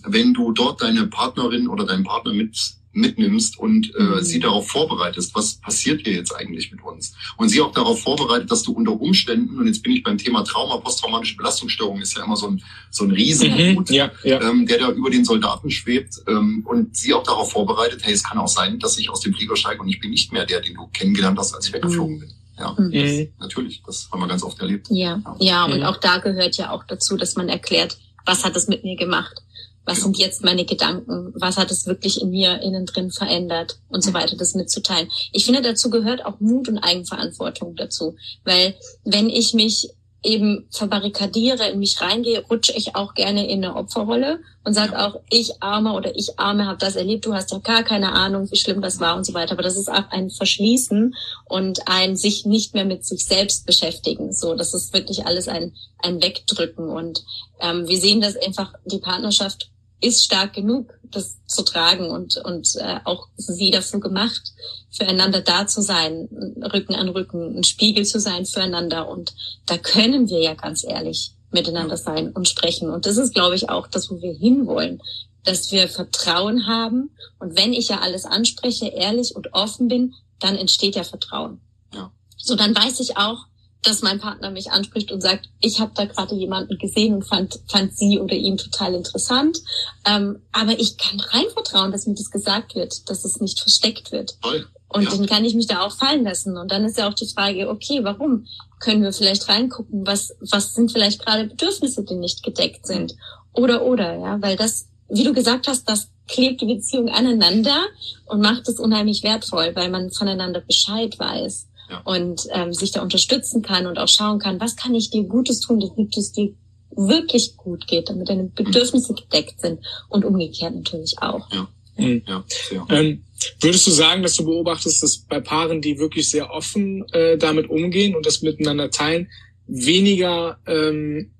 wenn 0.06 0.34
du 0.34 0.52
dort 0.52 0.82
deine 0.82 1.08
Partnerin 1.08 1.68
oder 1.68 1.86
deinen 1.86 2.04
Partner 2.04 2.34
mit 2.34 2.58
mitnimmst 3.00 3.58
und 3.58 3.94
äh, 3.96 4.04
mhm. 4.04 4.24
sie 4.24 4.40
darauf 4.40 4.68
vorbereitest, 4.68 5.34
was 5.36 5.56
passiert 5.56 6.02
hier 6.04 6.14
jetzt 6.14 6.36
eigentlich 6.36 6.72
mit 6.72 6.84
uns? 6.84 7.16
Und 7.38 7.50
sie 7.50 7.62
auch 7.62 7.72
darauf 7.72 8.02
vorbereitet, 8.02 8.52
dass 8.52 8.64
du 8.64 8.74
unter 8.74 9.00
Umständen, 9.00 9.58
und 9.58 9.68
jetzt 9.68 9.84
bin 9.84 9.94
ich 9.94 10.04
beim 10.04 10.18
Thema 10.18 10.44
Trauma, 10.44 10.78
posttraumatische 10.78 11.38
Belastungsstörung, 11.38 12.02
ist 12.02 12.18
ja 12.18 12.24
immer 12.24 12.36
so 12.36 12.48
ein, 12.48 12.64
so 12.90 13.04
ein 13.04 13.12
Riesenhut, 13.12 13.90
mhm, 13.90 13.96
ja, 13.96 14.12
ja. 14.24 14.42
ähm, 14.42 14.66
der 14.66 14.80
da 14.80 14.92
über 14.92 15.10
den 15.10 15.26
Soldaten 15.26 15.70
schwebt, 15.70 16.16
ähm, 16.28 16.66
und 16.68 16.96
sie 16.96 17.14
auch 17.14 17.24
darauf 17.24 17.52
vorbereitet, 17.52 18.02
hey, 18.04 18.14
es 18.14 18.24
kann 18.24 18.38
auch 18.38 18.48
sein, 18.48 18.80
dass 18.80 18.98
ich 18.98 19.10
aus 19.10 19.22
dem 19.22 19.34
Flieger 19.34 19.56
steige 19.56 19.82
und 19.82 19.90
ich 19.90 20.00
bin 20.00 20.12
nicht 20.12 20.32
mehr 20.32 20.46
der, 20.46 20.62
den 20.62 20.76
du 20.76 20.88
kennengelernt 20.88 21.38
hast, 21.40 21.54
als 21.54 21.68
ich 21.68 21.74
weggeflogen 21.74 22.16
mhm. 22.16 22.20
bin. 22.20 22.30
Ja, 22.60 22.76
mhm. 22.78 22.92
das, 22.92 23.28
natürlich, 23.40 23.82
das 23.86 24.10
haben 24.12 24.20
wir 24.20 24.28
ganz 24.28 24.44
oft 24.44 24.60
erlebt. 24.60 24.88
Ja, 24.90 25.22
ja, 25.24 25.36
ja 25.40 25.66
und 25.66 25.80
mhm. 25.80 25.86
auch 25.86 25.98
da 25.98 26.18
gehört 26.18 26.58
ja 26.58 26.72
auch 26.72 26.84
dazu, 26.84 27.16
dass 27.16 27.36
man 27.36 27.48
erklärt, 27.48 27.98
was 28.26 28.44
hat 28.44 28.56
es 28.56 28.68
mit 28.68 28.84
mir 28.84 28.98
gemacht? 28.98 29.42
Was 29.90 30.02
sind 30.02 30.18
jetzt 30.20 30.44
meine 30.44 30.66
Gedanken, 30.66 31.34
was 31.36 31.58
hat 31.58 31.72
es 31.72 31.88
wirklich 31.88 32.22
in 32.22 32.30
mir 32.30 32.62
innen 32.62 32.86
drin 32.86 33.10
verändert 33.10 33.80
und 33.90 34.04
so 34.04 34.14
weiter, 34.14 34.38
das 34.38 34.54
mitzuteilen. 34.54 35.10
Ich 35.34 35.46
finde, 35.46 35.64
dazu 35.64 35.90
gehört 35.90 36.24
auch 36.26 36.40
Mut 36.40 36.70
und 36.70 36.78
Eigenverantwortung 36.78 37.76
dazu, 37.76 38.16
weil 38.44 38.76
wenn 39.04 39.30
ich 39.30 39.54
mich 39.54 39.90
eben 40.22 40.68
verbarrikadiere, 40.70 41.70
in 41.70 41.80
mich 41.80 42.02
reingehe, 42.02 42.44
rutsche 42.50 42.74
ich 42.74 42.96
auch 42.96 43.14
gerne 43.14 43.50
in 43.50 43.64
eine 43.64 43.76
Opferrolle 43.76 44.40
und 44.64 44.74
sage 44.74 45.00
auch, 45.00 45.16
ich 45.30 45.64
arme 45.64 45.94
oder 45.94 46.16
ich 46.16 46.38
arme 46.38 46.68
habe 46.68 46.78
das 46.78 46.96
erlebt, 46.96 47.26
du 47.26 47.34
hast 47.34 47.52
ja 47.52 47.60
gar 47.60 47.84
keine 47.84 48.12
Ahnung, 48.12 48.52
wie 48.52 48.58
schlimm 48.58 48.82
das 48.82 49.00
war 49.00 49.16
und 49.16 49.26
so 49.26 49.34
weiter. 49.34 49.54
Aber 49.54 49.64
das 49.64 49.78
ist 49.78 49.90
auch 49.90 50.12
ein 50.12 50.30
Verschließen 50.30 51.16
und 51.46 51.88
ein 51.88 52.18
sich 52.18 52.46
nicht 52.46 52.74
mehr 52.74 52.86
mit 52.86 53.06
sich 53.06 53.26
selbst 53.26 53.66
beschäftigen. 53.66 54.34
So, 54.34 54.56
das 54.56 54.74
ist 54.74 54.94
wirklich 54.94 55.26
alles 55.26 55.48
ein, 55.48 55.74
ein 56.00 56.22
Wegdrücken. 56.22 56.90
Und 56.90 57.24
ähm, 57.62 57.88
wir 57.88 57.98
sehen 57.98 58.20
das 58.20 58.36
einfach, 58.36 58.74
die 58.86 59.00
Partnerschaft 59.00 59.70
ist 60.02 60.24
stark 60.24 60.54
genug, 60.54 60.94
das 61.04 61.38
zu 61.48 61.64
tragen 61.64 62.10
und, 62.10 62.38
und 62.38 62.76
äh, 62.76 63.00
auch 63.04 63.28
wie 63.58 63.72
dafür 63.72 64.00
gemacht, 64.00 64.54
füreinander 64.92 65.42
da 65.42 65.68
zu 65.68 65.82
sein, 65.82 66.30
Rücken 66.74 66.96
an 66.96 67.10
Rücken, 67.10 67.58
ein 67.58 67.64
Spiegel 67.64 68.06
zu 68.06 68.20
sein 68.20 68.46
füreinander. 68.46 69.10
Und 69.10 69.34
da 69.66 69.78
können 69.78 70.30
wir 70.30 70.42
ja 70.42 70.54
ganz 70.54 70.84
ehrlich 70.84 71.34
miteinander 71.52 71.98
sein 71.98 72.32
und 72.32 72.48
sprechen. 72.48 72.90
Und 72.90 73.06
das 73.06 73.18
ist, 73.18 73.34
glaube 73.34 73.56
ich, 73.56 73.70
auch 73.70 73.88
das, 73.88 74.10
wo 74.10 74.22
wir 74.22 74.34
hinwollen, 74.34 75.02
dass 75.44 75.72
wir 75.72 75.88
Vertrauen 75.88 76.68
haben. 76.68 77.12
Und 77.40 77.58
wenn 77.58 77.74
ich 77.74 77.90
ja 77.90 78.00
alles 78.00 78.26
anspreche, 78.26 78.88
ehrlich 78.88 79.36
und 79.36 79.54
offen 79.54 79.88
bin, 79.88 80.14
dann 80.40 80.56
entsteht 80.56 80.96
ja 80.96 81.04
Vertrauen. 81.04 81.60
Ja. 81.94 82.12
So, 82.38 82.56
dann 82.56 82.76
weiß 82.76 83.00
ich 83.00 83.18
auch, 83.18 83.46
dass 83.84 84.02
mein 84.02 84.20
Partner 84.20 84.52
mich 84.52 84.72
anspricht 84.72 85.12
und 85.12 85.22
sagt, 85.22 85.50
ich 85.62 85.80
habe 85.80 85.92
da 85.96 86.06
gerade 86.06 86.36
jemanden 86.36 86.78
gesehen 86.78 87.16
und 87.16 87.24
fand, 87.24 87.60
fand 87.68 87.96
sie 87.96 88.20
oder 88.20 88.36
ihn 88.36 88.58
total 88.58 88.94
interessant. 88.94 89.58
Ähm, 90.06 90.42
aber 90.52 90.78
ich 90.80 90.98
kann 90.98 91.20
rein 91.20 91.46
vertrauen, 91.54 91.92
dass 91.92 92.06
mir 92.06 92.16
das 92.16 92.30
gesagt 92.30 92.76
wird, 92.76 93.10
dass 93.10 93.24
es 93.24 93.40
nicht 93.40 93.60
versteckt 93.60 94.12
wird. 94.12 94.38
Toll. 94.42 94.68
Und 94.90 95.04
ja. 95.04 95.10
dann 95.12 95.28
kann 95.28 95.46
ich 95.46 95.54
mich 95.54 95.68
da 95.68 95.82
auch 95.82 95.96
fallen 95.96 96.24
lassen. 96.24 96.58
Und 96.58 96.72
dann 96.72 96.84
ist 96.84 96.98
ja 96.98 97.08
auch 97.08 97.14
die 97.14 97.28
Frage, 97.28 97.70
okay, 97.70 98.04
warum? 98.04 98.48
Können 98.80 99.04
wir 99.04 99.14
vielleicht 99.14 99.48
reingucken, 99.48 100.06
was, 100.06 100.34
was 100.40 100.74
sind 100.74 100.92
vielleicht 100.92 101.24
gerade 101.24 101.46
Bedürfnisse, 101.46 102.04
die 102.04 102.16
nicht 102.16 102.44
gedeckt 102.44 102.88
sind? 102.88 103.16
Oder, 103.54 103.84
oder, 103.84 104.18
ja, 104.18 104.42
weil 104.42 104.56
das, 104.56 104.88
wie 105.10 105.24
du 105.24 105.34
gesagt 105.34 105.68
hast, 105.68 105.88
das 105.88 106.10
klebt 106.28 106.62
die 106.62 106.74
Beziehung 106.74 107.10
aneinander 107.10 107.86
und 108.26 108.42
macht 108.42 108.68
es 108.68 108.80
unheimlich 108.80 109.24
wertvoll, 109.24 109.76
weil 109.76 109.90
man 109.90 110.12
voneinander 110.12 110.62
Bescheid 110.62 111.18
weiß 111.20 111.69
und 112.06 112.48
ähm, 112.54 112.74
sich 112.74 112.92
da 112.92 113.02
unterstützen 113.02 113.62
kann 113.62 113.88
und 113.88 113.98
auch 113.98 114.08
schauen 114.08 114.40
kann, 114.40 114.60
was 114.60 114.76
kann 114.76 114.96
ich 114.96 115.10
dir 115.10 115.24
Gutes 115.24 115.60
tun, 115.60 115.80
damit 115.80 116.16
es 116.18 116.32
dir 116.32 116.54
wirklich 116.92 117.56
gut 117.58 117.88
geht, 117.88 118.10
damit 118.10 118.30
deine 118.30 118.46
Bedürfnisse 118.46 119.14
gedeckt 119.14 119.62
sind 119.62 119.80
und 120.10 120.26
umgekehrt 120.26 120.76
natürlich 120.76 121.16
auch. 121.20 121.52
Ja. 121.52 121.68
Mhm. 121.98 122.24
Ja, 122.28 122.44
ähm, 122.90 123.24
würdest 123.60 123.86
du 123.86 123.92
sagen, 123.92 124.24
dass 124.24 124.36
du 124.36 124.46
beobachtest, 124.46 125.04
dass 125.04 125.18
bei 125.18 125.42
Paaren, 125.42 125.82
die 125.82 126.00
wirklich 126.00 126.30
sehr 126.30 126.52
offen 126.52 127.06
äh, 127.12 127.38
damit 127.38 127.70
umgehen 127.70 128.16
und 128.16 128.26
das 128.26 128.42
miteinander 128.42 128.90
teilen, 128.90 129.28
weniger 129.68 130.60
ähm, 130.66 131.32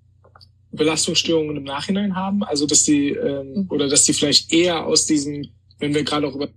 Belastungsstörungen 0.72 1.58
im 1.58 1.64
Nachhinein 1.64 2.16
haben? 2.16 2.44
Also 2.44 2.66
dass 2.66 2.84
die 2.84 3.12
ähm, 3.12 3.54
mhm. 3.54 3.68
oder 3.70 3.88
dass 3.88 4.04
die 4.04 4.14
vielleicht 4.14 4.52
eher 4.52 4.86
aus 4.86 5.06
diesem, 5.06 5.48
wenn 5.80 5.94
wir 5.94 6.04
gerade 6.04 6.28
auch 6.28 6.36
über 6.36 6.50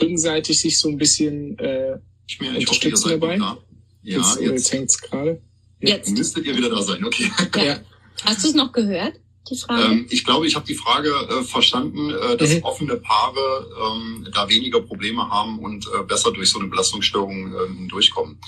gegenseitig 0.00 0.60
sich 0.60 0.78
so 0.78 0.88
ein 0.88 0.96
bisschen 0.96 1.56
äh, 1.58 1.98
ich 2.26 2.40
mir, 2.40 2.50
ich 2.52 2.58
unterstützen 2.60 3.10
dabei. 3.10 3.36
Ja, 3.36 3.58
jetzt, 4.02 4.40
jetzt, 4.40 4.50
jetzt 4.50 4.72
hängt's 4.72 5.00
gerade. 5.00 5.40
Jetzt 5.80 6.10
müsstet 6.10 6.44
ihr 6.44 6.56
wieder 6.56 6.70
da 6.70 6.82
sein, 6.82 7.04
okay. 7.04 7.30
Ja. 7.56 7.80
Hast 8.24 8.44
du 8.44 8.48
es 8.48 8.54
noch 8.54 8.72
gehört? 8.72 9.14
Die 9.48 9.56
Frage? 9.56 9.84
Ähm, 9.84 10.06
ich 10.10 10.24
glaube, 10.24 10.46
ich 10.46 10.54
habe 10.54 10.66
die 10.66 10.74
Frage 10.74 11.08
äh, 11.08 11.42
verstanden, 11.42 12.10
äh, 12.10 12.36
dass 12.36 12.54
mhm. 12.54 12.62
offene 12.62 12.96
Paare 12.96 13.66
ähm, 13.82 14.28
da 14.32 14.48
weniger 14.48 14.80
Probleme 14.80 15.28
haben 15.28 15.58
und 15.58 15.86
äh, 15.86 16.02
besser 16.04 16.32
durch 16.32 16.50
so 16.50 16.58
eine 16.58 16.68
Belastungsstörung 16.68 17.52
äh, 17.52 17.88
durchkommen. 17.88 18.38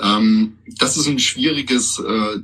Ähm, 0.00 0.58
das 0.78 0.96
ist 0.96 1.06
ein 1.06 1.18
schwieriges, 1.18 1.98
äh, 1.98 2.38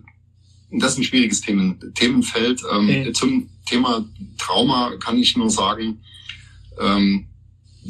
das 0.72 0.92
ist 0.92 0.98
ein 0.98 1.04
schwieriges 1.04 1.40
Themen, 1.40 1.78
Themenfeld. 1.94 2.62
Ähm, 2.70 2.86
mhm. 2.86 3.14
Zum 3.14 3.48
Thema 3.66 4.04
Trauma 4.36 4.96
kann 4.96 5.18
ich 5.18 5.36
nur 5.36 5.50
sagen, 5.50 6.02
ähm, 6.78 7.26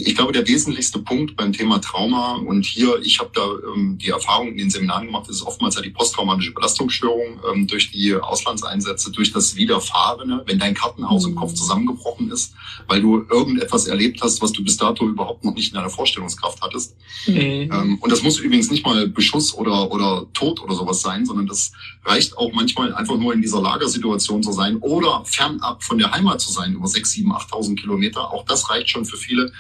ich 0.01 0.15
glaube, 0.15 0.33
der 0.33 0.47
wesentlichste 0.47 1.01
Punkt 1.01 1.37
beim 1.37 1.53
Thema 1.53 1.81
Trauma 1.81 2.37
und 2.37 2.65
hier, 2.65 3.01
ich 3.03 3.19
habe 3.19 3.31
da 3.35 3.43
ähm, 3.75 3.99
die 3.99 4.11
Erfahrung 4.11 4.49
in 4.49 4.57
den 4.57 4.71
Seminaren 4.71 5.07
gemacht, 5.07 5.29
ist 5.29 5.43
oftmals 5.43 5.75
ja 5.75 5.83
die 5.83 5.91
posttraumatische 5.91 6.53
Belastungsstörung 6.53 7.41
ähm, 7.53 7.67
durch 7.67 7.91
die 7.91 8.15
Auslandseinsätze, 8.15 9.11
durch 9.11 9.33
das 9.33 9.57
Widerfahrene, 9.57 10.45
wenn 10.47 10.59
dein 10.59 10.75
Kartenhaus 10.75 11.25
mhm. 11.25 11.31
im 11.31 11.37
Kopf 11.37 11.55
zusammengebrochen 11.55 12.31
ist, 12.31 12.55
weil 12.87 13.03
du 13.03 13.25
irgendetwas 13.29 13.87
erlebt 13.87 14.23
hast, 14.23 14.41
was 14.41 14.53
du 14.53 14.63
bis 14.63 14.77
dato 14.77 15.05
überhaupt 15.05 15.45
noch 15.45 15.55
nicht 15.55 15.71
in 15.71 15.75
deiner 15.75 15.91
Vorstellungskraft 15.91 16.61
hattest. 16.63 16.97
Mhm. 17.27 17.35
Ähm, 17.35 17.99
und 18.01 18.13
das 18.13 18.23
muss 18.23 18.39
übrigens 18.39 18.71
nicht 18.71 18.87
mal 18.87 19.09
Beschuss 19.09 19.53
oder, 19.53 19.91
oder 19.91 20.27
Tod 20.33 20.61
oder 20.61 20.75
sowas 20.75 21.01
sein, 21.01 21.27
sondern 21.27 21.49
das 21.49 21.73
reicht 22.05 22.37
auch 22.39 22.53
manchmal 22.53 22.95
einfach 22.95 23.17
nur 23.17 23.35
in 23.35 23.43
dieser 23.43 23.61
Lagersituation 23.61 24.43
zu 24.43 24.53
sein 24.53 24.77
oder 24.77 25.25
fernab 25.25 25.83
von 25.83 25.99
der 25.99 26.13
Heimat 26.13 26.41
zu 26.41 26.53
sein, 26.53 26.75
über 26.75 26.87
sechs, 26.87 27.11
sieben, 27.11 27.33
achttausend 27.33 27.81
Kilometer. 27.81 28.33
Auch 28.33 28.45
das 28.45 28.71
reicht 28.71 28.91
schon 28.91 29.05
für 29.05 29.17
viele, 29.17 29.53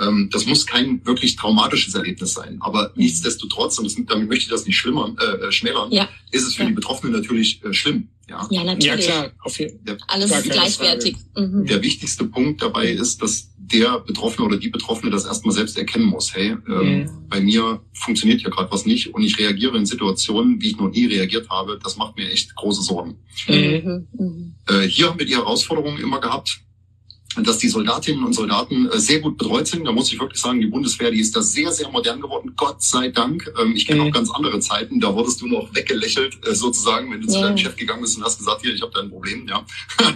ähm, 0.00 0.28
das 0.32 0.46
muss 0.46 0.66
kein 0.66 1.04
wirklich 1.04 1.36
traumatisches 1.36 1.94
Erlebnis 1.94 2.34
sein. 2.34 2.58
Aber 2.60 2.92
nichtsdestotrotz, 2.94 3.78
und 3.78 3.84
das, 3.84 3.96
damit 4.06 4.28
möchte 4.28 4.44
ich 4.44 4.50
das 4.50 4.66
nicht 4.66 4.76
schlimmern, 4.76 5.16
äh, 5.20 5.46
äh, 5.46 5.52
schmälern, 5.52 5.90
ja. 5.90 6.08
ist 6.30 6.46
es 6.46 6.54
für 6.54 6.62
ja. 6.62 6.68
die 6.68 6.74
Betroffenen 6.74 7.14
natürlich 7.14 7.62
äh, 7.64 7.72
schlimm. 7.72 8.08
Ja, 8.28 8.46
ja 8.50 8.64
natürlich. 8.64 9.06
Ja, 9.06 9.22
klar. 9.22 9.32
Auf 9.42 9.58
jeden. 9.58 9.84
Der, 9.84 9.98
Alles 10.06 10.30
ist 10.30 10.50
gleichwertig. 10.50 11.16
Mhm. 11.36 11.66
Der 11.66 11.82
wichtigste 11.82 12.24
Punkt 12.24 12.62
dabei 12.62 12.90
ist, 12.90 13.20
dass 13.20 13.48
der 13.56 14.00
Betroffene 14.00 14.46
oder 14.46 14.56
die 14.58 14.68
Betroffene 14.68 15.10
das 15.10 15.24
erstmal 15.24 15.54
selbst 15.54 15.78
erkennen 15.78 16.06
muss. 16.06 16.34
Hey, 16.34 16.56
ähm, 16.68 17.00
mhm. 17.00 17.10
bei 17.28 17.40
mir 17.40 17.80
funktioniert 17.92 18.40
hier 18.40 18.50
gerade 18.50 18.70
was 18.70 18.86
nicht 18.86 19.14
und 19.14 19.22
ich 19.22 19.38
reagiere 19.38 19.76
in 19.76 19.86
Situationen, 19.86 20.60
wie 20.60 20.70
ich 20.70 20.76
noch 20.76 20.90
nie 20.90 21.06
reagiert 21.06 21.48
habe. 21.50 21.78
Das 21.82 21.96
macht 21.96 22.16
mir 22.16 22.30
echt 22.30 22.54
große 22.54 22.82
Sorgen. 22.82 23.18
Mhm. 23.48 24.06
Mhm. 24.12 24.54
Äh, 24.68 24.82
hier 24.82 25.08
haben 25.08 25.18
wir 25.18 25.26
die 25.26 25.36
Herausforderung 25.36 25.98
immer 25.98 26.20
gehabt, 26.20 26.60
dass 27.38 27.58
die 27.58 27.68
Soldatinnen 27.68 28.24
und 28.24 28.34
Soldaten 28.34 28.88
äh, 28.90 28.98
sehr 28.98 29.20
gut 29.20 29.38
betreut 29.38 29.66
sind. 29.66 29.84
Da 29.84 29.92
muss 29.92 30.12
ich 30.12 30.20
wirklich 30.20 30.40
sagen, 30.40 30.60
die 30.60 30.66
Bundeswehr, 30.66 31.10
die 31.10 31.20
ist 31.20 31.34
da 31.34 31.42
sehr, 31.42 31.72
sehr 31.72 31.88
modern 31.90 32.20
geworden. 32.20 32.52
Gott 32.56 32.82
sei 32.82 33.08
Dank. 33.08 33.50
Ähm, 33.60 33.74
ich 33.74 33.86
kenne 33.86 34.02
mhm. 34.02 34.08
auch 34.08 34.12
ganz 34.12 34.30
andere 34.30 34.60
Zeiten. 34.60 35.00
Da 35.00 35.14
wurdest 35.14 35.40
du 35.40 35.46
noch 35.46 35.74
weggelächelt, 35.74 36.46
äh, 36.46 36.54
sozusagen, 36.54 37.10
wenn 37.10 37.22
du 37.22 37.28
zu 37.28 37.40
deinem 37.40 37.56
Chef 37.56 37.76
gegangen 37.76 38.02
bist 38.02 38.18
und 38.18 38.24
hast 38.24 38.38
gesagt, 38.38 38.62
hier, 38.62 38.74
ich 38.74 38.82
habe 38.82 38.92
da 38.94 39.00
ein 39.00 39.10
Problem. 39.10 39.46
Ja. 39.48 39.64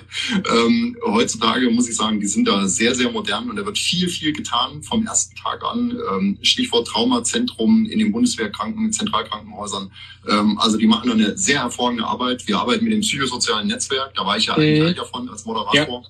ähm, 0.53 0.97
heutzutage 1.07 1.71
muss 1.71 1.89
ich 1.89 1.97
sagen, 1.97 2.21
die 2.21 2.27
sind 2.27 2.47
da 2.47 2.67
sehr, 2.69 2.95
sehr 2.95 3.11
modern 3.11 3.49
und 3.49 3.57
da 3.57 3.65
wird 3.65 3.79
viel, 3.79 4.09
viel 4.09 4.33
getan 4.33 4.83
vom 4.83 5.07
ersten 5.07 5.35
Tag 5.37 5.65
an. 5.65 5.97
Ähm, 6.13 6.39
Stichwort 6.43 6.87
Traumazentrum 6.89 7.87
in 7.87 7.99
den 7.99 8.13
Bundeswehrkranken, 8.13 8.93
Zentralkrankenhäusern. 8.93 9.91
Ähm, 10.29 10.59
also 10.59 10.77
die 10.77 10.87
machen 10.87 11.09
da 11.09 11.15
eine 11.15 11.39
sehr 11.39 11.61
hervorragende 11.61 12.05
Arbeit. 12.05 12.47
Wir 12.47 12.59
arbeiten 12.59 12.85
mit 12.85 12.93
dem 12.93 13.01
psychosozialen 13.01 13.69
Netzwerk. 13.69 14.15
Da 14.15 14.27
war 14.27 14.37
ich 14.37 14.47
ja 14.47 14.57
mhm. 14.57 14.63
ein 14.63 14.79
Teil 14.81 14.95
davon 14.95 15.29
als 15.29 15.45
Moderator. 15.45 16.03
Ja. 16.03 16.09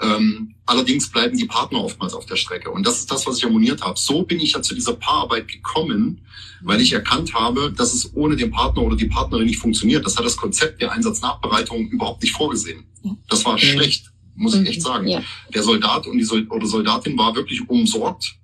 Ähm, 0.00 0.54
allerdings 0.66 1.10
bleiben 1.10 1.36
die 1.36 1.46
Partner 1.46 1.82
oftmals 1.82 2.14
auf 2.14 2.26
der 2.26 2.36
Strecke. 2.36 2.70
Und 2.70 2.86
das 2.86 2.98
ist 2.98 3.10
das, 3.10 3.26
was 3.26 3.38
ich 3.38 3.44
ammoniert 3.44 3.82
habe. 3.82 3.98
So 3.98 4.22
bin 4.22 4.38
ich 4.40 4.52
ja 4.52 4.62
zu 4.62 4.74
dieser 4.74 4.94
Paararbeit 4.94 5.48
gekommen, 5.48 6.20
weil 6.62 6.80
ich 6.80 6.92
erkannt 6.92 7.34
habe, 7.34 7.72
dass 7.72 7.94
es 7.94 8.14
ohne 8.14 8.36
den 8.36 8.50
Partner 8.50 8.82
oder 8.82 8.96
die 8.96 9.06
Partnerin 9.06 9.46
nicht 9.46 9.58
funktioniert. 9.58 10.04
Das 10.06 10.16
hat 10.16 10.24
das 10.24 10.36
Konzept 10.36 10.80
der 10.80 10.92
Einsatznachbereitung 10.92 11.88
überhaupt 11.88 12.22
nicht 12.22 12.34
vorgesehen. 12.34 12.84
Das 13.28 13.44
war 13.44 13.58
schlecht, 13.58 14.12
muss 14.36 14.54
ich 14.54 14.68
echt 14.68 14.82
sagen. 14.82 15.08
Ja. 15.08 15.22
Der 15.52 15.62
Soldat 15.62 16.06
und 16.06 16.18
die 16.18 16.24
Sol 16.24 16.46
oder 16.48 16.66
Soldatin 16.66 17.18
war 17.18 17.34
wirklich 17.34 17.68
umsorgt. 17.68 18.36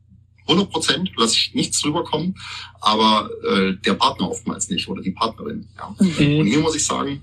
100 0.47 0.71
Prozent 0.71 1.11
lasse 1.17 1.37
ich 1.37 1.55
nichts 1.55 1.81
drüber 1.81 2.05
kommen, 2.05 2.35
aber 2.81 3.31
äh, 3.49 3.75
der 3.85 3.95
Partner 3.95 4.31
oftmals 4.31 4.69
nicht 4.69 4.89
oder 4.89 5.01
die 5.01 5.13
Partnerin. 5.13 5.69
Ja. 5.77 5.95
Mhm. 5.99 6.41
Und 6.41 6.47
hier 6.47 6.59
muss 6.59 6.77
ich 6.77 6.85
sagen, 6.85 7.23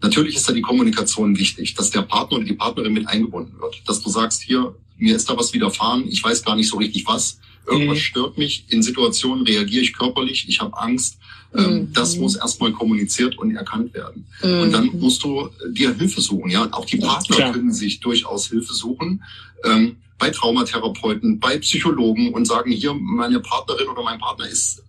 Natürlich 0.00 0.36
ist 0.36 0.48
da 0.48 0.52
die 0.52 0.62
Kommunikation 0.62 1.38
wichtig, 1.38 1.74
dass 1.74 1.90
der 1.90 2.02
Partner 2.02 2.38
oder 2.38 2.46
die 2.46 2.54
Partnerin 2.54 2.92
mit 2.92 3.08
eingebunden 3.08 3.58
wird. 3.60 3.82
Dass 3.86 4.00
du 4.00 4.10
sagst, 4.10 4.42
hier, 4.42 4.74
mir 4.96 5.16
ist 5.16 5.28
da 5.28 5.36
was 5.36 5.52
widerfahren, 5.52 6.06
ich 6.08 6.22
weiß 6.22 6.44
gar 6.44 6.56
nicht 6.56 6.68
so 6.68 6.76
richtig 6.76 7.06
was. 7.06 7.38
Irgendwas 7.66 7.98
mhm. 7.98 8.02
stört 8.02 8.38
mich. 8.38 8.64
In 8.68 8.82
Situationen 8.82 9.44
reagiere 9.44 9.82
ich 9.82 9.92
körperlich, 9.92 10.46
ich 10.48 10.60
habe 10.60 10.78
Angst. 10.78 11.18
Ähm, 11.54 11.74
mhm. 11.74 11.92
Das 11.92 12.16
muss 12.16 12.36
erstmal 12.36 12.72
kommuniziert 12.72 13.38
und 13.38 13.54
erkannt 13.54 13.94
werden. 13.94 14.26
Mhm. 14.42 14.60
Und 14.60 14.72
dann 14.72 14.86
musst 14.98 15.22
du 15.24 15.48
dir 15.70 15.94
Hilfe 15.94 16.20
suchen. 16.20 16.50
Ja, 16.50 16.68
auch 16.72 16.84
die 16.84 16.98
Partner 16.98 17.38
ja, 17.38 17.52
können 17.52 17.72
sich 17.72 18.00
durchaus 18.00 18.48
Hilfe 18.48 18.74
suchen. 18.74 19.22
Ähm, 19.64 19.96
bei 20.18 20.30
Traumatherapeuten, 20.30 21.38
bei 21.38 21.58
Psychologen 21.58 22.34
und 22.34 22.44
sagen, 22.44 22.72
hier, 22.72 22.92
meine 22.94 23.40
Partnerin 23.40 23.88
oder 23.88 24.02
mein 24.02 24.18
Partner 24.18 24.48
ist 24.48 24.82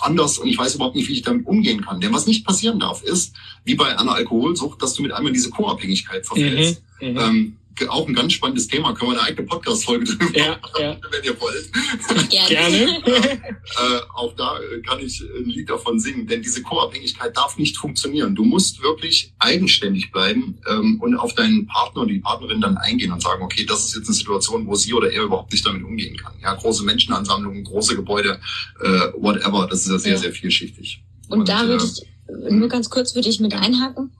anders 0.00 0.38
und 0.38 0.48
ich 0.48 0.58
weiß 0.58 0.74
überhaupt 0.74 0.96
nicht, 0.96 1.08
wie 1.08 1.14
ich 1.14 1.22
damit 1.22 1.46
umgehen 1.46 1.82
kann. 1.82 2.00
Denn 2.00 2.12
was 2.12 2.26
nicht 2.26 2.46
passieren 2.46 2.78
darf, 2.78 3.02
ist, 3.02 3.34
wie 3.64 3.74
bei 3.74 3.98
einer 3.98 4.12
Alkoholsucht, 4.12 4.82
dass 4.82 4.94
du 4.94 5.02
mit 5.02 5.12
einmal 5.12 5.32
diese 5.32 5.50
Co-Abhängigkeit 5.50 6.26
verfällst. 6.26 6.82
Mhm, 7.00 7.08
mhm. 7.08 7.18
ähm, 7.18 7.56
auch 7.88 8.06
ein 8.06 8.14
ganz 8.14 8.32
spannendes 8.32 8.68
Thema. 8.68 8.94
Können 8.94 9.12
wir 9.12 9.20
eine 9.20 9.28
eigene 9.28 9.46
Podcast-Folge 9.46 10.04
drüber 10.04 10.38
ja, 10.38 10.58
machen, 10.60 10.80
ja. 10.80 10.96
wenn 11.10 11.24
ihr 11.24 11.40
wollt. 11.40 12.30
Gerne. 12.30 12.48
Gerne. 12.48 13.02
äh, 13.06 14.00
auch 14.14 14.34
da 14.36 14.58
kann 14.86 15.00
ich 15.00 15.20
ein 15.20 15.46
Lied 15.46 15.68
davon 15.70 16.00
singen, 16.00 16.26
denn 16.26 16.42
diese 16.42 16.62
Co-Abhängigkeit 16.62 17.36
darf 17.36 17.58
nicht 17.58 17.76
funktionieren. 17.76 18.34
Du 18.34 18.44
musst 18.44 18.82
wirklich 18.82 19.32
eigenständig 19.38 20.12
bleiben 20.12 20.58
ähm, 20.68 21.00
und 21.00 21.16
auf 21.16 21.34
deinen 21.34 21.66
Partner 21.66 22.02
und 22.02 22.08
die 22.08 22.18
Partnerin 22.18 22.60
dann 22.60 22.76
eingehen 22.76 23.12
und 23.12 23.22
sagen, 23.22 23.42
okay, 23.42 23.64
das 23.64 23.84
ist 23.84 23.96
jetzt 23.96 24.08
eine 24.08 24.14
Situation, 24.14 24.66
wo 24.66 24.74
sie 24.74 24.92
oder 24.94 25.12
er 25.12 25.24
überhaupt 25.24 25.52
nicht 25.52 25.66
damit 25.66 25.84
umgehen 25.84 26.16
kann. 26.16 26.34
Ja, 26.42 26.54
große 26.54 26.84
Menschenansammlungen, 26.84 27.64
große 27.64 27.96
Gebäude, 27.96 28.40
äh, 28.80 28.88
whatever, 29.16 29.66
das 29.68 29.80
ist 29.80 29.90
ja 29.90 29.98
sehr, 29.98 30.12
ja. 30.12 30.18
sehr 30.18 30.32
vielschichtig. 30.32 31.02
Und, 31.28 31.40
und 31.40 31.48
da 31.48 31.66
würde 31.66 31.84
äh, 31.84 31.86
ich, 31.86 32.52
nur 32.52 32.68
ganz 32.68 32.90
kurz 32.90 33.14
würde 33.14 33.28
ich 33.28 33.40
mit 33.40 33.54
einhaken. 33.54 34.12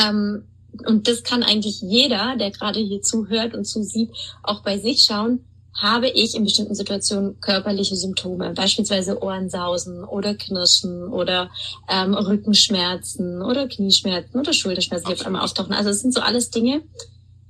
Ähm, 0.00 0.44
und 0.86 1.08
das 1.08 1.22
kann 1.22 1.42
eigentlich 1.42 1.80
jeder, 1.80 2.36
der 2.36 2.50
gerade 2.50 2.80
hier 2.80 3.02
zuhört 3.02 3.54
und 3.54 3.64
zusieht, 3.64 4.10
auch 4.42 4.62
bei 4.62 4.78
sich 4.78 5.04
schauen, 5.04 5.44
habe 5.74 6.08
ich 6.08 6.34
in 6.34 6.44
bestimmten 6.44 6.74
Situationen 6.74 7.40
körperliche 7.40 7.96
Symptome, 7.96 8.52
beispielsweise 8.52 9.22
Ohrensausen 9.22 10.04
oder 10.04 10.34
Knirschen 10.34 11.08
oder 11.08 11.50
ähm, 11.88 12.14
Rückenschmerzen 12.14 13.40
oder 13.42 13.68
Knieschmerzen 13.68 14.38
oder 14.38 14.52
Schulterschmerzen, 14.52 15.08
die 15.08 15.14
auf 15.14 15.26
einmal 15.26 15.42
auftauchen. 15.42 15.72
Also 15.72 15.90
es 15.90 16.00
sind 16.00 16.12
so 16.12 16.20
alles 16.20 16.50
Dinge. 16.50 16.82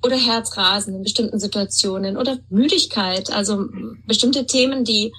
Oder 0.04 0.16
Herzrasen 0.16 0.96
in 0.96 1.02
bestimmten 1.04 1.38
Situationen 1.38 2.16
oder 2.16 2.38
Müdigkeit, 2.50 3.30
also 3.30 3.66
bestimmte 4.04 4.46
Themen, 4.46 4.82
die 4.82 5.12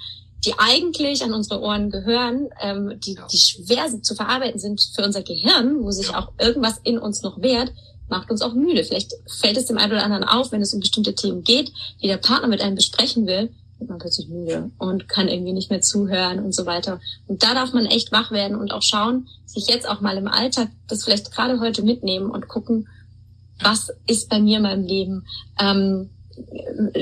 die 0.44 0.52
eigentlich 0.58 1.22
an 1.22 1.32
unsere 1.32 1.60
Ohren 1.60 1.90
gehören, 1.90 2.48
ähm, 2.60 3.00
die, 3.00 3.16
die 3.32 3.38
schwer 3.38 3.86
zu 4.02 4.14
verarbeiten 4.14 4.60
sind 4.60 4.80
für 4.94 5.02
unser 5.02 5.22
Gehirn, 5.22 5.82
wo 5.82 5.90
sich 5.90 6.14
auch 6.14 6.32
irgendwas 6.38 6.80
in 6.84 6.98
uns 6.98 7.22
noch 7.22 7.40
wehrt, 7.40 7.72
macht 8.14 8.30
uns 8.30 8.42
auch 8.42 8.54
müde. 8.54 8.84
Vielleicht 8.84 9.12
fällt 9.40 9.56
es 9.56 9.66
dem 9.66 9.78
einen 9.78 9.92
oder 9.92 10.04
anderen 10.04 10.24
auf, 10.24 10.52
wenn 10.52 10.62
es 10.62 10.72
um 10.72 10.80
bestimmte 10.80 11.14
Themen 11.14 11.42
geht, 11.42 11.72
die 12.00 12.06
der 12.06 12.16
Partner 12.16 12.48
mit 12.48 12.60
einem 12.60 12.76
besprechen 12.76 13.26
will, 13.26 13.50
wird 13.78 13.90
man 13.90 13.98
plötzlich 13.98 14.28
müde 14.28 14.70
und 14.78 15.08
kann 15.08 15.28
irgendwie 15.28 15.52
nicht 15.52 15.70
mehr 15.70 15.80
zuhören 15.80 16.38
und 16.38 16.54
so 16.54 16.64
weiter. 16.64 17.00
Und 17.26 17.42
da 17.42 17.54
darf 17.54 17.72
man 17.72 17.86
echt 17.86 18.12
wach 18.12 18.30
werden 18.30 18.56
und 18.56 18.72
auch 18.72 18.82
schauen, 18.82 19.28
sich 19.46 19.66
jetzt 19.66 19.88
auch 19.88 20.00
mal 20.00 20.16
im 20.16 20.28
Alltag 20.28 20.68
das 20.86 21.04
vielleicht 21.04 21.32
gerade 21.32 21.60
heute 21.60 21.82
mitnehmen 21.82 22.30
und 22.30 22.48
gucken, 22.48 22.88
was 23.60 23.90
ist 24.06 24.28
bei 24.28 24.40
mir 24.40 24.58
in 24.58 24.62
meinem 24.62 24.84
Leben? 24.84 25.26
Ähm, 25.58 26.10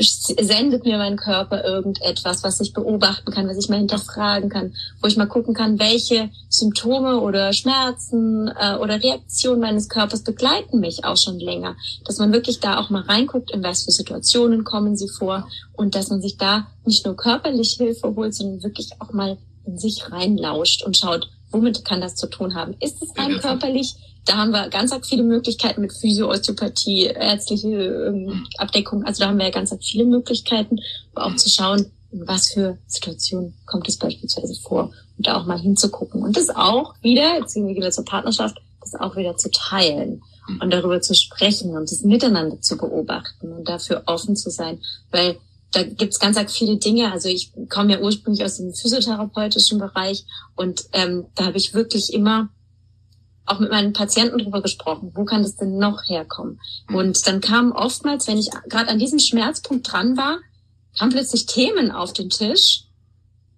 sendet 0.01 0.85
mir 0.85 0.99
mein 0.99 1.17
Körper 1.17 1.65
irgendetwas, 1.65 2.43
was 2.43 2.61
ich 2.61 2.73
beobachten 2.73 3.31
kann, 3.31 3.49
was 3.49 3.57
ich 3.57 3.69
mal 3.69 3.79
hinterfragen 3.79 4.51
kann, 4.51 4.75
wo 5.01 5.09
ich 5.09 5.17
mal 5.17 5.27
gucken 5.27 5.55
kann, 5.55 5.79
welche 5.79 6.31
Symptome 6.49 7.21
oder 7.21 7.53
Schmerzen 7.53 8.49
äh, 8.49 8.77
oder 8.77 9.03
Reaktionen 9.03 9.61
meines 9.61 9.89
Körpers 9.89 10.23
begleiten 10.23 10.81
mich 10.81 11.05
auch 11.05 11.17
schon 11.17 11.39
länger. 11.39 11.77
Dass 12.05 12.19
man 12.19 12.33
wirklich 12.33 12.61
da 12.61 12.79
auch 12.79 12.91
mal 12.91 13.03
reinguckt, 13.03 13.51
in 13.51 13.63
was 13.63 13.85
für 13.85 13.93
Situationen 13.93 14.65
kommen 14.65 14.97
sie 14.97 15.09
vor 15.09 15.49
und 15.73 15.95
dass 15.95 16.11
man 16.11 16.21
sich 16.21 16.37
da 16.37 16.67
nicht 16.85 17.07
nur 17.07 17.17
körperlich 17.17 17.77
Hilfe 17.79 18.15
holt, 18.15 18.35
sondern 18.35 18.63
wirklich 18.63 18.91
auch 18.99 19.13
mal 19.13 19.39
in 19.65 19.79
sich 19.79 20.11
reinlauscht 20.11 20.83
und 20.83 20.97
schaut, 20.97 21.29
womit 21.51 21.85
kann 21.85 22.01
das 22.01 22.17
zu 22.17 22.27
tun 22.27 22.55
haben? 22.55 22.75
Ist 22.81 23.03
es 23.03 23.17
rein 23.17 23.39
körperlich? 23.39 23.95
Da 24.25 24.37
haben 24.37 24.51
wir 24.53 24.69
ganz 24.69 24.95
viele 25.07 25.25
Möglichkeiten 25.25 25.81
mit 25.81 25.93
Physio, 25.93 26.31
Osteopathie, 26.31 27.07
ärztliche 27.07 27.69
ähm, 27.69 28.31
hm. 28.31 28.47
Abdeckung. 28.59 29.05
Also 29.05 29.21
da 29.21 29.29
haben 29.29 29.39
wir 29.39 29.47
ja 29.47 29.51
ganz 29.51 29.75
viele 29.83 30.05
Möglichkeiten, 30.05 30.79
aber 31.15 31.27
auch 31.27 31.37
zu 31.37 31.49
schauen, 31.49 31.91
in 32.13 32.27
was 32.29 32.53
für 32.53 32.79
Situationen 32.87 33.55
kommt 33.67 33.89
es 33.89 33.97
beispielsweise 33.97 34.55
vor 34.61 34.93
und 35.17 35.27
da 35.27 35.37
auch 35.37 35.47
mal 35.47 35.59
hinzugucken. 35.59 36.23
Und 36.23 36.37
das 36.37 36.51
auch 36.51 36.95
wieder, 37.03 37.39
jetzt 37.39 37.55
gehen 37.55 37.67
wir 37.67 37.75
wieder 37.75 37.91
zur 37.91 38.05
Partnerschaft, 38.05 38.59
das 38.81 38.95
auch 38.95 39.17
wieder 39.17 39.37
zu 39.37 39.51
teilen 39.51 40.23
und 40.61 40.73
darüber 40.73 41.01
zu 41.01 41.15
sprechen 41.15 41.77
und 41.77 41.91
das 41.91 42.03
miteinander 42.03 42.61
zu 42.61 42.77
beobachten 42.77 43.53
und 43.53 43.69
dafür 43.69 44.03
offen 44.07 44.37
zu 44.37 44.51
sein. 44.51 44.81
Weil 45.11 45.39
da 45.73 45.83
gibt's 45.83 46.19
ganz, 46.19 46.37
ganz 46.37 46.57
viele 46.57 46.77
Dinge. 46.77 47.11
Also 47.13 47.29
ich 47.29 47.53
komme 47.71 47.95
ja 47.95 48.01
ursprünglich 48.01 48.45
aus 48.45 48.59
dem 48.59 48.75
physiotherapeutischen 48.75 49.79
Bereich 49.79 50.27
und 50.55 50.85
ähm, 50.93 51.27
da 51.35 51.47
habe 51.47 51.57
ich 51.57 51.75
wirklich 51.75 52.13
immer 52.13 52.51
auch 53.45 53.59
mit 53.59 53.71
meinen 53.71 53.93
Patienten 53.93 54.39
drüber 54.39 54.63
gesprochen, 54.63 55.13
wo 55.15 55.25
kann 55.25 55.43
das 55.43 55.57
denn 55.57 55.79
noch 55.79 56.09
herkommen? 56.09 56.61
Mhm. 56.89 56.97
Und 56.97 57.27
dann 57.27 57.41
kamen 57.41 57.73
oftmals, 57.73 58.29
wenn 58.29 58.39
ich 58.39 58.51
gerade 58.69 58.89
an 58.89 58.99
diesem 58.99 59.19
Schmerzpunkt 59.19 59.91
dran 59.91 60.17
war, 60.17 60.39
kamen 60.99 61.13
plötzlich 61.13 61.47
Themen 61.47 61.91
auf 61.91 62.13
den 62.13 62.31
Tisch, 62.31 62.85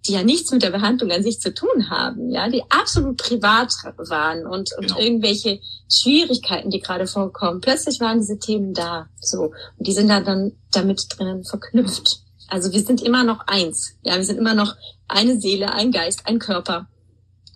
die 0.07 0.13
ja 0.13 0.23
nichts 0.23 0.51
mit 0.51 0.61
der 0.61 0.69
Behandlung 0.69 1.11
an 1.11 1.23
sich 1.23 1.39
zu 1.39 1.53
tun 1.53 1.89
haben, 1.89 2.29
ja, 2.29 2.47
die 2.49 2.63
absolut 2.69 3.17
privat 3.17 3.73
waren 3.97 4.45
und, 4.45 4.71
und 4.77 4.87
genau. 4.87 4.99
irgendwelche 4.99 5.59
Schwierigkeiten, 5.89 6.69
die 6.69 6.79
gerade 6.79 7.07
vorkommen. 7.07 7.61
Plötzlich 7.61 7.99
waren 7.99 8.19
diese 8.19 8.37
Themen 8.37 8.73
da, 8.73 9.07
so. 9.19 9.51
Und 9.77 9.87
die 9.87 9.93
sind 9.93 10.09
da 10.09 10.21
dann 10.21 10.53
damit 10.71 11.07
drinnen 11.09 11.43
verknüpft. 11.43 12.21
Also 12.47 12.71
wir 12.71 12.83
sind 12.83 13.01
immer 13.01 13.23
noch 13.23 13.39
eins. 13.47 13.95
Ja, 14.03 14.15
wir 14.15 14.23
sind 14.23 14.37
immer 14.37 14.53
noch 14.53 14.75
eine 15.07 15.39
Seele, 15.39 15.73
ein 15.73 15.91
Geist, 15.91 16.21
ein 16.25 16.39
Körper. 16.39 16.87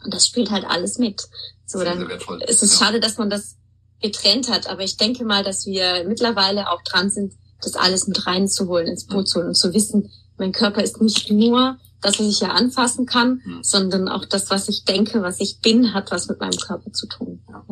Und 0.03 0.13
das 0.13 0.25
spielt 0.25 0.49
halt 0.49 0.65
alles 0.65 0.97
mit. 0.97 1.27
So, 1.69 1.83
dann 1.83 2.09
ist 2.47 2.63
es 2.63 2.79
ja. 2.79 2.85
schade, 2.85 2.99
dass 2.99 3.17
man 3.17 3.29
das 3.29 3.57
getrennt 4.01 4.49
hat. 4.49 4.67
Aber 4.67 4.83
ich 4.83 4.97
denke 4.97 5.23
mal, 5.23 5.43
dass 5.43 5.65
wir 5.65 6.03
mittlerweile 6.07 6.69
auch 6.71 6.81
dran 6.83 7.09
sind, 7.09 7.33
das 7.61 7.75
alles 7.75 8.07
mit 8.07 8.25
reinzuholen, 8.25 8.87
ins 8.87 9.05
Boot 9.05 9.27
zu 9.27 9.39
holen 9.39 9.49
und 9.49 9.55
zu 9.55 9.73
wissen, 9.73 10.09
mein 10.37 10.51
Körper 10.51 10.81
ist 10.81 11.01
nicht 11.01 11.29
nur 11.31 11.77
das, 12.01 12.17
was 12.19 12.27
ich 12.27 12.39
ja 12.39 12.49
anfassen 12.49 13.05
kann, 13.05 13.41
mhm. 13.45 13.59
sondern 13.61 14.07
auch 14.07 14.25
das, 14.25 14.49
was 14.49 14.69
ich 14.69 14.85
denke, 14.85 15.21
was 15.21 15.39
ich 15.41 15.59
bin, 15.61 15.93
hat 15.93 16.11
was 16.11 16.27
mit 16.29 16.39
meinem 16.39 16.57
Körper 16.57 16.91
zu 16.93 17.07
tun. 17.07 17.43
Ja. 17.49 17.63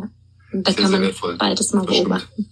Und 0.51 0.67
da 0.67 0.71
sehr, 0.73 0.83
kann 0.83 0.91
man 0.91 1.01
wertvoll. 1.01 1.37
beides 1.37 1.73
mal 1.73 1.85
das 1.85 1.97
beobachten. 1.97 2.49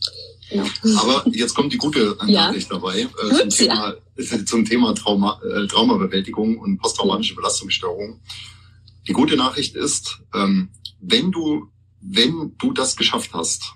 Genau. 0.49 1.01
Aber 1.01 1.25
jetzt 1.31 1.53
kommt 1.53 1.73
die 1.73 1.77
gute 1.77 2.17
Nachricht 2.27 2.69
ja. 2.71 2.75
dabei 2.77 3.01
äh, 3.01 3.05
Gut, 3.29 3.39
zum 3.39 3.49
Thema, 3.49 3.95
ja. 4.17 4.45
zum 4.45 4.65
Thema 4.65 4.95
Trauma, 4.95 5.39
äh, 5.43 5.67
Traumabewältigung 5.67 6.57
und 6.57 6.77
posttraumatische 6.77 7.35
Belastungsstörung. 7.35 8.19
Die 9.07 9.13
gute 9.13 9.35
Nachricht 9.35 9.75
ist, 9.75 10.19
ähm, 10.33 10.69
wenn 10.99 11.31
du, 11.31 11.69
wenn 12.01 12.55
du 12.57 12.71
das 12.71 12.95
geschafft 12.95 13.33
hast, 13.33 13.73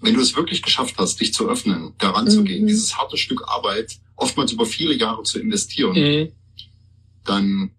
wenn 0.00 0.14
du 0.14 0.20
es 0.20 0.34
wirklich 0.34 0.62
geschafft 0.62 0.96
hast, 0.98 1.20
dich 1.20 1.32
zu 1.32 1.48
öffnen, 1.48 1.94
daran 1.98 2.24
mhm. 2.24 2.30
zu 2.30 2.44
gehen, 2.44 2.66
dieses 2.66 2.96
harte 2.96 3.16
Stück 3.16 3.48
Arbeit 3.48 3.98
oftmals 4.16 4.52
über 4.52 4.66
viele 4.66 4.94
Jahre 4.94 5.22
zu 5.22 5.38
investieren, 5.38 5.94
mhm 5.94 6.32
dann 7.24 7.70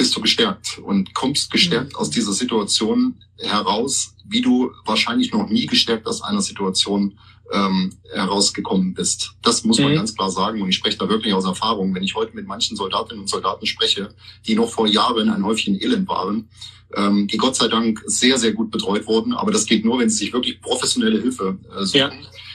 bist 0.00 0.16
du 0.16 0.22
gestärkt 0.22 0.78
und 0.78 1.12
kommst 1.12 1.50
gestärkt 1.50 1.92
mhm. 1.92 1.98
aus 1.98 2.08
dieser 2.08 2.32
Situation 2.32 3.16
heraus, 3.36 4.14
wie 4.26 4.40
du 4.40 4.70
wahrscheinlich 4.86 5.30
noch 5.30 5.50
nie 5.50 5.66
gestärkt 5.66 6.06
aus 6.06 6.22
einer 6.22 6.40
Situation 6.40 7.18
ähm, 7.52 7.92
herausgekommen 8.10 8.94
bist. 8.94 9.34
Das 9.42 9.62
muss 9.62 9.78
man 9.78 9.92
mhm. 9.92 9.96
ganz 9.96 10.14
klar 10.14 10.30
sagen 10.30 10.62
und 10.62 10.70
ich 10.70 10.76
spreche 10.76 10.96
da 10.96 11.06
wirklich 11.10 11.34
aus 11.34 11.44
Erfahrung. 11.44 11.94
Wenn 11.94 12.02
ich 12.02 12.14
heute 12.14 12.34
mit 12.34 12.46
manchen 12.46 12.78
Soldatinnen 12.78 13.20
und 13.20 13.28
Soldaten 13.28 13.66
spreche, 13.66 14.14
die 14.46 14.54
noch 14.54 14.70
vor 14.70 14.86
Jahren 14.86 15.28
ein 15.28 15.44
Häufchen 15.44 15.78
Elend 15.78 16.08
waren, 16.08 16.48
ähm, 16.96 17.26
die 17.26 17.36
Gott 17.36 17.56
sei 17.56 17.68
Dank 17.68 18.02
sehr, 18.06 18.38
sehr 18.38 18.54
gut 18.54 18.70
betreut 18.70 19.06
wurden, 19.06 19.34
aber 19.34 19.52
das 19.52 19.66
geht 19.66 19.84
nur, 19.84 19.98
wenn 19.98 20.08
sie 20.08 20.16
sich 20.16 20.32
wirklich 20.32 20.62
professionelle 20.62 21.20
Hilfe 21.20 21.58
äh, 21.78 21.84
suchen. 21.84 21.98
Ja. 21.98 22.10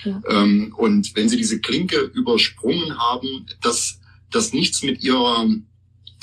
Ja. 0.05 0.21
Ähm, 0.29 0.73
und 0.75 1.15
wenn 1.15 1.29
sie 1.29 1.37
diese 1.37 1.59
Klinke 1.59 1.99
übersprungen 1.99 2.97
haben, 2.97 3.45
dass 3.61 3.99
das 4.31 4.51
nichts 4.51 4.81
mit 4.81 5.03
ihrer 5.03 5.45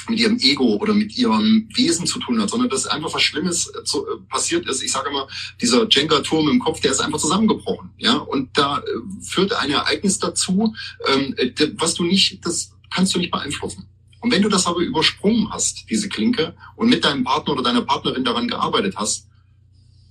mit 0.09 0.18
ihrem 0.18 0.38
Ego 0.38 0.76
oder 0.76 0.94
mit 0.94 1.16
ihrem 1.16 1.68
Wesen 1.74 2.07
zu 2.07 2.18
tun 2.18 2.40
hat, 2.40 2.50
sondern 2.50 2.68
dass 2.68 2.86
einfach 2.86 3.14
was 3.14 3.22
Schlimmes 3.22 3.68
äh, 3.68 3.84
zu, 3.84 4.07
äh, 4.07 4.18
passiert 4.28 4.68
ist. 4.68 4.82
Ich 4.82 4.92
sage 4.92 5.11
immer, 5.11 5.28
dieser 5.61 5.88
Jenga-Turm 5.88 6.48
im 6.48 6.59
Kopf, 6.59 6.80
der 6.80 6.92
ist 6.92 7.00
einfach 7.00 7.18
zusammengebrochen. 7.18 7.90
Ja, 7.98 8.16
und 8.16 8.57
da 8.57 8.78
äh, 8.78 8.82
führt 9.22 9.53
ein 9.53 9.70
Ereignis 9.70 10.18
dazu, 10.18 10.74
ähm, 11.07 11.34
was 11.76 11.94
du 11.94 12.05
nicht, 12.05 12.44
das 12.44 12.72
kannst 12.90 13.14
du 13.14 13.18
nicht 13.18 13.30
beeinflussen. 13.30 13.88
Und 14.20 14.30
wenn 14.30 14.42
du 14.42 14.48
das 14.48 14.66
aber 14.66 14.80
übersprungen 14.80 15.50
hast, 15.50 15.90
diese 15.90 16.09
Klinke, 16.09 16.55
und 16.76 16.88
mit 16.88 17.05
deinem 17.05 17.24
Partner 17.24 17.55
oder 17.55 17.62
deiner 17.62 17.82
Partnerin 17.82 18.24
daran 18.24 18.46
gearbeitet 18.46 18.94
hast, 18.96 19.26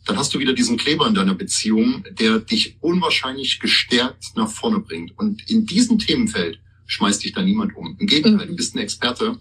dann 0.06 0.18
hast 0.18 0.34
du 0.34 0.40
wieder 0.40 0.54
diesen 0.54 0.78
Kleber 0.78 1.08
in 1.08 1.14
deiner 1.14 1.36
Beziehung, 1.36 2.04
der 2.12 2.40
dich 2.40 2.78
unwahrscheinlich 2.82 3.60
gestärkt 3.60 4.36
nach 4.36 4.50
vorne 4.50 4.80
bringt. 4.80 5.18
Und 5.18 5.50
in 5.50 5.66
diesem 5.66 6.00
Themenfeld 6.00 6.60
schmeißt 6.88 7.24
dich 7.24 7.34
da 7.34 7.42
niemand 7.42 7.76
um. 7.76 7.96
Im 8.00 8.08
Gegenteil, 8.08 8.48
du 8.48 8.56
bist 8.56 8.76
ein 8.76 8.80
Experte 8.80 9.38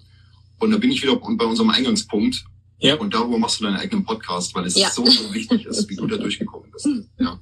und 0.61 0.71
da 0.71 0.79
bin 0.79 0.91
ich 0.91 1.03
wieder 1.03 1.17
bei 1.17 1.45
unserem 1.45 1.71
Eingangspunkt. 1.71 2.45
Ja. 2.79 2.95
Und 2.95 3.13
darüber 3.13 3.39
machst 3.39 3.61
du 3.61 3.65
deinen 3.65 3.77
eigenen 3.77 4.05
Podcast, 4.05 4.55
weil 4.55 4.65
es 4.65 4.75
ja. 4.75 4.89
so, 4.91 5.05
so 5.05 5.35
wichtig 5.35 5.67
ist, 5.67 5.89
wie 5.91 5.97
du 5.97 6.07
da 6.07 6.17
durchgekommen 6.17 6.71
bist. 6.71 6.89
Ja. 7.19 7.39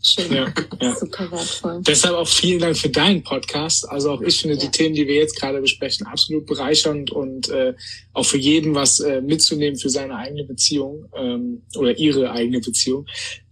Schön. 0.00 0.32
Ja, 0.32 0.52
ja. 0.80 0.94
Super 0.94 1.30
wertvoll. 1.30 1.82
Deshalb 1.86 2.14
auch 2.14 2.28
vielen 2.28 2.60
Dank 2.60 2.76
für 2.76 2.88
deinen 2.88 3.22
Podcast. 3.22 3.88
Also 3.88 4.12
auch 4.12 4.20
ich 4.20 4.40
finde 4.40 4.56
ja. 4.56 4.62
die 4.62 4.70
Themen, 4.70 4.94
die 4.94 5.06
wir 5.08 5.16
jetzt 5.16 5.36
gerade 5.38 5.60
besprechen, 5.60 6.06
absolut 6.06 6.46
bereichernd 6.46 7.10
und 7.10 7.48
äh, 7.48 7.74
auch 8.12 8.24
für 8.24 8.38
jeden 8.38 8.74
was 8.74 9.00
äh, 9.00 9.20
mitzunehmen 9.20 9.76
für 9.76 9.90
seine 9.90 10.14
eigene 10.14 10.44
Beziehung 10.44 11.06
ähm, 11.16 11.62
oder 11.76 11.98
ihre 11.98 12.30
eigene 12.30 12.60
Beziehung. 12.60 13.06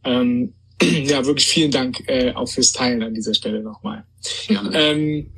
Ähm, 0.05 0.55
ja, 0.83 1.25
wirklich 1.27 1.47
vielen 1.47 1.73
Dank 1.73 2.05
äh, 2.07 2.33
auch 2.33 2.49
fürs 2.49 2.73
Teilen 2.73 3.03
an 3.03 3.15
dieser 3.15 3.35
Stelle 3.35 3.63
nochmal. 3.63 4.05
Gerne. 4.47 4.71
Ähm, 4.73 5.31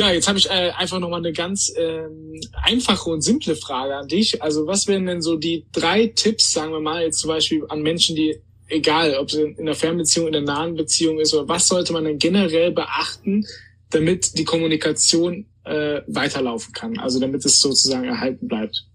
ja, 0.00 0.10
jetzt 0.10 0.28
habe 0.28 0.38
ich 0.38 0.48
äh, 0.48 0.70
einfach 0.70 0.98
nochmal 0.98 1.20
eine 1.20 1.32
ganz 1.32 1.70
ähm, 1.76 2.40
einfache 2.62 3.10
und 3.10 3.20
simple 3.20 3.54
Frage 3.54 3.94
an 3.96 4.08
dich. 4.08 4.42
Also 4.42 4.66
was 4.66 4.86
wären 4.86 5.04
denn 5.04 5.20
so 5.20 5.36
die 5.36 5.66
drei 5.72 6.06
Tipps, 6.06 6.52
sagen 6.52 6.72
wir 6.72 6.80
mal, 6.80 7.02
jetzt 7.02 7.18
zum 7.18 7.28
Beispiel 7.28 7.64
an 7.68 7.82
Menschen, 7.82 8.16
die, 8.16 8.40
egal 8.68 9.14
ob 9.16 9.28
es 9.28 9.34
in 9.34 9.66
der 9.66 9.74
Fernbeziehung, 9.74 10.28
in 10.28 10.32
der 10.32 10.42
nahen 10.42 10.74
Beziehung 10.74 11.20
ist, 11.20 11.34
oder 11.34 11.48
was 11.48 11.68
sollte 11.68 11.92
man 11.92 12.04
denn 12.04 12.18
generell 12.18 12.72
beachten, 12.72 13.44
damit 13.90 14.38
die 14.38 14.44
Kommunikation 14.44 15.46
äh, 15.64 16.00
weiterlaufen 16.06 16.72
kann, 16.72 16.98
also 16.98 17.20
damit 17.20 17.44
es 17.44 17.60
sozusagen 17.60 18.04
erhalten 18.04 18.48
bleibt? 18.48 18.86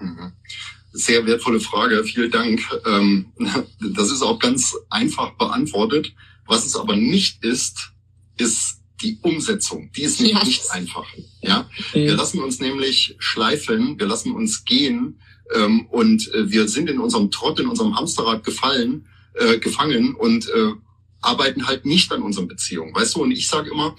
Mhm. 0.00 0.32
Sehr 0.92 1.26
wertvolle 1.26 1.58
Frage, 1.58 2.04
vielen 2.04 2.30
Dank. 2.30 2.60
Ähm, 2.86 3.32
das 3.96 4.12
ist 4.12 4.22
auch 4.22 4.38
ganz 4.38 4.76
einfach 4.90 5.32
beantwortet. 5.38 6.12
Was 6.46 6.64
es 6.64 6.76
aber 6.76 6.94
nicht 6.94 7.44
ist, 7.44 7.92
ist 8.38 8.81
die 9.02 9.18
Umsetzung, 9.22 9.90
die 9.96 10.02
ist 10.02 10.20
yes. 10.20 10.44
nicht 10.44 10.70
einfach. 10.70 11.06
Ja, 11.40 11.68
mhm. 11.94 11.98
wir 11.98 12.14
lassen 12.14 12.40
uns 12.40 12.60
nämlich 12.60 13.16
schleifen, 13.18 13.98
wir 13.98 14.06
lassen 14.06 14.32
uns 14.32 14.64
gehen 14.64 15.20
ähm, 15.54 15.86
und 15.90 16.32
äh, 16.34 16.50
wir 16.50 16.68
sind 16.68 16.88
in 16.88 16.98
unserem 16.98 17.30
Trott, 17.30 17.60
in 17.60 17.66
unserem 17.66 17.96
Hamsterrad 17.96 18.44
gefallen, 18.44 19.06
äh, 19.34 19.58
gefangen 19.58 20.14
und 20.14 20.48
äh, 20.48 20.72
arbeiten 21.20 21.66
halt 21.66 21.86
nicht 21.86 22.12
an 22.12 22.22
unseren 22.22 22.48
Beziehungen. 22.48 22.94
Weißt 22.94 23.14
du? 23.16 23.22
Und 23.22 23.30
ich 23.30 23.48
sage 23.48 23.70
immer, 23.70 23.96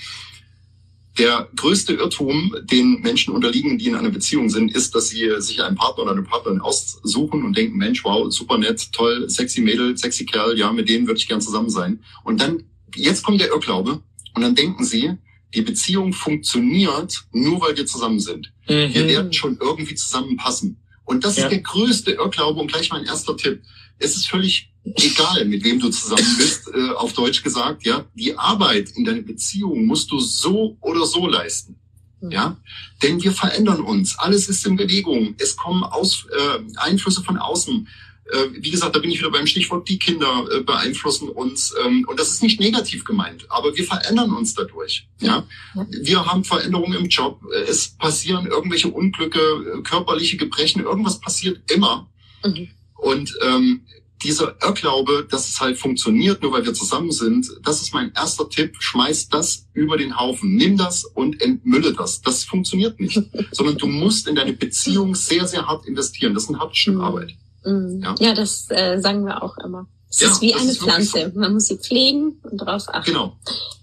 der 1.18 1.48
größte 1.56 1.94
Irrtum, 1.94 2.56
den 2.64 3.02
Menschen 3.02 3.34
unterliegen, 3.34 3.78
die 3.78 3.88
in 3.88 3.96
einer 3.96 4.10
Beziehung 4.10 4.50
sind, 4.50 4.76
ist, 4.76 4.96
dass 4.96 5.10
sie 5.10 5.30
sich 5.40 5.62
einen 5.62 5.76
Partner 5.76 6.04
oder 6.04 6.14
eine 6.14 6.24
Partnerin 6.24 6.60
aussuchen 6.60 7.44
und 7.44 7.56
denken, 7.56 7.78
Mensch, 7.78 8.04
wow, 8.04 8.32
super 8.32 8.58
nett, 8.58 8.92
toll, 8.94 9.30
sexy 9.30 9.62
Mädel, 9.62 9.96
sexy 9.96 10.26
Kerl, 10.26 10.58
ja, 10.58 10.72
mit 10.72 10.90
denen 10.90 11.06
würde 11.06 11.20
ich 11.20 11.28
gern 11.28 11.42
zusammen 11.42 11.70
sein. 11.70 12.04
Und 12.24 12.42
dann, 12.42 12.64
jetzt 12.96 13.24
kommt 13.24 13.40
der 13.42 13.50
Irrglaube, 13.50 14.02
und 14.34 14.42
dann 14.42 14.56
denken 14.56 14.84
sie, 14.84 15.18
die 15.54 15.62
Beziehung 15.62 16.14
funktioniert 16.14 17.26
nur, 17.32 17.62
weil 17.62 17.78
wir 17.78 17.86
zusammen 17.86 18.20
sind. 18.20 18.52
Mhm. 18.68 18.94
Wir 18.94 19.08
werden 19.08 19.34
schon 19.34 19.58
irgendwie 19.60 19.96
zusammenpassen. 19.96 20.78
Und 21.06 21.24
das 21.24 21.38
ja. 21.38 21.44
ist 21.44 21.52
der 21.52 21.62
größte 21.62 22.12
Irrglaube 22.12 22.60
und 22.60 22.72
gleich 22.72 22.90
mein 22.90 23.06
erster 23.06 23.38
Tipp. 23.38 23.62
Es 24.00 24.16
ist 24.16 24.28
völlig 24.28 24.72
egal, 24.84 25.46
mit 25.46 25.64
wem 25.64 25.80
du 25.80 25.90
zusammen 25.90 26.36
bist, 26.38 26.70
äh, 26.74 26.92
auf 26.92 27.14
Deutsch 27.14 27.44
gesagt, 27.44 27.86
ja. 27.86 28.06
Die 28.16 28.38
Arbeit 28.38 28.92
in 28.96 29.06
deiner 29.06 29.22
Beziehung 29.22 29.86
musst 29.86 30.12
du 30.12 30.20
so 30.20 30.78
oder 30.82 31.06
so 31.06 31.28
leisten. 31.28 31.80
Mhm. 32.22 32.32
Ja, 32.32 32.58
denn 33.02 33.22
wir 33.22 33.32
verändern 33.32 33.82
uns. 33.82 34.18
Alles 34.18 34.48
ist 34.50 34.66
in 34.66 34.76
Bewegung. 34.76 35.36
Es 35.38 35.56
kommen 35.56 35.84
Aus, 35.84 36.26
äh, 36.32 36.60
Einflüsse 36.78 37.24
von 37.24 37.38
außen. 37.38 37.88
Äh, 38.32 38.48
wie 38.54 38.72
gesagt, 38.72 38.96
da 38.96 39.00
bin 39.00 39.12
ich 39.12 39.20
wieder 39.20 39.32
beim 39.32 39.48
Stichwort, 39.48 39.88
die 39.90 40.00
Kinder 40.00 40.48
äh, 40.52 40.62
beeinflussen 40.62 41.30
uns. 41.30 41.74
Ähm, 41.84 42.06
und 42.08 42.20
das 42.20 42.30
ist 42.30 42.44
nicht 42.44 42.60
negativ 42.60 43.04
gemeint, 43.04 43.46
aber 43.50 43.76
wir 43.76 43.84
verändern 43.84 44.34
uns 44.34 44.54
dadurch. 44.54 45.08
Ja, 45.20 45.46
Wir 45.90 46.26
haben 46.26 46.44
Veränderungen 46.44 46.94
im 46.94 47.08
Job. 47.08 47.42
Äh, 47.54 47.64
es 47.70 47.90
passieren 47.90 48.46
irgendwelche 48.46 48.90
Unglücke, 48.90 49.82
körperliche 49.84 50.38
Gebrechen, 50.38 50.84
irgendwas 50.84 51.20
passiert 51.20 51.70
immer. 51.72 52.10
Mhm. 52.46 52.70
Und 52.96 53.38
ähm, 53.42 53.86
dieser 54.24 54.56
Irrglaube, 54.62 55.28
dass 55.30 55.50
es 55.50 55.60
halt 55.60 55.78
funktioniert, 55.78 56.42
nur 56.42 56.54
weil 56.54 56.66
wir 56.66 56.74
zusammen 56.74 57.12
sind, 57.12 57.48
das 57.64 57.82
ist 57.82 57.94
mein 57.94 58.14
erster 58.14 58.50
Tipp. 58.50 58.78
Schmeiß 58.80 59.30
das 59.30 59.68
über 59.74 59.98
den 59.98 60.18
Haufen. 60.18 60.56
Nimm 60.56 60.78
das 60.78 61.04
und 61.04 61.42
entmülle 61.42 61.94
das. 61.94 62.22
Das 62.22 62.46
funktioniert 62.46 63.00
nicht. 63.00 63.22
Sondern 63.52 63.78
du 63.78 63.88
musst 63.88 64.28
in 64.28 64.36
deine 64.36 64.54
Beziehung 64.54 65.16
sehr, 65.16 65.48
sehr 65.48 65.68
hart 65.68 65.86
investieren. 65.86 66.34
Das 66.34 66.44
ist 66.44 66.50
ein 66.50 66.60
hartes 66.60 66.78
Stück 66.78 66.96
mhm. 66.96 67.02
Arbeit. 67.02 67.36
Mhm. 67.66 68.02
Ja? 68.04 68.16
ja, 68.20 68.34
das 68.34 68.68
äh, 68.70 69.00
sagen 69.00 69.26
wir 69.26 69.42
auch 69.44 69.58
immer. 69.58 69.88
Es 70.10 70.20
ja, 70.20 70.30
ist 70.30 70.42
wie 70.42 70.54
eine 70.54 70.74
Pflanze. 70.74 71.32
So. 71.34 71.40
Man 71.40 71.54
muss 71.54 71.66
sie 71.66 71.78
pflegen 71.78 72.40
und 72.44 72.62
darauf 72.62 72.88
achten. 72.88 73.12
Genau. 73.12 73.38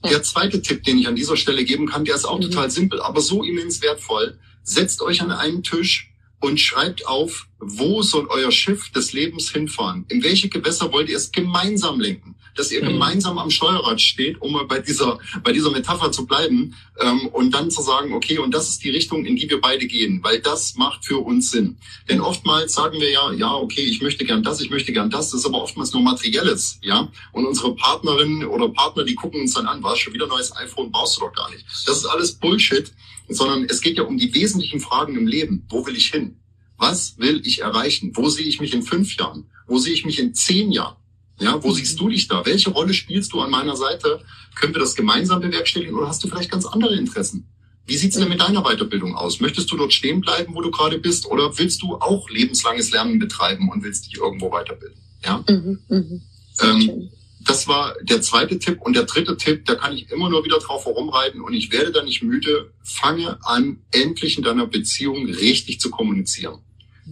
Ja. 0.04 0.10
Der 0.10 0.22
zweite 0.22 0.62
Tipp, 0.62 0.84
den 0.84 0.98
ich 0.98 1.08
an 1.08 1.16
dieser 1.16 1.36
Stelle 1.36 1.64
geben 1.64 1.88
kann, 1.88 2.04
der 2.04 2.14
ist 2.14 2.24
auch 2.24 2.38
mhm. 2.38 2.42
total 2.42 2.70
simpel, 2.70 3.00
aber 3.00 3.20
so 3.20 3.42
immens 3.42 3.82
wertvoll. 3.82 4.38
Setzt 4.62 5.02
euch 5.02 5.22
an 5.22 5.32
einen 5.32 5.62
Tisch, 5.62 6.09
und 6.40 6.58
schreibt 6.58 7.06
auf, 7.06 7.46
wo 7.58 8.02
soll 8.02 8.26
euer 8.30 8.50
Schiff 8.50 8.90
des 8.90 9.12
Lebens 9.12 9.50
hinfahren? 9.50 10.06
In 10.08 10.22
welche 10.24 10.48
Gewässer 10.48 10.92
wollt 10.92 11.08
ihr 11.10 11.16
es 11.16 11.30
gemeinsam 11.30 12.00
lenken? 12.00 12.34
Dass 12.56 12.72
ihr 12.72 12.82
mhm. 12.82 12.88
gemeinsam 12.88 13.38
am 13.38 13.50
Steuerrad 13.50 14.00
steht, 14.00 14.40
um 14.40 14.52
mal 14.52 14.64
bei 14.64 14.80
dieser, 14.80 15.18
bei 15.44 15.52
dieser 15.52 15.70
Metapher 15.70 16.10
zu 16.10 16.26
bleiben, 16.26 16.74
ähm, 17.00 17.28
und 17.28 17.52
dann 17.52 17.70
zu 17.70 17.82
sagen, 17.82 18.12
okay, 18.12 18.38
und 18.38 18.52
das 18.52 18.68
ist 18.68 18.82
die 18.82 18.90
Richtung, 18.90 19.24
in 19.24 19.36
die 19.36 19.48
wir 19.48 19.60
beide 19.60 19.86
gehen, 19.86 20.20
weil 20.22 20.40
das 20.40 20.74
macht 20.76 21.04
für 21.04 21.18
uns 21.18 21.50
Sinn. 21.50 21.76
Denn 22.08 22.20
oftmals 22.20 22.74
sagen 22.74 23.00
wir 23.00 23.10
ja, 23.10 23.32
ja, 23.32 23.54
okay, 23.54 23.82
ich 23.82 24.02
möchte 24.02 24.24
gern 24.24 24.42
das, 24.42 24.60
ich 24.60 24.70
möchte 24.70 24.92
gern 24.92 25.10
das, 25.10 25.30
das 25.30 25.40
ist 25.40 25.46
aber 25.46 25.62
oftmals 25.62 25.92
nur 25.92 26.02
Materielles, 26.02 26.78
ja. 26.82 27.08
Und 27.32 27.46
unsere 27.46 27.74
Partnerinnen 27.74 28.44
oder 28.46 28.68
Partner, 28.70 29.04
die 29.04 29.14
gucken 29.14 29.42
uns 29.42 29.54
dann 29.54 29.66
an, 29.66 29.82
war 29.82 29.96
schon 29.96 30.14
wieder 30.14 30.26
neues 30.26 30.54
iPhone, 30.56 30.90
brauchst 30.90 31.16
du 31.16 31.20
doch 31.20 31.32
gar 31.32 31.50
nicht. 31.50 31.64
Das 31.86 31.98
ist 31.98 32.06
alles 32.06 32.32
Bullshit 32.32 32.92
sondern 33.34 33.64
es 33.64 33.80
geht 33.80 33.96
ja 33.96 34.04
um 34.04 34.18
die 34.18 34.34
wesentlichen 34.34 34.80
Fragen 34.80 35.16
im 35.16 35.26
Leben. 35.26 35.64
Wo 35.68 35.86
will 35.86 35.96
ich 35.96 36.08
hin? 36.08 36.36
Was 36.76 37.18
will 37.18 37.42
ich 37.44 37.60
erreichen? 37.60 38.12
Wo 38.14 38.28
sehe 38.28 38.46
ich 38.46 38.60
mich 38.60 38.72
in 38.72 38.82
fünf 38.82 39.16
Jahren? 39.16 39.46
Wo 39.66 39.78
sehe 39.78 39.92
ich 39.92 40.04
mich 40.04 40.18
in 40.18 40.34
zehn 40.34 40.72
Jahren? 40.72 40.96
Ja, 41.38 41.62
wo 41.62 41.72
siehst 41.72 41.98
du 41.98 42.08
dich 42.08 42.28
da? 42.28 42.44
Welche 42.44 42.70
Rolle 42.70 42.92
spielst 42.92 43.32
du 43.32 43.40
an 43.40 43.50
meiner 43.50 43.76
Seite? 43.76 44.20
Können 44.54 44.74
wir 44.74 44.80
das 44.80 44.94
gemeinsam 44.94 45.40
bewerkstelligen 45.40 45.94
oder 45.94 46.08
hast 46.08 46.22
du 46.22 46.28
vielleicht 46.28 46.50
ganz 46.50 46.66
andere 46.66 46.96
Interessen? 46.96 47.48
Wie 47.86 47.96
sieht's 47.96 48.16
denn 48.16 48.28
mit 48.28 48.40
deiner 48.40 48.62
Weiterbildung 48.62 49.16
aus? 49.16 49.40
Möchtest 49.40 49.70
du 49.72 49.76
dort 49.76 49.92
stehen 49.92 50.20
bleiben, 50.20 50.54
wo 50.54 50.60
du 50.60 50.70
gerade 50.70 50.98
bist, 50.98 51.26
oder 51.26 51.58
willst 51.58 51.82
du 51.82 51.96
auch 51.96 52.28
lebenslanges 52.30 52.92
Lernen 52.92 53.18
betreiben 53.18 53.68
und 53.70 53.82
willst 53.82 54.06
dich 54.06 54.18
irgendwo 54.18 54.52
weiterbilden? 54.52 55.00
Ja. 55.24 55.44
Mhm, 55.48 55.78
mh. 55.88 56.20
ähm, 56.62 57.10
das 57.42 57.66
war 57.66 57.94
der 58.02 58.20
zweite 58.20 58.58
Tipp. 58.58 58.80
Und 58.82 58.94
der 58.94 59.04
dritte 59.04 59.36
Tipp, 59.36 59.64
da 59.64 59.74
kann 59.74 59.94
ich 59.94 60.10
immer 60.10 60.28
nur 60.28 60.44
wieder 60.44 60.58
drauf 60.58 60.84
herumreiten 60.84 61.40
und 61.40 61.54
ich 61.54 61.72
werde 61.72 61.92
da 61.92 62.02
nicht 62.02 62.22
müde. 62.22 62.72
Fange 62.82 63.38
an, 63.44 63.82
endlich 63.92 64.36
in 64.36 64.44
deiner 64.44 64.66
Beziehung 64.66 65.26
richtig 65.26 65.80
zu 65.80 65.90
kommunizieren. 65.90 66.58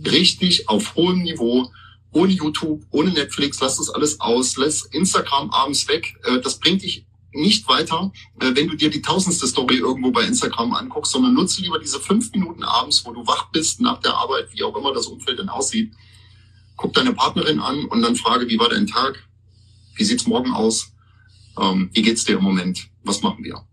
Richtig 0.05 0.69
auf 0.69 0.95
hohem 0.95 1.23
Niveau, 1.23 1.71
ohne 2.13 2.33
YouTube, 2.33 2.85
ohne 2.91 3.11
Netflix, 3.11 3.61
lass 3.61 3.79
das 3.79 3.91
alles 3.91 4.21
aus, 4.21 4.57
lass 4.57 4.85
Instagram 4.85 5.51
abends 5.51 5.89
weg. 5.89 6.15
Äh, 6.25 6.41
das 6.41 6.59
bringt 6.59 6.83
dich 6.83 7.07
nicht 7.33 7.69
weiter, 7.69 8.13
äh, 8.41 8.51
wenn 8.55 8.69
du 8.69 8.77
dir 8.77 8.91
die 8.91 9.03
tausendste 9.03 9.47
Story 9.47 9.77
irgendwo 9.77 10.11
bei 10.11 10.23
Instagram 10.23 10.75
anguckst, 10.75 11.13
sondern 11.13 11.35
nutze 11.35 11.63
lieber 11.63 11.79
diese 11.79 12.01
fünf 12.01 12.33
Minuten 12.33 12.65
abends, 12.65 13.05
wo 13.05 13.13
du 13.13 13.27
wach 13.27 13.51
bist 13.51 13.81
nach 13.81 14.01
der 14.01 14.15
Arbeit, 14.15 14.49
wie 14.53 14.63
auch 14.63 14.77
immer 14.77 14.93
das 14.93 15.07
Umfeld 15.07 15.39
denn 15.39 15.49
aussieht. 15.49 15.93
Guck 16.77 16.93
deine 16.95 17.13
Partnerin 17.13 17.61
an 17.61 17.87
und 17.87 18.03
dann 18.03 18.17
frage, 18.17 18.49
wie 18.49 18.59
war 18.59 18.69
dein 18.69 18.87
Tag? 18.87 19.28
Wie 19.99 20.05
sieht's 20.05 20.27
morgen 20.27 20.53
aus? 20.53 20.93
Ähm, 21.61 21.91
wie 21.93 22.03
geht's 22.03 22.25
dir 22.25 22.39
im 22.39 22.45
Moment? 22.45 22.89
Was 23.05 23.21
machen 23.21 23.45
wir? 23.45 23.65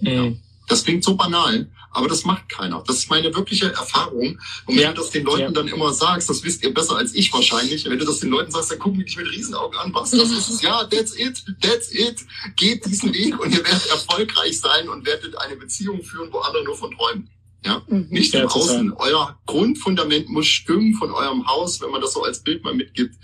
Mhm. 0.00 0.08
Ja. 0.08 0.32
Das 0.68 0.84
klingt 0.84 1.04
so 1.04 1.16
banal, 1.16 1.70
aber 1.90 2.08
das 2.08 2.24
macht 2.24 2.48
keiner. 2.48 2.82
Das 2.86 2.96
ist 2.96 3.10
meine 3.10 3.34
wirkliche 3.34 3.72
Erfahrung. 3.72 4.38
Und 4.66 4.76
wenn 4.76 4.78
ja. 4.78 4.92
du 4.92 5.02
das 5.02 5.10
den 5.10 5.24
Leuten 5.24 5.42
ja. 5.42 5.50
dann 5.50 5.68
immer 5.68 5.92
sagst, 5.92 6.30
das 6.30 6.42
wisst 6.44 6.62
ihr 6.62 6.72
besser 6.72 6.96
als 6.96 7.14
ich 7.14 7.32
wahrscheinlich, 7.32 7.84
wenn 7.84 7.98
du 7.98 8.04
das 8.04 8.20
den 8.20 8.30
Leuten 8.30 8.50
sagst, 8.52 8.70
dann 8.70 8.78
gucken 8.78 9.00
die 9.00 9.04
dich 9.04 9.16
mit 9.16 9.26
Riesenaugen 9.26 9.78
an. 9.78 9.92
Was? 9.92 10.12
Das 10.12 10.30
ist 10.30 10.48
es? 10.48 10.62
Ja, 10.62 10.84
that's 10.84 11.18
it. 11.18 11.44
That's 11.60 11.92
it. 11.92 12.24
Geht 12.56 12.86
diesen 12.86 13.12
Weg 13.12 13.38
und 13.38 13.52
ihr 13.52 13.64
werdet 13.64 13.86
erfolgreich 13.88 14.60
sein 14.60 14.88
und 14.88 15.04
werdet 15.04 15.36
eine 15.36 15.56
Beziehung 15.56 16.02
führen, 16.02 16.32
wo 16.32 16.38
andere 16.38 16.64
nur 16.64 16.76
von 16.76 16.92
träumen. 16.92 17.28
Ja, 17.64 17.82
mhm. 17.88 18.06
nicht 18.10 18.34
im 18.34 18.46
Außen. 18.46 18.92
Euer 18.94 19.38
Grundfundament 19.46 20.28
muss 20.28 20.46
stimmen 20.46 20.94
von 20.94 21.10
eurem 21.10 21.46
Haus, 21.46 21.80
wenn 21.80 21.90
man 21.90 22.00
das 22.00 22.12
so 22.12 22.22
als 22.22 22.42
Bild 22.42 22.64
mal 22.64 22.74
mitgibt. 22.74 23.16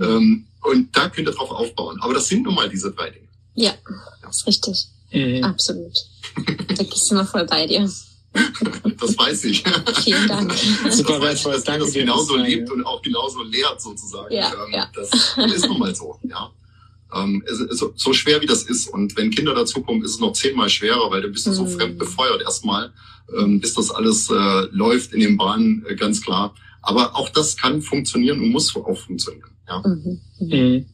Ähm, 0.00 0.46
und 0.62 0.96
da 0.96 1.08
könnt 1.08 1.28
ihr 1.28 1.34
drauf 1.34 1.50
aufbauen. 1.50 1.98
Aber 2.00 2.14
das 2.14 2.28
sind 2.28 2.42
nun 2.42 2.54
mal 2.54 2.68
diese 2.68 2.92
drei 2.92 3.10
Dinge. 3.10 3.28
Ja, 3.54 3.72
ist 4.28 4.46
richtig. 4.46 4.88
Mhm. 5.12 5.44
Absolut. 5.44 5.94
Da 6.76 6.82
gehst 6.82 7.10
du 7.10 7.14
mal 7.14 7.24
voll 7.24 7.46
bei 7.46 7.66
dir. 7.66 7.88
das 9.00 9.18
weiß 9.18 9.44
ich. 9.44 9.64
Vielen 10.04 10.28
Dank. 10.28 10.52
Super 10.90 11.20
wertvoll. 11.22 11.54
Dass 11.54 11.66
ihr 11.66 11.78
das 11.78 11.92
genauso 11.92 12.36
lebt 12.36 12.70
und 12.70 12.84
auch 12.84 13.00
genauso 13.00 13.42
lehrt 13.42 13.80
sozusagen. 13.80 14.34
Ja, 14.34 14.52
ähm, 14.52 14.72
ja. 14.72 14.90
Das 14.94 15.10
ist 15.54 15.66
nun 15.66 15.78
mal 15.78 15.94
so. 15.94 16.18
Ja. 16.24 16.50
Ähm, 17.14 17.42
so, 17.70 17.92
so, 17.94 18.12
schwer 18.12 18.42
wie 18.42 18.46
das 18.46 18.64
ist 18.64 18.88
und 18.88 19.16
wenn 19.16 19.30
Kinder 19.30 19.54
dazukommen, 19.54 20.02
ist 20.02 20.10
es 20.12 20.20
noch 20.20 20.32
zehnmal 20.32 20.68
schwerer, 20.68 21.08
weil 21.10 21.22
du 21.22 21.28
bist 21.28 21.46
mhm. 21.46 21.52
so 21.52 21.66
fremd 21.66 21.98
befeuert 21.98 22.42
erstmal, 22.42 22.92
ähm, 23.38 23.60
bis 23.60 23.74
das 23.74 23.92
alles 23.92 24.28
äh, 24.28 24.66
läuft 24.72 25.12
in 25.12 25.20
den 25.20 25.36
Bahnen, 25.36 25.86
äh, 25.88 25.94
ganz 25.94 26.20
klar. 26.20 26.54
Aber 26.82 27.14
auch 27.14 27.28
das 27.28 27.56
kann 27.56 27.80
funktionieren 27.80 28.40
und 28.40 28.50
muss 28.50 28.74
auch 28.74 28.98
funktionieren. 28.98 29.55
Ja. 29.68 29.82
Mhm. 29.86 30.20
Mhm. 30.40 30.86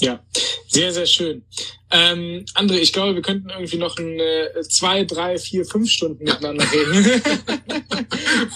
Ja, 0.00 0.22
sehr, 0.68 0.92
sehr 0.92 1.06
schön. 1.06 1.42
Ähm, 1.90 2.44
André, 2.54 2.74
ich 2.74 2.92
glaube, 2.92 3.16
wir 3.16 3.22
könnten 3.22 3.50
irgendwie 3.50 3.78
noch 3.78 3.96
ein, 3.98 4.20
äh, 4.20 4.60
zwei, 4.68 5.04
drei, 5.04 5.38
vier, 5.38 5.64
fünf 5.64 5.90
Stunden 5.90 6.22
miteinander 6.22 6.64
reden. 6.70 7.04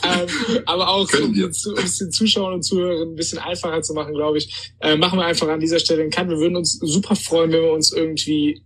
ähm, 0.05 0.29
aber 0.67 0.89
auch, 0.89 1.09
um, 1.15 1.33
um 1.33 1.49
es 1.49 1.99
den 1.99 2.13
Zuschauern 2.13 2.55
und 2.55 2.63
Zuhörern 2.63 3.09
ein 3.09 3.17
bisschen 3.17 3.39
einfacher 3.39 3.83
zu 3.83 3.95
machen, 3.95 4.15
glaube 4.15 4.39
ich, 4.39 4.73
äh, 4.81 4.97
machen 4.97 5.19
wir 5.19 5.25
einfach 5.25 5.49
an 5.49 5.61
dieser 5.61 5.81
Stelle 5.81 6.03
einen 6.03 6.11
Cut. 6.11 6.29
Wir 6.29 6.39
würden 6.39 6.57
uns 6.57 6.79
super 6.79 7.17
freuen, 7.17 7.51
wenn 7.51 7.63
wir 7.63 7.73
uns 7.73 7.93
irgendwie 7.93 8.63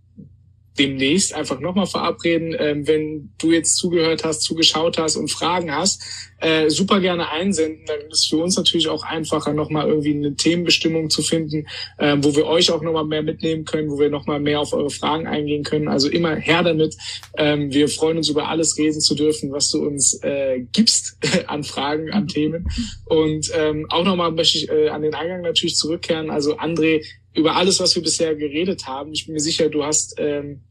demnächst 0.77 1.33
einfach 1.33 1.59
nochmal 1.59 1.87
verabreden. 1.87 2.55
Ähm, 2.59 2.85
wenn 2.87 3.33
du 3.39 3.51
jetzt 3.51 3.77
zugehört 3.77 4.23
hast, 4.23 4.41
zugeschaut 4.41 4.97
hast 4.97 5.15
und 5.15 5.31
Fragen 5.31 5.73
hast, 5.73 6.03
äh, 6.39 6.69
super 6.69 6.99
gerne 6.99 7.29
einsenden. 7.29 7.85
Dann 7.85 7.99
ist 8.11 8.19
es 8.19 8.25
für 8.27 8.37
uns 8.37 8.57
natürlich 8.57 8.87
auch 8.87 9.03
einfacher, 9.03 9.53
nochmal 9.53 9.87
irgendwie 9.87 10.13
eine 10.13 10.35
Themenbestimmung 10.35 11.09
zu 11.09 11.21
finden, 11.21 11.67
äh, 11.97 12.15
wo 12.19 12.35
wir 12.35 12.45
euch 12.45 12.71
auch 12.71 12.81
nochmal 12.81 13.05
mehr 13.05 13.23
mitnehmen 13.23 13.65
können, 13.65 13.89
wo 13.89 13.99
wir 13.99 14.09
nochmal 14.09 14.39
mehr 14.39 14.59
auf 14.59 14.73
eure 14.73 14.89
Fragen 14.89 15.27
eingehen 15.27 15.63
können. 15.63 15.87
Also 15.87 16.09
immer 16.09 16.35
her 16.35 16.63
damit. 16.63 16.95
Ähm, 17.37 17.73
wir 17.73 17.89
freuen 17.89 18.17
uns 18.17 18.29
über 18.29 18.49
alles 18.49 18.77
reden 18.77 19.01
zu 19.01 19.15
dürfen, 19.15 19.51
was 19.51 19.69
du 19.69 19.85
uns 19.85 20.21
äh, 20.23 20.65
gibst 20.71 21.17
an 21.47 21.63
Fragen, 21.63 22.11
an 22.11 22.27
Themen. 22.27 22.67
Und 23.05 23.51
ähm, 23.55 23.85
auch 23.89 24.03
nochmal 24.03 24.31
möchte 24.31 24.57
ich 24.57 24.69
äh, 24.69 24.89
an 24.89 25.01
den 25.01 25.15
Eingang 25.15 25.41
natürlich 25.41 25.75
zurückkehren. 25.75 26.29
Also 26.29 26.57
André, 26.57 27.03
über 27.37 27.55
alles, 27.55 27.79
was 27.79 27.95
wir 27.95 28.01
bisher 28.01 28.35
geredet 28.35 28.87
haben. 28.87 29.13
Ich 29.13 29.25
bin 29.25 29.33
mir 29.33 29.39
sicher, 29.39 29.69
du 29.69 29.83
hast 29.83 30.15
ähm, 30.17 30.61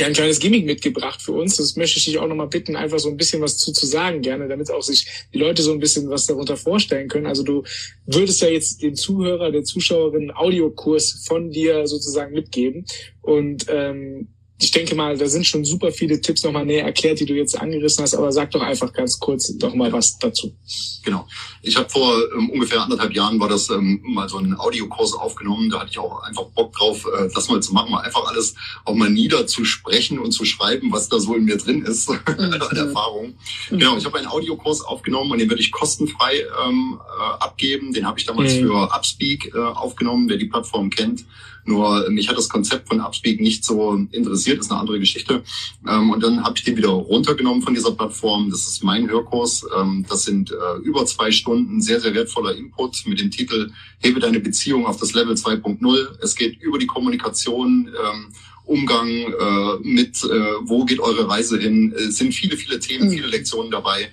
ja 0.00 0.06
ein 0.06 0.12
kleines 0.12 0.40
Gimmick 0.40 0.66
mitgebracht 0.66 1.22
für 1.22 1.32
uns. 1.32 1.56
Das 1.56 1.76
möchte 1.76 1.98
ich 1.98 2.06
dich 2.06 2.18
auch 2.18 2.26
nochmal 2.26 2.48
bitten, 2.48 2.76
einfach 2.76 2.98
so 2.98 3.08
ein 3.08 3.16
bisschen 3.16 3.40
was 3.40 3.58
zu, 3.58 3.72
zu 3.72 3.86
sagen 3.86 4.22
gerne, 4.22 4.48
damit 4.48 4.70
auch 4.70 4.82
sich 4.82 5.06
die 5.32 5.38
Leute 5.38 5.62
so 5.62 5.72
ein 5.72 5.78
bisschen 5.78 6.08
was 6.10 6.26
darunter 6.26 6.56
vorstellen 6.56 7.08
können. 7.08 7.26
Also 7.26 7.42
du 7.42 7.62
würdest 8.06 8.42
ja 8.42 8.48
jetzt 8.48 8.82
den 8.82 8.96
Zuhörer, 8.96 9.52
der 9.52 9.64
Zuschauerin 9.64 10.32
Audiokurs 10.32 11.24
von 11.26 11.50
dir 11.50 11.86
sozusagen 11.86 12.32
mitgeben. 12.32 12.84
Und 13.22 13.66
ähm, 13.68 14.28
ich 14.62 14.70
denke 14.72 14.94
mal, 14.94 15.16
da 15.16 15.26
sind 15.26 15.46
schon 15.46 15.64
super 15.64 15.90
viele 15.90 16.20
Tipps 16.20 16.44
nochmal 16.44 16.66
näher 16.66 16.84
erklärt, 16.84 17.18
die 17.18 17.24
du 17.24 17.32
jetzt 17.32 17.58
angerissen 17.58 18.02
hast, 18.02 18.14
aber 18.14 18.30
sag 18.30 18.50
doch 18.50 18.60
einfach 18.60 18.92
ganz 18.92 19.18
kurz 19.18 19.56
doch 19.56 19.74
mal 19.74 19.90
was 19.90 20.18
dazu. 20.18 20.54
Genau. 21.02 21.26
Ich 21.62 21.76
habe 21.76 21.88
vor 21.88 22.14
ähm, 22.36 22.50
ungefähr 22.50 22.82
anderthalb 22.82 23.14
Jahren 23.14 23.40
war 23.40 23.48
das 23.48 23.70
ähm, 23.70 24.00
mal 24.02 24.28
so 24.28 24.36
ein 24.36 24.54
Audiokurs 24.58 25.14
aufgenommen. 25.14 25.70
Da 25.70 25.80
hatte 25.80 25.90
ich 25.92 25.98
auch 25.98 26.22
einfach 26.24 26.44
Bock 26.44 26.74
drauf, 26.74 27.06
äh, 27.06 27.28
das 27.34 27.48
mal 27.48 27.62
zu 27.62 27.72
machen, 27.72 27.90
mal 27.90 28.00
einfach 28.00 28.26
alles 28.26 28.54
auch 28.84 28.94
mal 28.94 29.08
niederzusprechen 29.08 30.18
und 30.18 30.32
zu 30.32 30.44
schreiben, 30.44 30.92
was 30.92 31.08
da 31.08 31.18
so 31.18 31.34
in 31.34 31.46
mir 31.46 31.56
drin 31.56 31.82
ist 31.82 32.10
mhm. 32.10 32.18
an 32.26 32.76
Erfahrung. 32.76 33.34
Mhm. 33.70 33.78
Genau, 33.78 33.96
ich 33.96 34.04
habe 34.04 34.18
einen 34.18 34.26
Audiokurs 34.26 34.82
aufgenommen 34.82 35.32
und 35.32 35.38
den 35.38 35.48
werde 35.48 35.62
ich 35.62 35.72
kostenfrei 35.72 36.44
ähm, 36.66 37.00
äh, 37.00 37.42
abgeben. 37.42 37.94
Den 37.94 38.06
habe 38.06 38.18
ich 38.18 38.26
damals 38.26 38.54
mhm. 38.54 38.66
für 38.66 38.94
Upspeak 38.94 39.54
äh, 39.54 39.58
aufgenommen, 39.58 40.28
wer 40.28 40.36
die 40.36 40.46
Plattform 40.46 40.90
kennt. 40.90 41.24
Nur 41.64 42.08
mich 42.10 42.28
hat 42.28 42.36
das 42.36 42.48
Konzept 42.48 42.88
von 42.88 43.00
Upspeak 43.00 43.40
nicht 43.40 43.64
so 43.64 43.94
interessiert, 44.10 44.60
ist 44.60 44.70
eine 44.70 44.80
andere 44.80 44.98
Geschichte. 44.98 45.42
Ähm, 45.88 46.10
und 46.10 46.22
dann 46.22 46.44
habe 46.44 46.56
ich 46.56 46.64
den 46.64 46.76
wieder 46.76 46.88
runtergenommen 46.88 47.62
von 47.62 47.74
dieser 47.74 47.92
Plattform. 47.92 48.50
Das 48.50 48.66
ist 48.66 48.82
mein 48.82 49.08
Hörkurs. 49.08 49.66
Ähm, 49.76 50.04
das 50.08 50.24
sind 50.24 50.50
äh, 50.50 50.78
über 50.82 51.06
zwei 51.06 51.30
Stunden 51.30 51.80
sehr, 51.80 52.00
sehr 52.00 52.14
wertvoller 52.14 52.54
Input 52.54 53.06
mit 53.06 53.20
dem 53.20 53.30
Titel 53.30 53.70
Hebe 53.98 54.20
deine 54.20 54.40
Beziehung 54.40 54.86
auf 54.86 54.98
das 54.98 55.12
Level 55.14 55.34
2.0. 55.34 56.18
Es 56.22 56.34
geht 56.34 56.60
über 56.60 56.78
die 56.78 56.86
Kommunikation. 56.86 57.88
Ähm, 57.88 58.32
Umgang 58.70 59.08
äh, 59.08 59.78
mit, 59.82 60.22
äh, 60.22 60.28
wo 60.62 60.84
geht 60.84 61.00
eure 61.00 61.28
Reise 61.28 61.58
hin? 61.58 61.92
Es 61.92 62.18
sind 62.18 62.32
viele, 62.32 62.56
viele 62.56 62.78
Themen, 62.78 63.08
mhm. 63.08 63.12
viele 63.12 63.26
Lektionen 63.26 63.70
dabei. 63.70 64.10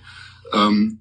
Ähm, 0.52 1.00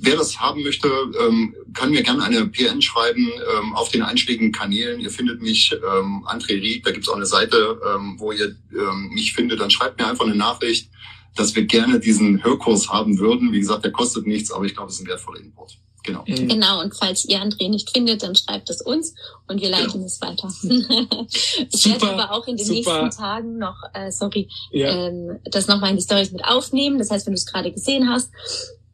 Wer 0.00 0.16
das 0.16 0.38
haben 0.38 0.62
möchte, 0.62 0.88
ähm, 1.20 1.54
kann 1.74 1.90
mir 1.90 2.02
gerne 2.02 2.22
eine 2.22 2.46
PN 2.46 2.80
schreiben 2.80 3.30
ähm, 3.56 3.74
auf 3.74 3.88
den 3.88 4.02
einschlägigen 4.02 4.52
Kanälen. 4.52 5.00
Ihr 5.00 5.10
findet 5.10 5.42
mich, 5.42 5.72
ähm, 5.72 6.24
André 6.26 6.60
Ried, 6.60 6.86
da 6.86 6.92
gibt's 6.92 7.08
auch 7.08 7.16
eine 7.16 7.26
Seite, 7.26 7.80
ähm, 7.84 8.14
wo 8.18 8.30
ihr 8.30 8.54
ähm, 8.72 9.10
mich 9.12 9.32
findet. 9.32 9.60
Dann 9.60 9.70
schreibt 9.70 9.98
mir 9.98 10.06
einfach 10.06 10.24
eine 10.24 10.36
Nachricht, 10.36 10.88
dass 11.34 11.54
wir 11.54 11.64
gerne 11.64 11.98
diesen 11.98 12.44
Hörkurs 12.44 12.88
haben 12.88 13.18
würden. 13.18 13.52
Wie 13.52 13.60
gesagt, 13.60 13.84
der 13.84 13.92
kostet 13.92 14.26
nichts, 14.26 14.52
aber 14.52 14.64
ich 14.66 14.74
glaube, 14.74 14.88
es 14.88 14.96
ist 14.96 15.02
ein 15.02 15.08
wertvoller 15.08 15.40
Input. 15.40 15.78
Genau. 16.04 16.24
Mhm. 16.26 16.48
Genau, 16.48 16.80
und 16.80 16.94
falls 16.96 17.24
ihr 17.24 17.38
André 17.38 17.68
nicht 17.68 17.90
findet, 17.90 18.22
dann 18.22 18.34
schreibt 18.34 18.70
es 18.70 18.80
uns 18.80 19.14
und 19.46 19.60
wir 19.60 19.68
leiten 19.68 19.92
genau. 19.92 20.06
es 20.06 20.20
weiter. 20.20 20.48
ich 21.70 21.82
super, 21.82 22.06
werde 22.06 22.22
aber 22.22 22.32
auch 22.32 22.46
in 22.46 22.56
den 22.56 22.64
super. 22.64 23.02
nächsten 23.02 23.20
Tagen 23.20 23.58
noch, 23.58 23.76
äh, 23.92 24.10
sorry, 24.10 24.48
ja. 24.70 25.08
ähm, 25.08 25.38
das 25.44 25.66
nochmal 25.66 25.90
in 25.90 25.96
die 25.96 26.02
Stories 26.02 26.30
mit 26.30 26.44
aufnehmen. 26.44 26.98
Das 26.98 27.10
heißt, 27.10 27.26
wenn 27.26 27.34
du 27.34 27.38
es 27.38 27.46
gerade 27.46 27.72
gesehen 27.72 28.08
hast 28.08 28.30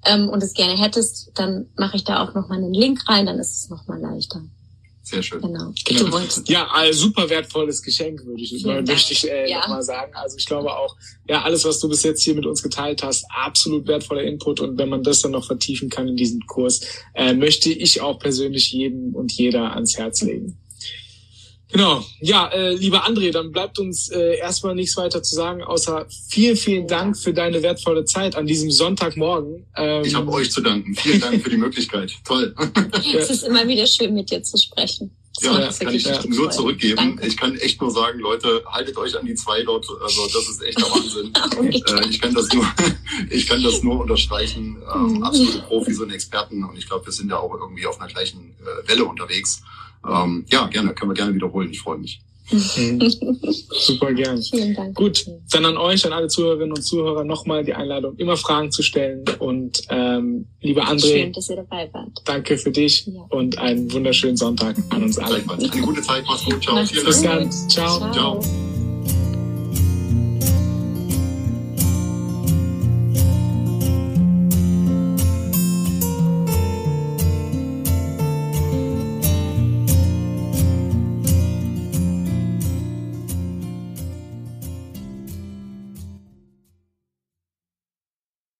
ähm, 0.06 0.28
und 0.28 0.42
es 0.42 0.54
gerne 0.54 0.80
hättest, 0.80 1.30
dann 1.34 1.68
mache 1.76 1.96
ich 1.96 2.04
da 2.04 2.22
auch 2.22 2.34
nochmal 2.34 2.58
einen 2.58 2.74
Link 2.74 3.08
rein, 3.08 3.26
dann 3.26 3.38
ist 3.38 3.56
es 3.56 3.70
nochmal 3.70 4.00
leichter. 4.00 4.42
Sehr 5.04 5.22
schön. 5.22 5.42
Genau. 5.42 5.70
genau. 5.84 6.18
Ja, 6.46 6.66
ein 6.72 6.94
super 6.94 7.28
wertvolles 7.28 7.82
Geschenk, 7.82 8.24
würde 8.24 8.42
ich, 8.42 8.64
möchte 8.64 9.12
ich 9.12 9.30
äh, 9.30 9.50
ja. 9.50 9.58
nochmal 9.58 9.82
sagen. 9.82 10.14
Also 10.14 10.38
ich 10.38 10.46
glaube 10.46 10.74
auch, 10.74 10.96
ja, 11.28 11.42
alles, 11.42 11.62
was 11.66 11.78
du 11.78 11.90
bis 11.90 12.02
jetzt 12.04 12.22
hier 12.22 12.34
mit 12.34 12.46
uns 12.46 12.62
geteilt 12.62 13.02
hast, 13.02 13.26
absolut 13.28 13.86
wertvoller 13.86 14.22
Input. 14.22 14.60
Und 14.60 14.78
wenn 14.78 14.88
man 14.88 15.02
das 15.02 15.20
dann 15.20 15.32
noch 15.32 15.44
vertiefen 15.44 15.90
kann 15.90 16.08
in 16.08 16.16
diesem 16.16 16.40
Kurs, 16.46 16.80
äh, 17.12 17.34
möchte 17.34 17.70
ich 17.70 18.00
auch 18.00 18.18
persönlich 18.18 18.72
jedem 18.72 19.14
und 19.14 19.30
jeder 19.32 19.74
ans 19.74 19.98
Herz 19.98 20.22
legen. 20.22 20.58
Genau. 21.74 22.06
Ja, 22.20 22.46
äh, 22.52 22.74
lieber 22.76 23.04
André, 23.04 23.32
dann 23.32 23.50
bleibt 23.50 23.80
uns 23.80 24.08
äh, 24.08 24.36
erstmal 24.36 24.76
nichts 24.76 24.96
weiter 24.96 25.24
zu 25.24 25.34
sagen, 25.34 25.60
außer 25.60 26.06
vielen, 26.28 26.56
vielen 26.56 26.86
Dank 26.86 27.18
für 27.18 27.34
deine 27.34 27.64
wertvolle 27.64 28.04
Zeit 28.04 28.36
an 28.36 28.46
diesem 28.46 28.70
Sonntagmorgen. 28.70 29.66
Ähm, 29.76 30.04
ich 30.04 30.14
habe 30.14 30.30
euch 30.30 30.52
zu 30.52 30.60
danken. 30.60 30.94
Vielen 30.94 31.20
Dank 31.20 31.42
für 31.42 31.50
die 31.50 31.56
Möglichkeit. 31.56 32.12
Toll. 32.24 32.54
es 33.18 33.28
ist 33.28 33.42
immer 33.42 33.66
wieder 33.66 33.88
schön, 33.88 34.14
mit 34.14 34.30
dir 34.30 34.40
zu 34.44 34.56
sprechen. 34.56 35.10
Das 35.34 35.44
ja, 35.44 35.58
das 35.58 35.80
kann 35.80 35.92
ich 35.92 36.04
ja. 36.04 36.24
nur 36.28 36.48
zurückgeben. 36.52 36.96
Danke. 36.96 37.26
Ich 37.26 37.36
kann 37.36 37.56
echt 37.56 37.80
nur 37.80 37.90
sagen, 37.90 38.20
Leute, 38.20 38.62
haltet 38.66 38.96
euch 38.96 39.18
an 39.18 39.26
die 39.26 39.34
zwei 39.34 39.64
dort. 39.64 39.84
Also 40.00 40.28
das 40.32 40.48
ist 40.48 40.62
echt 40.62 40.78
der 40.78 40.86
Wahnsinn. 40.86 41.32
äh, 42.04 42.08
ich 42.08 42.20
kann 42.20 42.34
das 42.34 42.52
nur, 42.52 42.64
ich 43.30 43.48
kann 43.48 43.60
das 43.64 43.82
nur 43.82 43.98
unterstreichen. 43.98 44.80
Ähm, 44.94 45.14
mhm. 45.14 45.22
absolute 45.24 45.58
Profis 45.62 45.98
und 45.98 46.12
Experten 46.12 46.62
und 46.62 46.78
ich 46.78 46.86
glaube, 46.86 47.06
wir 47.06 47.12
sind 47.12 47.30
ja 47.30 47.38
auch 47.38 47.52
irgendwie 47.52 47.84
auf 47.84 48.00
einer 48.00 48.08
gleichen 48.08 48.54
äh, 48.60 48.88
Welle 48.88 49.06
unterwegs. 49.06 49.60
Ähm, 50.08 50.44
ja, 50.48 50.66
gerne, 50.66 50.94
können 50.94 51.10
wir 51.10 51.14
gerne 51.14 51.34
wiederholen. 51.34 51.70
Ich 51.70 51.80
freue 51.80 51.98
mich. 51.98 52.20
Mhm. 52.50 53.00
Super 53.70 54.12
gern. 54.12 54.42
Vielen 54.42 54.74
Dank. 54.74 54.94
Gut, 54.94 55.26
dann 55.50 55.64
an 55.64 55.76
euch, 55.76 56.04
an 56.04 56.12
alle 56.12 56.28
Zuhörerinnen 56.28 56.72
und 56.72 56.82
Zuhörer 56.82 57.24
nochmal 57.24 57.64
die 57.64 57.74
Einladung, 57.74 58.16
immer 58.16 58.36
Fragen 58.36 58.70
zu 58.70 58.82
stellen. 58.82 59.24
Und 59.38 59.82
ähm, 59.88 60.46
lieber 60.60 60.84
André, 60.84 61.22
Schön, 61.22 61.32
dass 61.32 61.48
ihr 61.48 61.56
dabei 61.56 61.88
wart. 61.92 62.22
danke 62.24 62.58
für 62.58 62.70
dich 62.70 63.06
ja. 63.06 63.22
und 63.30 63.58
einen 63.58 63.90
wunderschönen 63.92 64.36
Sonntag 64.36 64.76
an 64.90 65.04
uns 65.04 65.18
alle. 65.18 65.42
Eine 65.48 65.68
gute 65.82 66.02
Zeit, 66.02 66.24
mach's 66.26 66.44
gut, 66.44 66.62
ciao. 66.62 66.74
Mach's 66.74 66.90
Vielen 66.90 67.04
Dank. 67.04 67.50
Bis 67.50 67.62
dann, 67.62 67.68
ciao. 67.70 67.98
ciao. 67.98 68.12
ciao. 68.40 68.73